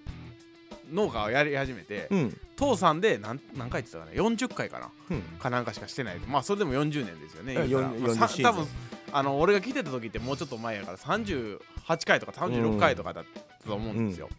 [0.92, 2.38] 農家をやり始めて、うん。
[2.58, 5.22] 父さんで何何回って言ってたかな40回かなうん。
[5.40, 7.94] かなんかしかしてないまあそれでも40年ですよねうん言うたら。
[7.94, 8.68] 40まあ多分
[9.12, 11.60] あの俺が来てた時ってもうちょっと前やから38
[12.06, 14.36] 回とか36回とかだったと思うんですよ、で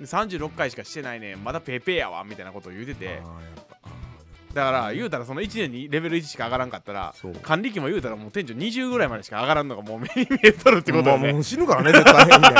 [0.00, 1.36] 36回しかしてないね。
[1.36, 3.22] まだペーペーやわみたいなことを言うてて。
[4.54, 11.32] だから言うたらその1年にレベル1しか上がらんかったら管理機も言うたらもう店長20ぐらいまでしか上がらんのがもう目に見えとるってことまあよね。
[11.32, 12.26] もう死ぬからね絶対。
[12.26, 12.30] ね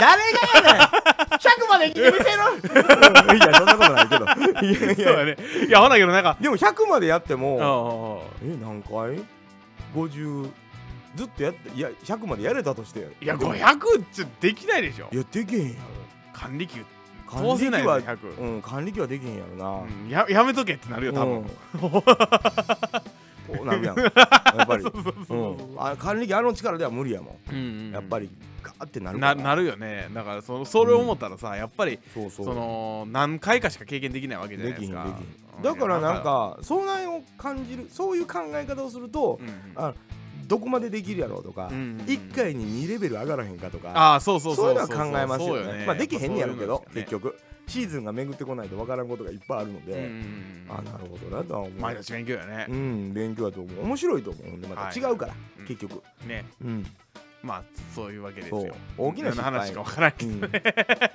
[0.00, 0.82] 誰がやねん。
[0.82, 2.56] 100まで生きてみせろ。
[3.36, 4.24] いやそんなことないけど。
[4.66, 5.36] いやいそうやだね。
[5.68, 9.22] いやほなけどなんかでも100までやってうんもえ何回
[9.94, 10.50] ?50
[11.16, 13.08] ずっとやっていや100までやれたとして。
[13.20, 15.08] いやでも500ちょできないでしょ。
[15.12, 15.74] いやできへんや
[16.40, 16.84] 管理機ろ
[17.56, 21.46] 通せないよはね100うん管理機はできへんやろな、うんややめとけってなるよ多分、うん。
[23.66, 23.98] なるやん。
[23.98, 24.84] やっぱり。
[25.76, 27.90] あ管理機あの力では無理やもうんうんうん。
[27.90, 28.30] んやっぱり
[28.62, 30.08] ガーってなるななるよね。
[30.12, 32.46] だからそそれを思ったらさ、やっぱりそうそう。
[32.46, 39.54] その何回かしか経験できないわけじゃなできひんいですかできひんだからなんか遭難を感じるそういう考え方をするとうんうん。
[39.76, 39.94] あ
[40.50, 42.06] どこまでできるやろうとかうんうんうん。
[42.06, 45.84] 1回に2レベル上がらへんかとかああそうそうそういうのは考えますよそうね。
[45.86, 47.02] まあできへんねやろうけどね。
[47.02, 47.38] 結局。
[47.68, 49.92] シーズンが巡ってこないと分からんことがいっぱいあるので。
[49.92, 51.72] うんあなるほどなとは思う。
[51.80, 52.66] 毎日勉強やね。
[52.68, 53.84] う、ん勉強だと思う。
[53.84, 55.66] 面白いと思うんでまた違うからうん。
[55.66, 56.02] 結局。
[56.26, 56.44] ね。
[56.64, 56.86] うん。
[57.44, 57.62] まあ
[57.94, 58.74] そういうわけですよ。
[58.98, 60.50] 大きな話かわからんけどうん。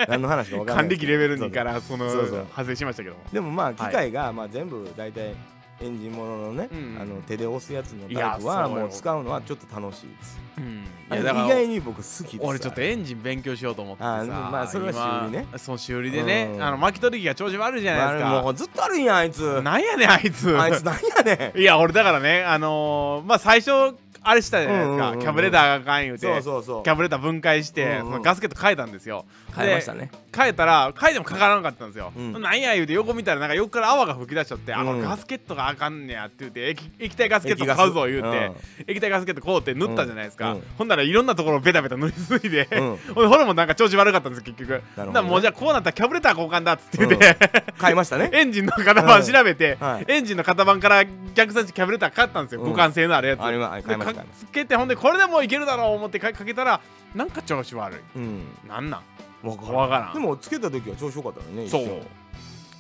[0.07, 2.31] 何の話か分からない 管理機レベル2からそのそうそう。
[2.35, 3.21] 派生しましたけども。
[3.33, 5.35] でもまあ機械がまあ全部大体
[5.81, 10.39] エンジンもののね、うんあの手で押すやつのタイプはもう使うのはちょっと楽しいです。
[10.57, 10.85] うん。
[11.11, 12.39] いやだから外に僕好きです。
[12.41, 15.45] 俺ちょっとエンジン勉強しようと思ってさあまあそれは修理ね。
[15.49, 16.63] 今そう修理でねうん。
[16.63, 18.41] あの巻き取り機が調子悪いじゃないですか。
[18.41, 19.61] もうずっとあるんやあいつ。
[19.61, 20.59] なんやねんあいつ。
[20.59, 21.59] あいつなんやねん。
[21.59, 23.95] いや俺だからねあのーまあ最初
[24.27, 24.93] あれしたじゃないですか。
[24.93, 25.19] うんうんうんうん。
[25.21, 26.25] キャブレターがあかん言うて。
[26.25, 26.27] キ。
[26.27, 27.99] ャブレター分解して、うんうん。
[27.99, 29.25] そのガスケット変えたんですよ。
[29.55, 30.09] 変えましたね。
[30.35, 32.41] 変えたら変えてもかからなかったんですよ、うん。
[32.41, 35.01] なんや言うて横見たらなんか横から泡が吹き出しちゃって、あうん。
[35.01, 38.51] のガスケットがあかんねやって言うて液液体ガスケット買うぞ言うて、
[38.87, 40.63] 液体ガスケット買うて塗ったじゃないですか、うんうん。
[40.77, 42.97] ほんならいろんなところをベタベタ塗りすぎて、うん。
[43.15, 44.69] ほんでほれもなんか調子悪かったんです結局。
[44.71, 45.29] なるほどね。
[45.29, 47.37] もうじゃあこうなったらキャブレター交換だっつって言って、
[47.77, 48.29] 買いましたね。
[48.33, 50.05] エンジンの型番調べて、はい。
[50.07, 52.71] エンジンの型番から逆差しキャブレター買ったんですよ、うん。
[52.73, 53.41] 互換性のあるやつ。
[53.41, 53.97] あれは買いました。
[53.97, 56.79] で買いまかつけてほんでこれでもういけるだろう思ってかかけたら
[57.13, 57.99] なんか調子悪い。
[58.15, 58.43] うん。
[58.67, 59.01] なんなん？
[59.47, 60.13] わからん。
[60.13, 61.69] でもつけた時は調子良かったのね。
[61.69, 62.01] そう。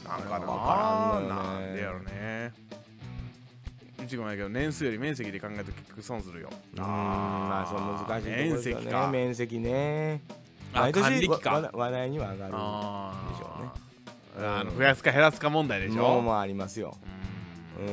[0.07, 1.49] なんかなわからんのよね。
[1.59, 2.53] なんでやろね
[4.03, 6.49] いちごもやけど年数より面積で考えると結局損するよ。
[6.73, 8.83] うんまあそう難しいところ面ですよね。
[8.83, 9.07] 積か。
[9.11, 10.21] 面積ね。
[10.73, 12.53] あ毎年話題には上がる。
[12.55, 13.69] あでしょうね。
[14.47, 15.95] あの増やすか減らすか問題でしょ？
[15.95, 16.97] のもありますよ。
[17.79, 17.87] うん。
[17.87, 17.91] う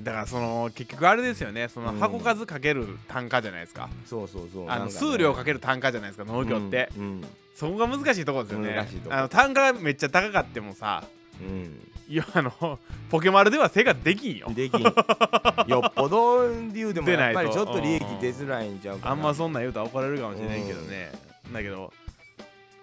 [0.00, 0.04] ん。
[0.04, 1.68] だからその結局あれですよね。
[1.68, 1.98] そのうん。
[1.98, 4.70] 箱数かける単価じゃないですか、そうそうそう。
[4.70, 4.90] あのね。
[4.90, 7.22] 数量かける単価じゃないですか農業って、うん。
[7.54, 8.74] そこが難しいところですよね。
[8.74, 9.14] 難しいとこ。
[9.14, 11.04] あの単価がめっちゃ高かってもさ
[11.40, 11.87] うん。
[12.08, 12.78] いやあの
[13.10, 14.46] ポケマルでは生活できんよ。
[14.48, 14.82] うんできん。
[14.82, 14.90] よ
[15.86, 19.12] っぽど理由でもやっぱりちょっと利益出づらいんちゃうかな。
[19.12, 21.12] あんまそんなん言うと怒られるかもしれないけどね、
[21.52, 21.92] だけど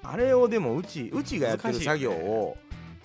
[0.04, 2.58] あれをでもうちうちがやってる作業を、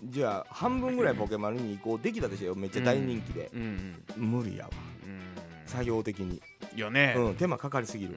[0.04, 2.54] じゃあ半分ぐらいポケマルに移行できたとしてよ。
[2.54, 4.02] めっちゃ大人気で、うん。
[4.16, 4.70] 無理やわ。
[5.04, 5.20] うん。
[5.66, 6.42] 作業的に、
[6.76, 7.14] よね。
[7.16, 8.12] うん、手間かかりすぎる。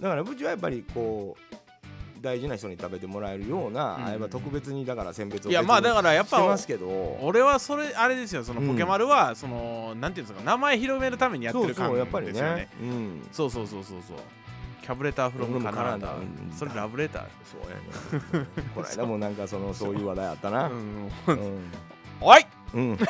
[0.00, 1.54] うだからうちはやっぱりこう
[2.22, 4.04] 大事な人に食べてもらえるような、うん。
[4.06, 7.18] あれは特別にだから選別をんいやまあだからやっぱしてますけど。
[7.20, 12.68] 俺はそれあれですよそのうんポケマルはそのなんていうんですか名前広めるためにやってる感そうやっぱりですよね。
[13.32, 14.16] そうそうそうそうそう。
[14.82, 16.16] キャブレターフロムカナダ。
[16.56, 17.76] それラブレターそうや
[18.42, 20.68] ねこの間もなんかそのそういう話題あったな。
[20.68, 20.72] う。
[20.72, 21.70] うん。
[22.38, 22.46] い！
[22.74, 22.98] うん。
[22.98, 23.06] や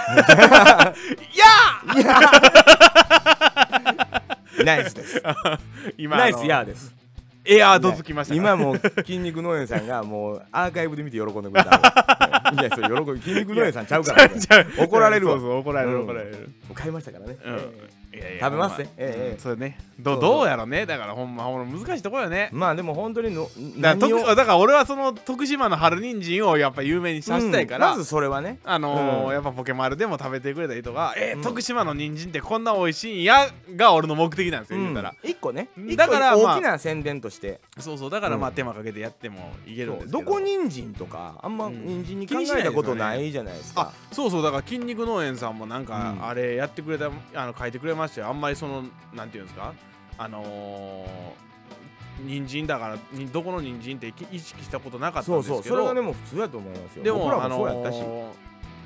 [4.65, 5.19] ナイスです。
[5.19, 5.59] ー
[5.99, 7.02] 今ナイスヤーです
[7.45, 14.28] エアードつきました今もう筋肉農園さんがもうアーカイブで見て喜んでくれた いやそれ喜び筋肉農園さんちゃうから。
[14.78, 15.36] 怒られるわ。
[15.36, 15.93] 怒られうん。
[15.93, 16.49] る怒られる。
[16.74, 17.55] 買いましたからね、うん。
[17.55, 17.68] えいやいや
[18.13, 18.93] 食べますね。
[18.97, 19.41] ええええ。
[19.41, 19.79] それね。
[19.99, 20.85] どどうやろね。
[20.85, 22.51] だからほんまほんま難しいところよね。
[22.53, 23.49] えまあでも本当にの
[23.79, 27.99] だからだから俺はその徳島の春人参をやっぱ有名にさせたいから、うん。
[27.99, 28.59] まずそれはね。
[28.65, 31.43] あのやっぱポケマルでも食べてくれた人が「えーうん。
[31.43, 35.15] 徳島の人参ってこんな美味しいんや」が俺の目的なんですよ、言うたら。
[35.23, 35.69] 一個ね。
[35.97, 38.11] だからまあ大きな宣伝として、そうそう。
[38.11, 40.19] だからまあうん手間かけてやってもいけるんですけど。
[40.19, 44.43] どこ人参とかあんまうん人参に考えたことないじゃないですか、そうそう。
[44.43, 46.27] だから筋肉農園さんもなんかうん。
[46.27, 48.85] あれやってくれた、あの書いてくれましたよあんまりその
[49.15, 49.75] なんていうんですか？
[50.19, 55.63] あのー、人参だからにどこの人参って意識したことなかったんそうですけど。
[55.63, 57.05] そうそれはでも普通だと思いますよ。
[57.05, 58.31] でも僕らあのもそうやったし、ー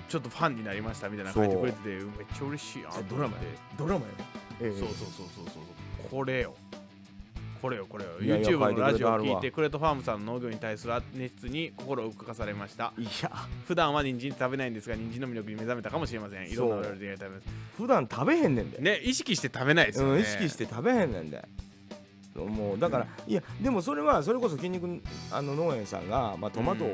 [0.08, 2.00] ちょっとファンになりましたみたいなの書いてくれててめっ
[2.32, 3.14] ちゃ嬉しいやんと思って。
[3.14, 3.42] ドラマや。
[3.76, 4.12] ドラマや、
[4.60, 6.10] ええそうそうそうそうそうそう。
[6.10, 6.54] これよ
[7.60, 8.10] これよこれよ。
[8.20, 12.92] いやいや YouTube のラジオを聞いてクレートファームさんの農業に対する熱に心を動かされました。
[12.98, 13.30] いや。
[13.66, 16.50] 普段は人参食べないんですが人参の魅力に目覚めたかもしれません。
[16.50, 17.46] いろんなお料理で食べます。
[17.76, 21.46] 普段食べへんねんで、ね意識して食べないですよね、うん、意識して食べへんねんで。
[22.44, 25.00] もうだから、いやでもそれはそれこそ筋肉
[25.30, 26.88] あの農園さんが、まあ、トマトを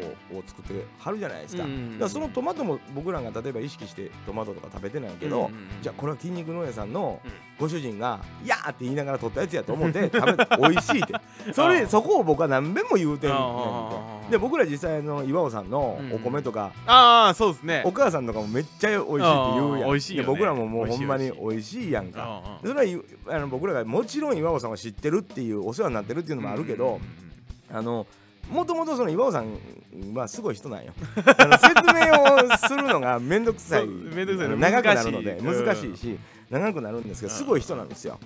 [0.46, 5.56] 作ってはるじゃないですか,、うんうんうんだそのトマトも僕らが例えば意識してトマトとか食べてないけど、うんうんうん。
[5.82, 11.14] じゃあこれは筋肉農園さんのうんご主人が「やー!」って言いながら取ったやつやと思って 食べて美味しいって。
[11.52, 14.30] それそこを僕は何遍も言うてんねん。
[14.30, 17.82] で僕ら実際の岩尾さんのお米とか、ああそうですね。
[17.84, 19.18] お母さんとかもめっちゃ美味しいって
[19.54, 19.88] 言うやん。
[19.88, 20.26] 美味しいよね。
[20.26, 22.42] で僕らももうほんまに美味しいやんか。
[22.62, 22.74] うんうん。
[22.74, 27.00] それはいあの僕らがもちろん岩尾さんを知ってるっていうお世話になってるっていうのもあるけど、
[27.72, 28.06] あの
[28.50, 29.58] もともとその岩尾さん
[30.14, 30.92] はすごい人なんよ。
[31.38, 33.82] あの説明をするのが面倒くさい。
[33.82, 36.18] そうめんどくさい ね長くなるので難しいし
[36.52, 38.18] 長くなるんですけどすごい人なんですよ。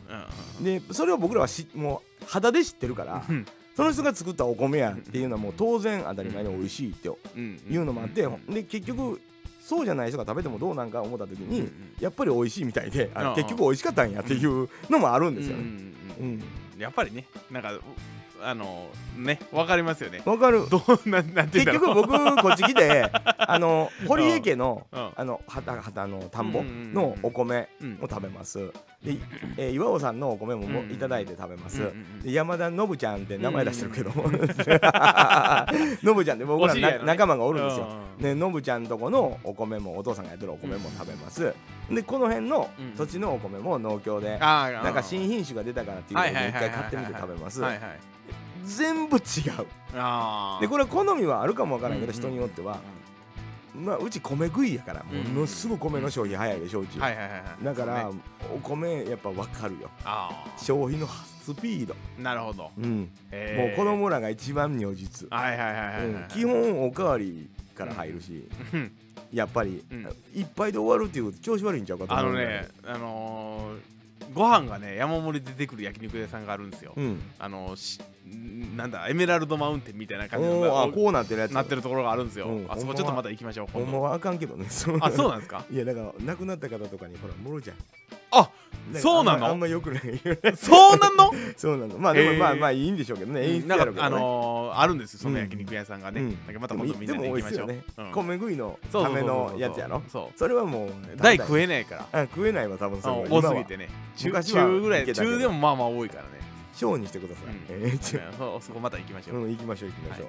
[0.61, 3.47] でそれを僕らはしもう肌で知ってるからうん。
[3.77, 7.61] その人が作ったお米やっていうのはもう当然当たり前に美味しいってうん。
[7.71, 8.47] いうのもあってうん。
[8.55, 9.21] で結局
[9.61, 11.69] そうじゃない人が食べてもどうなんか思った時に
[12.01, 15.93] やっぱり美味しいみたいで結局美味しかったんやっていうのもあるんですよね。
[16.79, 17.83] やっぱりねなんかう
[18.43, 20.23] あのねわかりますよね。
[20.25, 20.69] わかる。
[20.69, 25.11] どう ななんて言結局僕こっち来て あの堀江家のうん。
[25.17, 27.99] あの畑畑の田んぼうんうんうんうんのお米うん。
[28.03, 28.59] を食べます。
[29.03, 29.17] で、
[29.57, 31.81] えー岩尾さんのお米ももうんいただいて食べます。
[31.81, 34.23] うんうんうんで山田信ちゃんって名前出してるけど 信
[36.25, 36.81] ちゃんって僕らね。
[36.81, 37.87] な仲間がおるんですよ。
[37.87, 41.55] うんうんね、信ちゃんとこのお米もお父さんがやってるお米も食べます、
[41.91, 48.16] でこの辺のうん土地のお米も農協で、なんか新品種が出たからっていうので一回買ってみて食べます、はいはい
[48.67, 49.23] 全部違う。
[50.61, 52.79] でこれは好みはあるかもわからんけど、うん人によっては、
[53.75, 55.35] まあうち米食いやからうん。
[55.35, 57.09] ものすごい米の消費早いでしょうち、は。
[57.11, 57.65] いはいはいはい。
[57.65, 58.11] だから、
[58.55, 59.91] お米やっぱ分かるよ。
[60.05, 62.71] あ消費のスピード、あなるほど。
[62.77, 65.29] うん、もう子供らが一番如実、
[66.29, 68.93] 基本おかわりから入るし、うん。
[69.33, 70.03] やっぱり、うん。
[70.35, 72.35] いっぱいで終わるっていう調子悪いんちゃうかとあ思う。
[72.35, 73.97] よのねあのー
[74.35, 76.93] ご飯がね山盛り出てくる焼肉屋さんがあるんですよ。
[76.97, 77.21] うん。
[77.39, 78.01] あのし
[78.77, 81.53] なんだエメラルドマウンテンみたいな感じのあこうなってるやつ。
[81.53, 82.47] なってるところがあるんですよ。
[82.49, 82.67] うん。
[82.69, 84.67] あそこちょっとまた行きましょうほんまはあかんけどね。
[85.01, 85.65] あそうなんですか？
[85.71, 87.77] いやだから亡くなった方とかにほらもろじゃん。
[88.33, 88.51] あ
[88.95, 89.47] そうなの？
[89.47, 90.03] あんまよくない。
[90.57, 91.33] そうなんの？
[91.57, 91.97] そうなの。
[91.99, 92.39] まあでもへー。
[92.39, 93.49] まあまあいいんでしょうけどね。
[93.49, 96.21] 演出なんかあのーあるんですよその焼肉屋さんがね。
[96.21, 96.39] うん。
[96.47, 97.69] なんかまた今度みんなで行きましょう。
[98.13, 100.03] 米食いのためのやつやろ？
[100.09, 100.39] そう。
[100.39, 102.21] それはもう大食ええないから。
[102.21, 103.27] あ食えないわ多分それは。
[103.31, 103.89] 多すぎてね。
[104.17, 106.29] 中中ぐらい中でもまあまあ多いからね
[106.77, 107.75] 小にしてください。
[107.77, 107.85] うん。
[107.85, 109.37] えーちょそうそこまた行きましょう。
[109.39, 110.29] うん行きましょう行きましょう。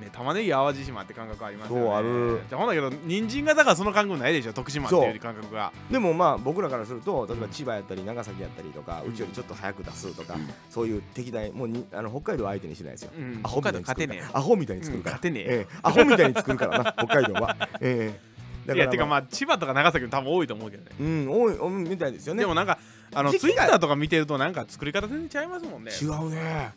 [0.00, 1.84] ね玉ねぎ淡路島って感覚ありますよね。
[1.84, 2.40] そうある。
[2.48, 5.72] じゃあほんだけど人参がだからその感覚ないでしょ徳島っていう感覚が。
[5.90, 10.36] でもまあ僕らからすると例えば千葉やったり長崎やったりとかうちよりちょっと早く出すとか
[10.68, 13.12] そういう敵対もうにあの北海道は相手にしないですよ。
[13.16, 13.40] うん。
[13.44, 14.16] アホみたい北海道に作るから。
[14.16, 15.78] 勝てねアホみたいに作るから、うん勝てねえええ。
[15.82, 18.33] アホみたいに作るからな北海道は、ええ
[18.72, 19.06] いやてかあ。
[19.06, 20.90] まあ千葉とか長崎も多分多いと思うけどね。
[21.00, 22.40] うん多い多いみたいですよね。
[22.40, 22.78] でもなんか
[23.12, 25.90] あのツイッターとか見てるとなんか作り方全然違いますもんね。
[26.00, 26.72] 違うね。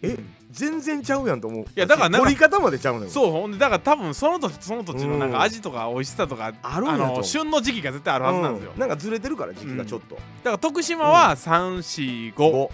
[0.00, 0.16] え
[0.52, 1.64] 全然ちゃうやんと思う。
[1.64, 3.10] いやだから取り方までちゃうのよ。
[3.10, 5.34] そうほんでだから多分その土地その土地のなんうん。
[5.34, 7.02] か味とか美味しさとかあるんやと。
[7.02, 8.72] 思うの旬の時期が絶対あるはずなんですよ。
[8.74, 8.80] うん。
[8.80, 12.68] なんかずれてるから時期がちょっと、だから徳島は345 5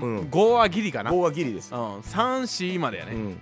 [0.00, 0.18] うん。
[0.30, 1.10] 5はギリかな。
[1.10, 1.98] 5はギリです、うん。
[2.00, 3.12] 34までやね。
[3.12, 3.40] うん、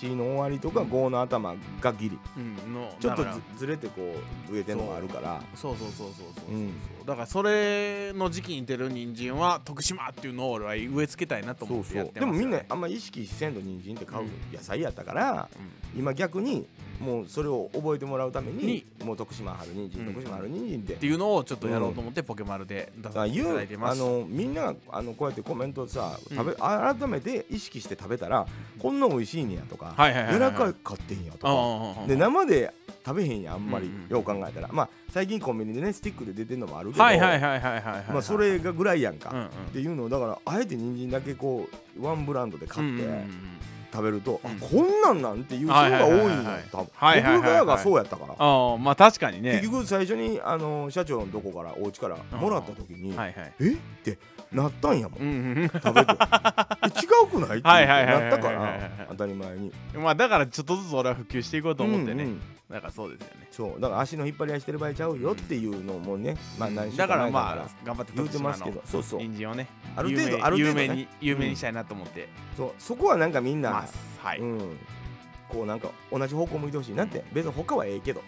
[0.00, 2.18] C の終わりとか5の頭がギリ。
[2.36, 3.42] うんのちょっとだから。
[3.54, 4.14] ずずれてこ
[4.48, 5.42] う植えてんのがあるから。
[5.54, 6.72] そうそうそうそうそうそう、うん
[7.06, 14.30] だからそれの時期に出る人参は徳島っていうのを俺は植え付けたいなとそうそ思ってやってうでもみんなあんま意識せんと人参って買ううん。
[14.52, 15.48] 野菜やったから、
[15.96, 16.66] 今逆に
[17.00, 20.14] もうそれを覚えてもらうためににもう徳島春人参、うん。
[20.14, 20.92] 徳島春人参って。
[20.92, 24.00] っていうのをちょっとやろうと思ってポケマルで出だからさせてい言うあただいてます。
[24.00, 26.36] のみんながあのこうやってコメントさうん。
[26.36, 28.46] 食べ、改めて意識して食べたら
[28.78, 30.34] こんな美味しいねやとか、はいはいはいはい。
[30.34, 32.72] 柔らかかってんやとか、で生で
[33.04, 34.68] 食べへんやあんまり、うんうんよう考えたら。
[34.72, 39.46] まあ最近コンビニでねスティックで出てるのもあるけど、はいはいはいはいはいはいまあそれがぐらいやんか、うんうん。
[39.46, 41.68] っていうのをだからあえて人参だけこ
[41.98, 43.30] うワンブランドで買って、うんうんうん
[43.92, 44.50] 食べると、うん。
[44.52, 46.86] あこんなんなんていう人が多いの多分
[47.38, 49.54] 僕らがそうやったから、ああまあ確かにね。
[49.54, 53.52] 結局最初にあの社長のとこからお家からもらった時に、はいはい。
[53.58, 53.72] え？
[53.72, 54.16] って
[54.52, 55.20] なったんやもん。
[55.20, 55.68] うんうん。
[55.68, 56.12] 食べて。
[56.12, 57.58] え違うくない？
[57.58, 59.72] ってなったから当たり前に。
[59.94, 62.40] うんまあだからちょっとずつ俺は普及していこうと思ってね、うんうん。
[62.70, 63.48] だからそうですよね。
[63.50, 63.80] そう。
[63.80, 68.82] だから足の引っ張り合いしてる場合ちゃうよっていうのもね、まあ何週だからまあ頑張って言うてますけど。
[68.84, 69.20] そうそう。
[69.20, 69.68] 人参をね。
[69.96, 70.82] ある程度ある程度ね。
[70.84, 72.28] 有名に有名にしたいなと思って。
[72.56, 72.72] そう。
[72.78, 73.84] そこはなんかみんな、
[74.18, 74.78] はい、うん
[75.50, 76.94] こうなんか同じ方向向いてほしい。
[76.94, 78.22] なって別に他はええけど。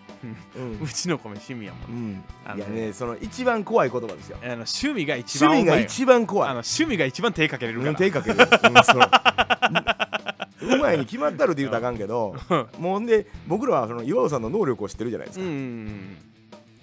[0.58, 0.78] うん。
[0.82, 2.58] うちの米趣味やもん、うん。
[2.58, 4.38] いやねその一番怖い言葉ですよ。
[4.42, 6.50] あの趣味が一趣味が一番怖い。
[6.50, 12.34] あの趣味が一番手かけれるから、うん手かける、うん、そううまいに決まったるって言うたらあかんけど
[12.78, 16.16] もうほんで僕らはその岩尾さんの能力を知ってるじゃないですか、うんうん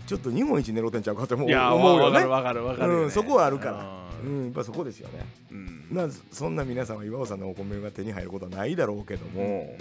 [0.10, 2.12] ちょっと日本一狙ってんちゃうかってもう思うよね。
[2.12, 4.10] わかるわかるわかるよね、うんそこはあるから。
[4.24, 4.40] うん。
[4.40, 5.24] うんやっぱそこですよね。
[5.52, 5.88] うん。
[5.92, 9.78] まあそんな皆さんは岩尾さんのお米が手に入ることはないだろうけども、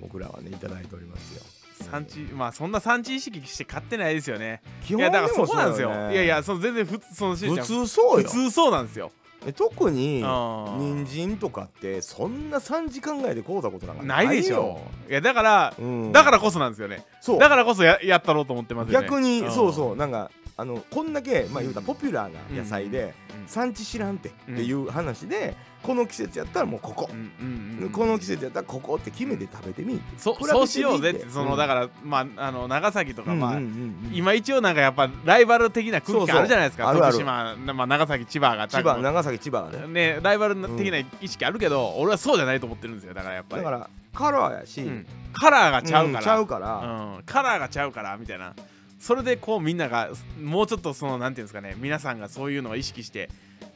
[0.00, 1.42] 僕らはねいただいておりますよ。
[1.90, 4.62] 産地まあそんな産地意識して買ってないですよね。
[4.84, 5.90] 基いやだからそこなんですよ。
[5.90, 6.12] ね。
[6.12, 8.28] いやいやその全然ふそのしんちゃ普ん通そうよ。
[8.28, 9.12] 普通そうなんですよ。
[9.46, 14.80] え特に人参とかってそんな3時間ぐらいで買うたことなんかないでしょ。
[15.08, 17.04] いやだからうん、だからこそなんですよね。
[17.20, 17.38] そう。
[17.38, 19.06] だからこそややったろうと思ってますよね。
[19.06, 19.96] 逆にそううそう。
[19.96, 23.14] なんかあのこんだけまあ言うたらポピュラーな野菜で、
[23.46, 27.08] 産地知らんってっていう話で、この季節やったらもうここ。
[27.10, 30.18] う、んうんうんこの季節やったらここって決めて食べてみてみて。
[30.18, 31.56] そうしようぜってその、うん。
[31.56, 36.92] だからまああの長崎とか、まあうんうん今一応なんかやっぱライバル的な空気感あるじゃないですか。
[36.92, 39.86] 徳島まあ、長崎千葉が千葉長崎千葉がね。
[40.14, 43.14] ねライバル的な意識あるけど、俺はそうじゃないと思ってるんですよ。
[43.14, 43.62] だからやっぱり。
[43.62, 45.06] だからカラーやし、うん。
[45.32, 48.54] カラーがちゃうから、んちゃうから、うん、カラーがちゃうからみたいな。
[48.98, 50.10] それでこうみんなが
[50.42, 53.30] もうちょっとそのなんていうんですかね皆さんがそういうのを意識して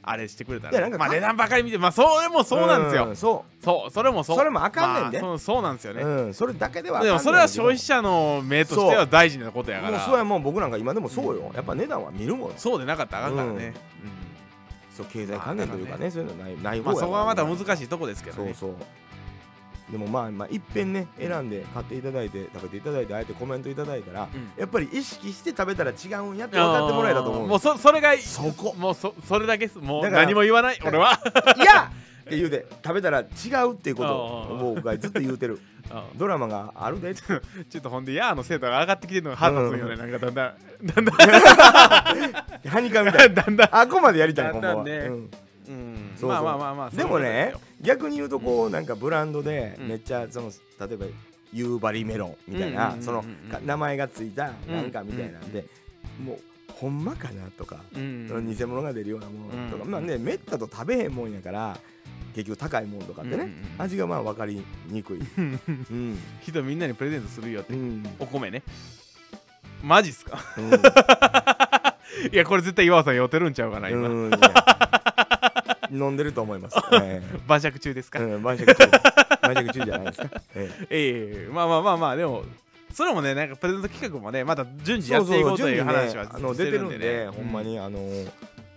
[0.04, 4.36] あれしてくれたら、いやなんかまあ値段ばかり見てまあそれもそうなんですよ、んそそうそれもそう。
[4.36, 5.22] それもあかんねんで。
[5.22, 9.92] まあそうなんですよう、ね、うん、それだけではでもそれは消費者の目としては大事なことやから。
[9.92, 12.52] もうそうやもん僕なんか今でもそうよ、やっぱ値段は見るもん。
[12.56, 13.74] そうでなかったらあかんからね、
[14.96, 18.54] そう経済関連というかねそういうのないないうんまあ方やそこはまた難いしいとこですけどね。
[18.54, 18.76] そうそう
[19.92, 24.50] でもまあまあいっぺんね選んで買っていただいて食べていただいてあえてコメントいただいたら、うん。
[24.58, 28.74] やっぱり意識して食べたら違うんやって分かってもらえたと思うもうそそれがそこ。
[28.74, 29.78] もうそそれだけです。
[29.78, 31.12] もうだから何も言わない俺は。
[31.56, 31.92] いや!
[32.22, 33.24] って言うて食べたら違
[33.68, 35.54] うっていうことを僕がずっと言うてる。
[35.54, 35.62] うん
[36.16, 37.36] ドラマがあるで ちょ
[37.78, 40.86] っとほんでヤーの精度が上がってきてるのが腹立つんよね、なんかだんだん。
[40.86, 41.12] だんだ
[42.70, 43.70] ハニカみたいんだんだん。
[43.70, 45.06] なあこまでやりたいほんまは、だんだんね。
[45.08, 45.30] うん。
[45.68, 46.12] うん。
[46.16, 46.30] そうそう。
[46.30, 49.88] まあまあまあまあでもねそう逆に言うとこうなんかブランドでうん。
[49.88, 50.50] めっちゃその
[50.80, 51.06] 例えば
[51.52, 55.66] 夕張メロンみたいなそのか名前がついたなんかみたいなんで
[56.24, 56.38] もう
[56.72, 61.78] ほんまかなとか偽物が出るようなものとかうんまあねめったと食べへんもんやから
[62.34, 65.18] 結局高いもんとかってね味がまあ分かりにくい。
[65.36, 66.18] うん。
[66.40, 67.74] 人みんなにプレゼントするよって。
[67.74, 68.02] うん。
[68.18, 68.62] お米ね。
[69.82, 70.38] マジっすか？
[70.56, 70.72] うん。
[72.32, 74.08] いやこれ絶対岩尾さん酔ってるんちゃうかな今、
[75.92, 76.76] 飲んでると思います。
[77.02, 78.90] え晩酌中ですか、えうん晩酌中
[79.42, 80.42] 晩酌中じゃないですか。
[80.54, 80.86] ええ。
[80.90, 81.52] ええ。
[81.52, 82.44] まあまあまあまあでも
[82.92, 88.00] それもねなんかプレゼント企画もねまた順次やっていこうという話はあの出てるんねで、ほんまにあの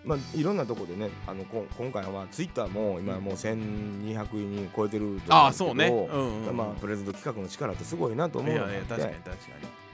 [0.06, 5.88] まあいろんなとこでねあのこ今回はツイッターも今もう1200人超えてると思うんですけどああそうね。
[5.88, 9.36] うんうんまあプレゼント企画の力ってすごいなと思ういので確かに確か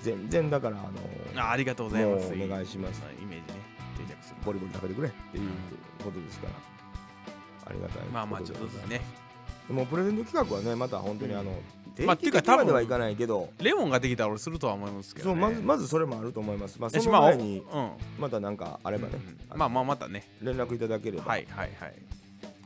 [0.02, 2.34] 全然だからあにのあありがとうございます。
[2.34, 3.02] お願いします。
[3.22, 3.60] イメージね。
[3.98, 4.36] 定着する。
[4.46, 5.50] ボリボリ食べてくれっていう
[6.04, 6.71] ことですから
[7.72, 9.02] ありがたいまあまあちょっとずつね。
[9.68, 11.54] でもプレゼント企画はねまた本当にあの
[11.96, 13.50] 定まあっていうか期的まではいかないけど。
[13.60, 16.80] レモンができたら俺するとは思いますけど、ね、そうまずまずそれもあると思います。
[16.80, 17.92] まあその前にうん。
[18.20, 19.14] またなんかあればね
[19.52, 19.58] うん。
[19.58, 20.28] まあまあまたね。
[20.42, 21.26] 連絡いただければ。
[21.26, 21.94] はいはいはい。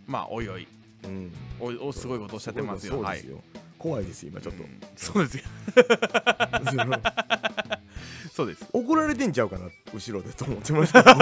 [0.07, 0.67] まあおいおい。
[1.03, 1.31] うん。
[1.59, 3.01] おいおすごいことおっしゃってますよ。
[3.01, 3.25] はい。
[3.77, 4.63] 怖いですよ今ちょっと。
[4.63, 4.79] うん。
[4.95, 5.43] そうですよ。
[8.33, 8.65] そうです。
[8.73, 11.11] 怒られてんちゃうかな後ろでと思ってますけど。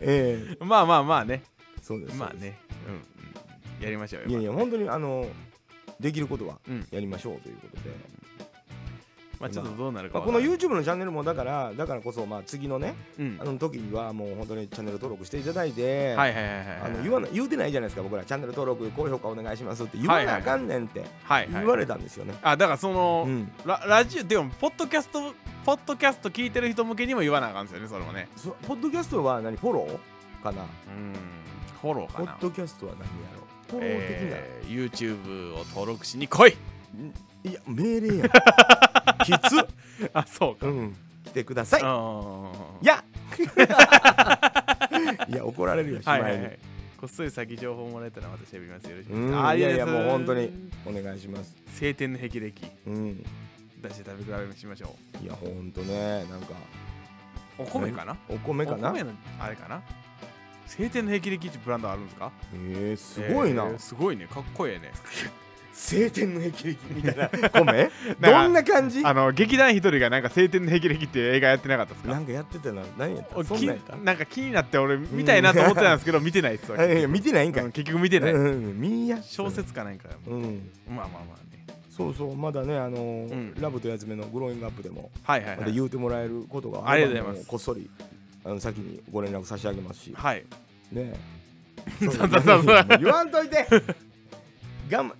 [0.00, 0.64] ええ。
[0.64, 1.42] まあまあまあね
[1.90, 2.16] そうです。
[2.16, 2.56] まあね。
[2.86, 2.96] うんう
[3.82, 3.84] ん。
[3.84, 4.28] やりましょうよ。
[4.28, 5.26] いやいや本当にあの
[5.98, 6.86] できることはうん。
[6.92, 7.90] やりましょうということで、
[9.40, 10.56] まあちょっとどうなるかまあ、このわからん。
[10.56, 13.38] YouTube のチャンネルもだからだからこそまあ次のねうん。
[13.40, 23.50] あの時にはもう本当にチャンネル登録していただいて、はいはいはいはいあの言わな言うてないじゃないですか僕らチャンネル登録高評価お願いしますって言わなあかんねんってはいはい言われたんですよね、あだからその、うん。
[23.66, 25.34] ララジオでもポッドキャスト
[25.64, 28.28] ポッドキャスト聞いてる人向けにも言わなあかんですよねそれもね。
[28.36, 30.62] そポッドキャストは何フォローかな。
[30.62, 30.68] うん
[31.80, 32.32] フォローかな。
[32.32, 36.56] ポッドキャストは何やろフォロー的な、えー、YouTube を登録しに来い。
[37.44, 38.28] いや命令やん。
[39.24, 39.66] きつ
[40.12, 40.96] あそうか、うん。
[41.24, 41.80] 来てください。
[41.84, 42.52] あ
[42.82, 43.04] いや
[45.28, 46.58] いや怒られるよしまに、はいいはいはい。
[47.00, 48.84] こっそり先情報もらえたらまた喋ります。
[48.90, 49.30] よろしくおうん。
[49.30, 51.54] 願いしますあいやいやもう本当にお願いします。
[51.78, 52.70] 晴天の霹靂。
[52.86, 53.24] うん。
[53.80, 56.48] 出して食べ比べしましょいやほんとねなんか。
[57.58, 58.16] うお米かな？
[58.28, 58.90] お米かな？
[58.90, 59.82] お米のあれかな？
[60.76, 62.30] 晴天の霹靂ってブランドあるんですか？
[62.54, 64.26] えー、すごいな、えーすごいね。
[64.26, 64.92] かっこいいね。
[65.72, 67.28] 晴天の霹靂みたいな。
[67.28, 67.90] 米
[68.20, 69.02] なんかどんな感じ？
[69.04, 72.12] あの劇団一人がなんか晴天の霹靂って映画やってなかったですか？
[72.12, 72.82] なんかやってたな。
[72.98, 73.44] 何やった？
[73.44, 76.78] そんなんなんか気になって俺見たいなと思ってたんですけど見てないっすわ
[77.08, 78.32] 見てないんかい、うん結局見てない。
[78.32, 80.70] うんうん、見んや小説かなんかうん。
[80.88, 81.64] まあまあまあね。
[81.90, 83.54] そうそうまだねあのーうん。
[83.60, 85.72] ラブとやつめのグローイングアップでもはいはいはい。
[85.72, 87.38] 言うてもらえることがありがとうございます。
[87.40, 87.90] もこっそり
[88.44, 90.14] あの先にご連絡差し上げますし。
[90.14, 90.44] はい。
[90.92, 91.12] ね。
[92.00, 92.64] え そうそうそう
[93.00, 93.66] 言わんといて。
[94.90, 95.12] 我慢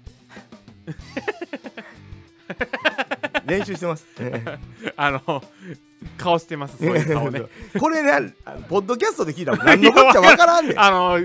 [3.46, 4.06] 練習してます。
[4.96, 5.42] あの
[6.16, 7.42] 顔してますそういう顔ね。
[7.78, 8.34] これね
[8.68, 10.80] ポッドキャストで聞いたら何のこっちゃわからんねん。
[10.80, 11.22] あのはっ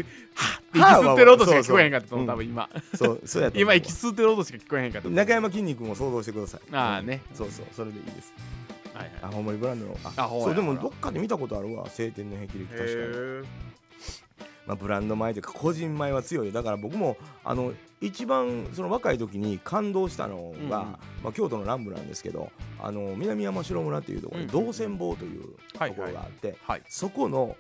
[0.74, 2.70] 息吸ってる音しか聞こえへんかったと思う今。
[2.96, 6.62] そうそう今息吸ってる音しか聞こえへんかった中山きんに君を想像してください。
[6.76, 7.22] ああね。
[7.34, 8.34] そうそうそれでいいです
[8.96, 9.12] はいはい。
[9.24, 9.98] あほんまにブランドの。
[10.04, 11.88] あそうでもどっかで見たことあるわ。
[11.90, 12.90] 晴天の霹靂確かに。
[12.92, 13.76] へ
[14.68, 16.54] まあ、ブランド米というか個人米は強いよ。
[16.54, 20.70] だから僕もあの一番その若い時に感動したのが、うんうん。
[20.72, 22.52] まあ、京都の南部なんですけど
[22.82, 26.82] あの南山城村というところにうんうん道仙坊というはいところがあって、はい。
[26.90, 27.56] そこの、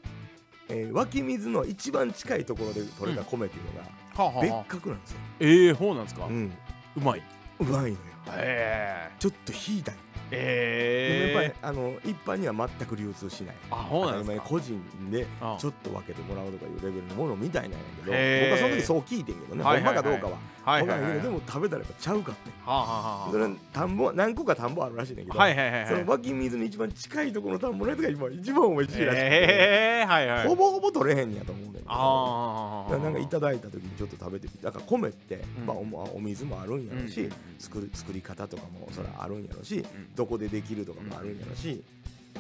[0.69, 6.25] えー湧き水の一番近いところで取れた米っていうのが別格なんですよ、ええそうなんですか。
[6.25, 6.51] うん、
[6.97, 7.21] うまい。
[7.59, 7.95] うまいのよ。
[8.29, 9.95] へちょっと引いたい、
[10.31, 13.55] ええでもやっぱりあの一般には全く流通しない。
[13.71, 14.35] あそうなんですか。
[14.37, 14.81] 前個人
[15.11, 18.49] であちょっと分けてもらうとかいうレベルのものみたいなんやけどへー。
[18.49, 20.01] 僕はその時そう聞いてんけどね、はいはいはい。
[20.01, 20.37] ほんまかどうかは。
[20.65, 22.49] はいはいはい分からんけどでも食べたらやっぱちゃうかって。
[22.65, 25.87] はあはあはあそれ田んぼ何個か田んぼあるらしいねんけど、はいはいはいはい。
[25.87, 31.85] その湧き水に一番近いところの田んぼのやつが今一番美味しいらしくて、ええはいはいほぼほぼ取れへんねやと思うねんけど。
[31.87, 35.65] あなんかいただいた時にちょっと食べてみてだから米って、うん。
[35.67, 39.85] まあ、おお水もあるんやろし、うん作る作り方とかもそれあるんやろし、ん
[40.15, 41.83] どこでできるとかもあるんやろし、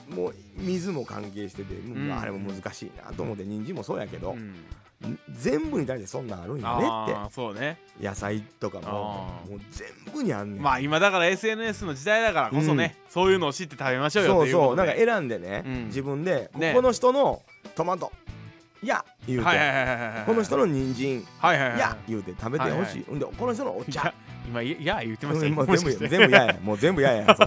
[0.09, 1.75] もう水も関係してて、
[2.11, 4.35] あれも難しいなと思って人参もそうやけど、
[5.31, 6.77] 全部に対してそんなんあるんや
[7.07, 7.33] ねって。
[7.33, 7.77] そうね。
[8.01, 8.91] 野菜とかも
[9.49, 14.81] もう全部にあんねん、まあ今だから SNS の時代だからこそね、そういうのを知って食べましょうよそうっていうことで。
[14.81, 15.85] そうなんか選んでね、うん。
[15.87, 16.73] 自分で、ね。
[16.73, 17.41] この人の
[17.75, 18.11] トマト
[18.83, 19.45] いや言うて、
[20.25, 24.13] この人の人参はいはいや言うて食べてほしい、はいほんでこの人のお茶
[24.47, 25.51] 今いや言ってましたよ。
[25.51, 26.59] うんもう全部全部やや。
[26.61, 27.37] もう全部やや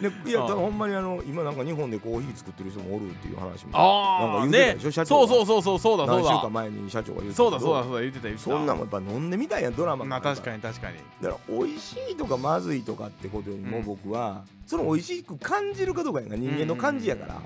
[0.00, 17.40] でいやほんまにあの今なんか日本でコーヒー作ってる人もおるっていう話もああなんか言うてたね社長がそうそうそうそうそうだそう何週間だ前に社長が言ってたそうだそうだそうだ言ってた言ってたそんなんもやっぱ飲んでみたいやんドラマまあ確かにに確かにだから美味しいとかまずいとかってことよりもうん僕は、その美味しく感じるかどうかやんか人間の感じやから、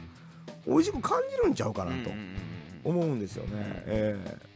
[0.66, 2.43] 美味しく感じるんちゃうかなとうんうんうんうん
[2.85, 3.51] 思うんですよね、
[3.86, 4.51] ええま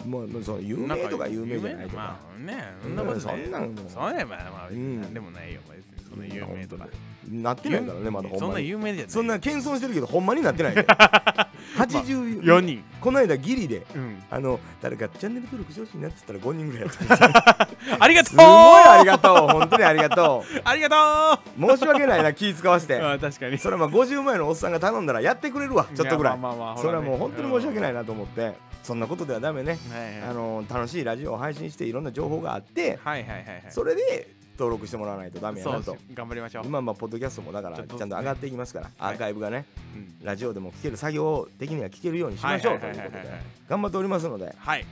[0.00, 6.88] あまあその有名とか有名じゃないとか、まあねうんそんなことそんなんもうそうやまあまあうんなんでもないよ別にそんな有名とか。
[7.30, 9.10] なってないからねまだほんそんなまに有名じゃない。
[9.10, 10.74] そんな謙遜してるけどほんまになってない。
[10.74, 10.86] で
[11.86, 12.84] 84 4人。
[13.00, 14.22] この間ギリでうん。
[14.30, 17.68] あの誰かチャンネル登録してほしいなって言ったら5人ぐらいやった
[18.04, 18.30] ありがとう。
[18.30, 19.36] すごいありがとう。
[19.48, 21.76] 本当にありがと ありがとう。
[21.76, 23.00] 申し訳ないな気使わせうて。
[23.04, 23.58] あ確かに。
[23.58, 25.86] それはまあ50前のおっさんが頼んだらやってくれるわ。
[25.94, 26.32] ちょっとぐらい。
[26.34, 28.54] やまあまあまあそれはもう本当に申し訳いないなと思って。
[28.82, 29.78] そんなことではダメね。
[29.92, 30.30] はいはい。
[30.30, 33.64] あの楽しいラジオを配信していろんな情報があってはいはいはいはい。
[33.70, 35.96] それで登録してもらわないとダメやなと。
[36.12, 36.64] 頑張りましょう。
[36.66, 39.64] 今まあポッドキャストもだからちゃんと上がっていきますからアーカイブがね
[39.94, 44.54] うんラジオでも聞ける作業的には聞けるようにしましょうということで頑張っておりますので。
[44.58, 44.84] はい。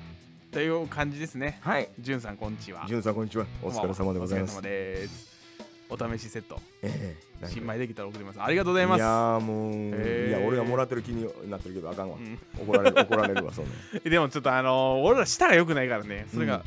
[0.53, 1.59] という感じですね。
[1.63, 1.89] はい。
[1.99, 2.85] じゅんさんこんにちは。
[2.87, 3.47] じゅんさんこんにちは。
[3.63, 4.59] お疲れ様でございます。
[4.59, 5.37] お疲れ様です。
[5.89, 6.61] お試しセット。
[6.83, 8.41] ええ新米できたら送ります。
[8.43, 8.99] ありがとうございます。
[8.99, 12.39] いやーもう、いや俺がもらってる気になってるけどあかんわ、うん。
[12.61, 13.71] 怒られる怒られるわそんな。
[14.09, 16.27] でもちょっとあのー俺ら舌が良くないからね。
[16.33, 16.65] それが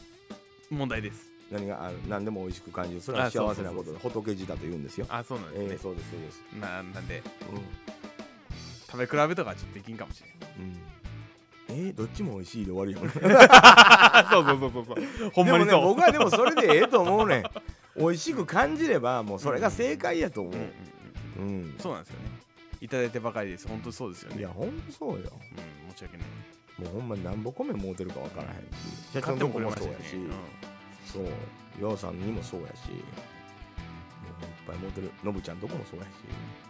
[0.70, 3.02] 問題です何があ何でも美味しく感じる。
[3.02, 5.06] それは幸せなことで仏地だと言うんですよ。
[5.10, 5.68] あそうなんですね。
[5.72, 6.42] ええそうですそうです。
[6.60, 7.24] ななんでう
[8.92, 10.68] 食べ比べとかはちょっとできんかもしれん。
[10.68, 13.10] ん、うん、えー、どっちも美味しいで終わるよね。
[14.30, 15.30] そうそうそうそうそう。
[15.32, 15.82] ほんまにでそう。
[15.82, 17.44] もね僕はでもそれでええと思うねん。
[17.98, 20.54] 美味しく感じればもうそれが正解やと思う。
[20.54, 20.70] うんうんうん
[21.40, 22.30] うん、そうなんですよね。
[22.82, 23.68] いただいてばかりです。
[23.68, 24.40] 本当にそうですよね。
[24.40, 25.18] いやほんとそうよ。
[25.18, 26.28] うん申し訳ない。
[26.80, 29.14] もうほんまに何ぼ米もうてるかわからへんし。
[29.14, 29.98] 社長のとこもれましたよね。
[30.10, 30.32] そうやし、
[31.14, 31.82] そう。
[31.82, 33.02] ようさんにもそうやしもういっ
[34.68, 36.08] ぱい持ってるのぶちゃんとこもそうやし。
[36.08, 36.70] うん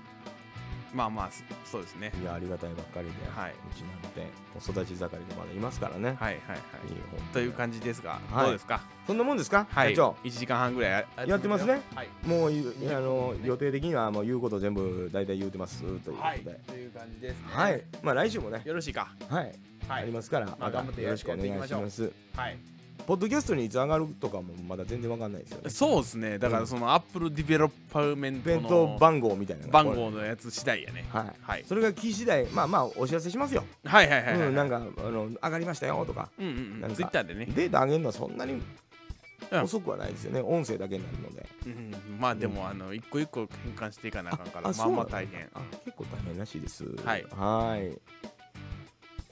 [0.91, 1.43] まあまあそ
[1.73, 2.11] そうですね。
[2.19, 3.51] いやありがたいばっかりで、はい。
[3.51, 4.25] うちなんて
[4.55, 6.57] お育ち盛りでまだいますからね、はいはいはい。
[6.89, 8.45] いいという感じですがはい。
[8.45, 8.81] どうですか？
[9.05, 9.91] そんなもんですか、はい。
[9.91, 10.15] 社長。
[10.23, 11.81] 1時間半ぐらいややってますね？
[11.93, 12.09] はい。
[12.25, 16.39] もういあの予定的にはもう言うこと全部大体言うてますということで、はい。
[16.39, 17.45] という感じですね。
[17.49, 19.13] はい、まあ来週もね、よろしいか。
[19.29, 19.43] はい、
[19.87, 20.01] はい。
[20.01, 22.11] ありますから、まあ頑張ってよろしくお願いします。
[22.35, 22.57] はい
[23.05, 25.69] ポッドキャストにいつ上がるとかもまだ全然わかんないですよね。
[25.69, 26.37] そうですね。
[26.37, 31.05] だからそのアップルディベロッパーメント弁当の番号みたいなのが番号のやつ次第やね。
[31.09, 31.65] はい、はい。
[31.65, 34.47] それが来次第まあまあお知らせしますよ、はいはいはいはい。
[34.47, 36.29] うん、なんかあの上がりましたよとか。
[36.37, 36.81] うんうんうん。
[36.81, 37.47] なんかツイッターでね。
[37.47, 38.55] データ上げるのはそんなにう
[39.57, 39.63] ん。
[39.63, 41.47] 遅くはないですよね、音声だけになるので。
[41.65, 45.49] うんまあでもあの一個一個変換していかなあかんからまあまあ大変。
[45.53, 46.83] あ結構大変らしいです。
[47.03, 47.25] はい。
[47.31, 47.97] はい。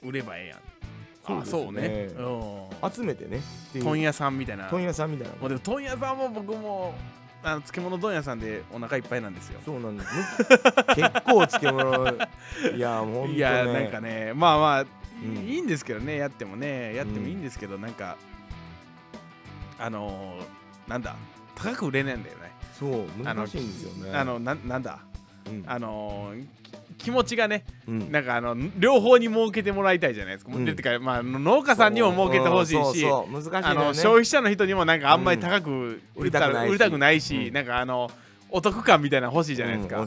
[0.02, 0.58] 売ればええやん。
[0.58, 0.62] あ
[1.28, 1.80] そうですそうね。
[1.80, 2.92] ねうん。
[2.92, 3.40] 集めてねっ
[3.72, 3.84] ていう。
[3.84, 4.68] 問屋さんみたいな。
[4.68, 5.34] 問屋さんみたいな。
[5.34, 6.94] もうでも問屋さんも僕も
[7.42, 9.60] あの漬物問屋さんでお腹いっぱいなんですよ。
[9.64, 10.44] そうなんです。
[10.96, 12.06] 結構漬物
[12.74, 13.34] いやほんとね。
[13.34, 14.86] いやなんかねまあまあ、ん。
[15.46, 18.16] いいんですけどねやってもねやってもいいんですけど、なんか
[19.78, 21.14] あのー、なんだ
[21.54, 22.52] 高く売れないんだよね。
[22.78, 24.16] そう難しいんですよね。
[24.16, 25.00] あのななんだ
[25.46, 25.64] うん。
[25.66, 28.12] あのーき気持ちがねうん。
[28.12, 30.64] なんかあの両方に儲けてもらいたいじゃないですか、うん。
[30.64, 37.52] でてかまあ農家さんにも儲けてほしいし、あの消費者の人にもなんかあんまり高く売りたくくないし、うん。
[37.54, 38.10] なんかあの
[38.50, 40.06] お得感みたいなの欲しいじゃないですか、っ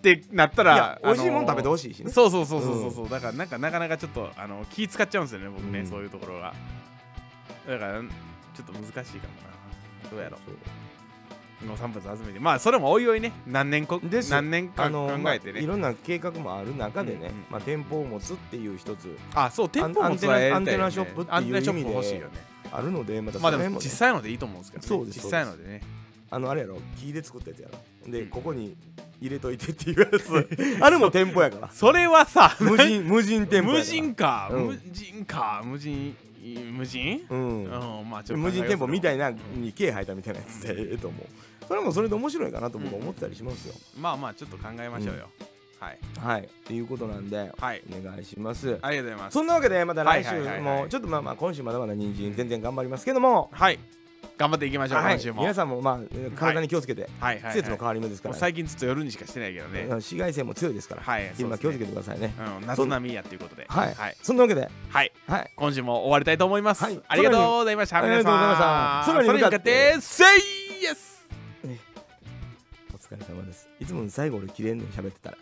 [0.00, 2.10] てなったら美味しいもん食べてほししいしね。
[2.10, 2.92] そうそうそうそうそう。
[2.92, 5.86] そうだからなんかなかなかちょっとあの気使っちゃうんですよね僕ね、うん。
[5.86, 6.54] そういうところが
[7.68, 10.10] だからちょっと難しいかもな。
[10.10, 10.85] どうやろう
[11.66, 13.32] 農産物集めてまあそれもおいおいね。
[13.46, 19.16] 何年こです何年かあの考えてね、まあいろんな計画もある中でね、うんうんまあ、店舗を持つっていう一つ。
[19.34, 20.84] あそう店舗もつはやりたいよね。
[20.84, 22.32] アンテナショップっていうアンテナショップ意味で欲しいよね。
[22.72, 23.84] あるのでまたそまあでもの辺も,、ね。
[23.84, 25.82] 実際のでいいと思うんですけど、ね、そうです実際のでね。
[26.30, 26.78] あのあれやろ。
[26.96, 28.12] 木で作ったやつやろ。
[28.12, 28.28] で、うん。
[28.28, 28.76] ここに
[29.20, 30.48] 入れといてっていうやつ。
[30.82, 31.70] あれも店舗やから。
[31.70, 34.66] それはさ無人無人店舗無人か、うん。
[34.66, 35.62] 無人か。
[35.64, 36.16] 無人
[36.72, 37.26] 無人？
[37.28, 41.26] うん、うんまあちょっと無人店舗みたいなうんに毛生えたみたいなやつでええと思う
[41.68, 45.28] それもそれで面白いかなと僕は思ったりしますよ、まあまあちょっと考えましょうよ、
[45.78, 45.98] はい。
[46.18, 46.42] はい。
[46.42, 47.82] っていうことなんではい。
[47.90, 48.78] お願いします。
[48.82, 49.34] ありがとうございます。
[49.34, 53.50] そんなわけでまた来週もちょっとまあまあ今週まだまだ人参全然頑張りますけども。
[53.52, 53.78] はい。
[54.38, 55.14] 頑張っていきましょう、はい。
[55.14, 55.40] 今週も。
[55.42, 57.38] 皆さんもまあ体に気をつけてはい。
[57.38, 58.32] 季節の変わり目ですから。
[58.34, 61.02] もう最近ずっと夜にしかしてないけどね、うん紫外線も強いですから。
[61.02, 61.32] はい。
[61.38, 62.32] 今気をつけてくださいね。
[62.60, 63.66] うん、夏並みやっていうことで。
[63.68, 63.94] はい。
[63.94, 64.68] はい、そんなわけで。
[64.88, 65.50] はい、はい。
[65.56, 67.00] 今週も終わりたいと思います、はい。
[67.08, 68.02] ありがとうございました。
[68.02, 69.12] 皆さんありがとうございました。
[69.12, 69.92] 空に向かって。
[70.18, 71.15] 空に
[73.16, 73.68] れ様です。
[73.80, 75.38] いつも最後俺切れんのに喋ってたら。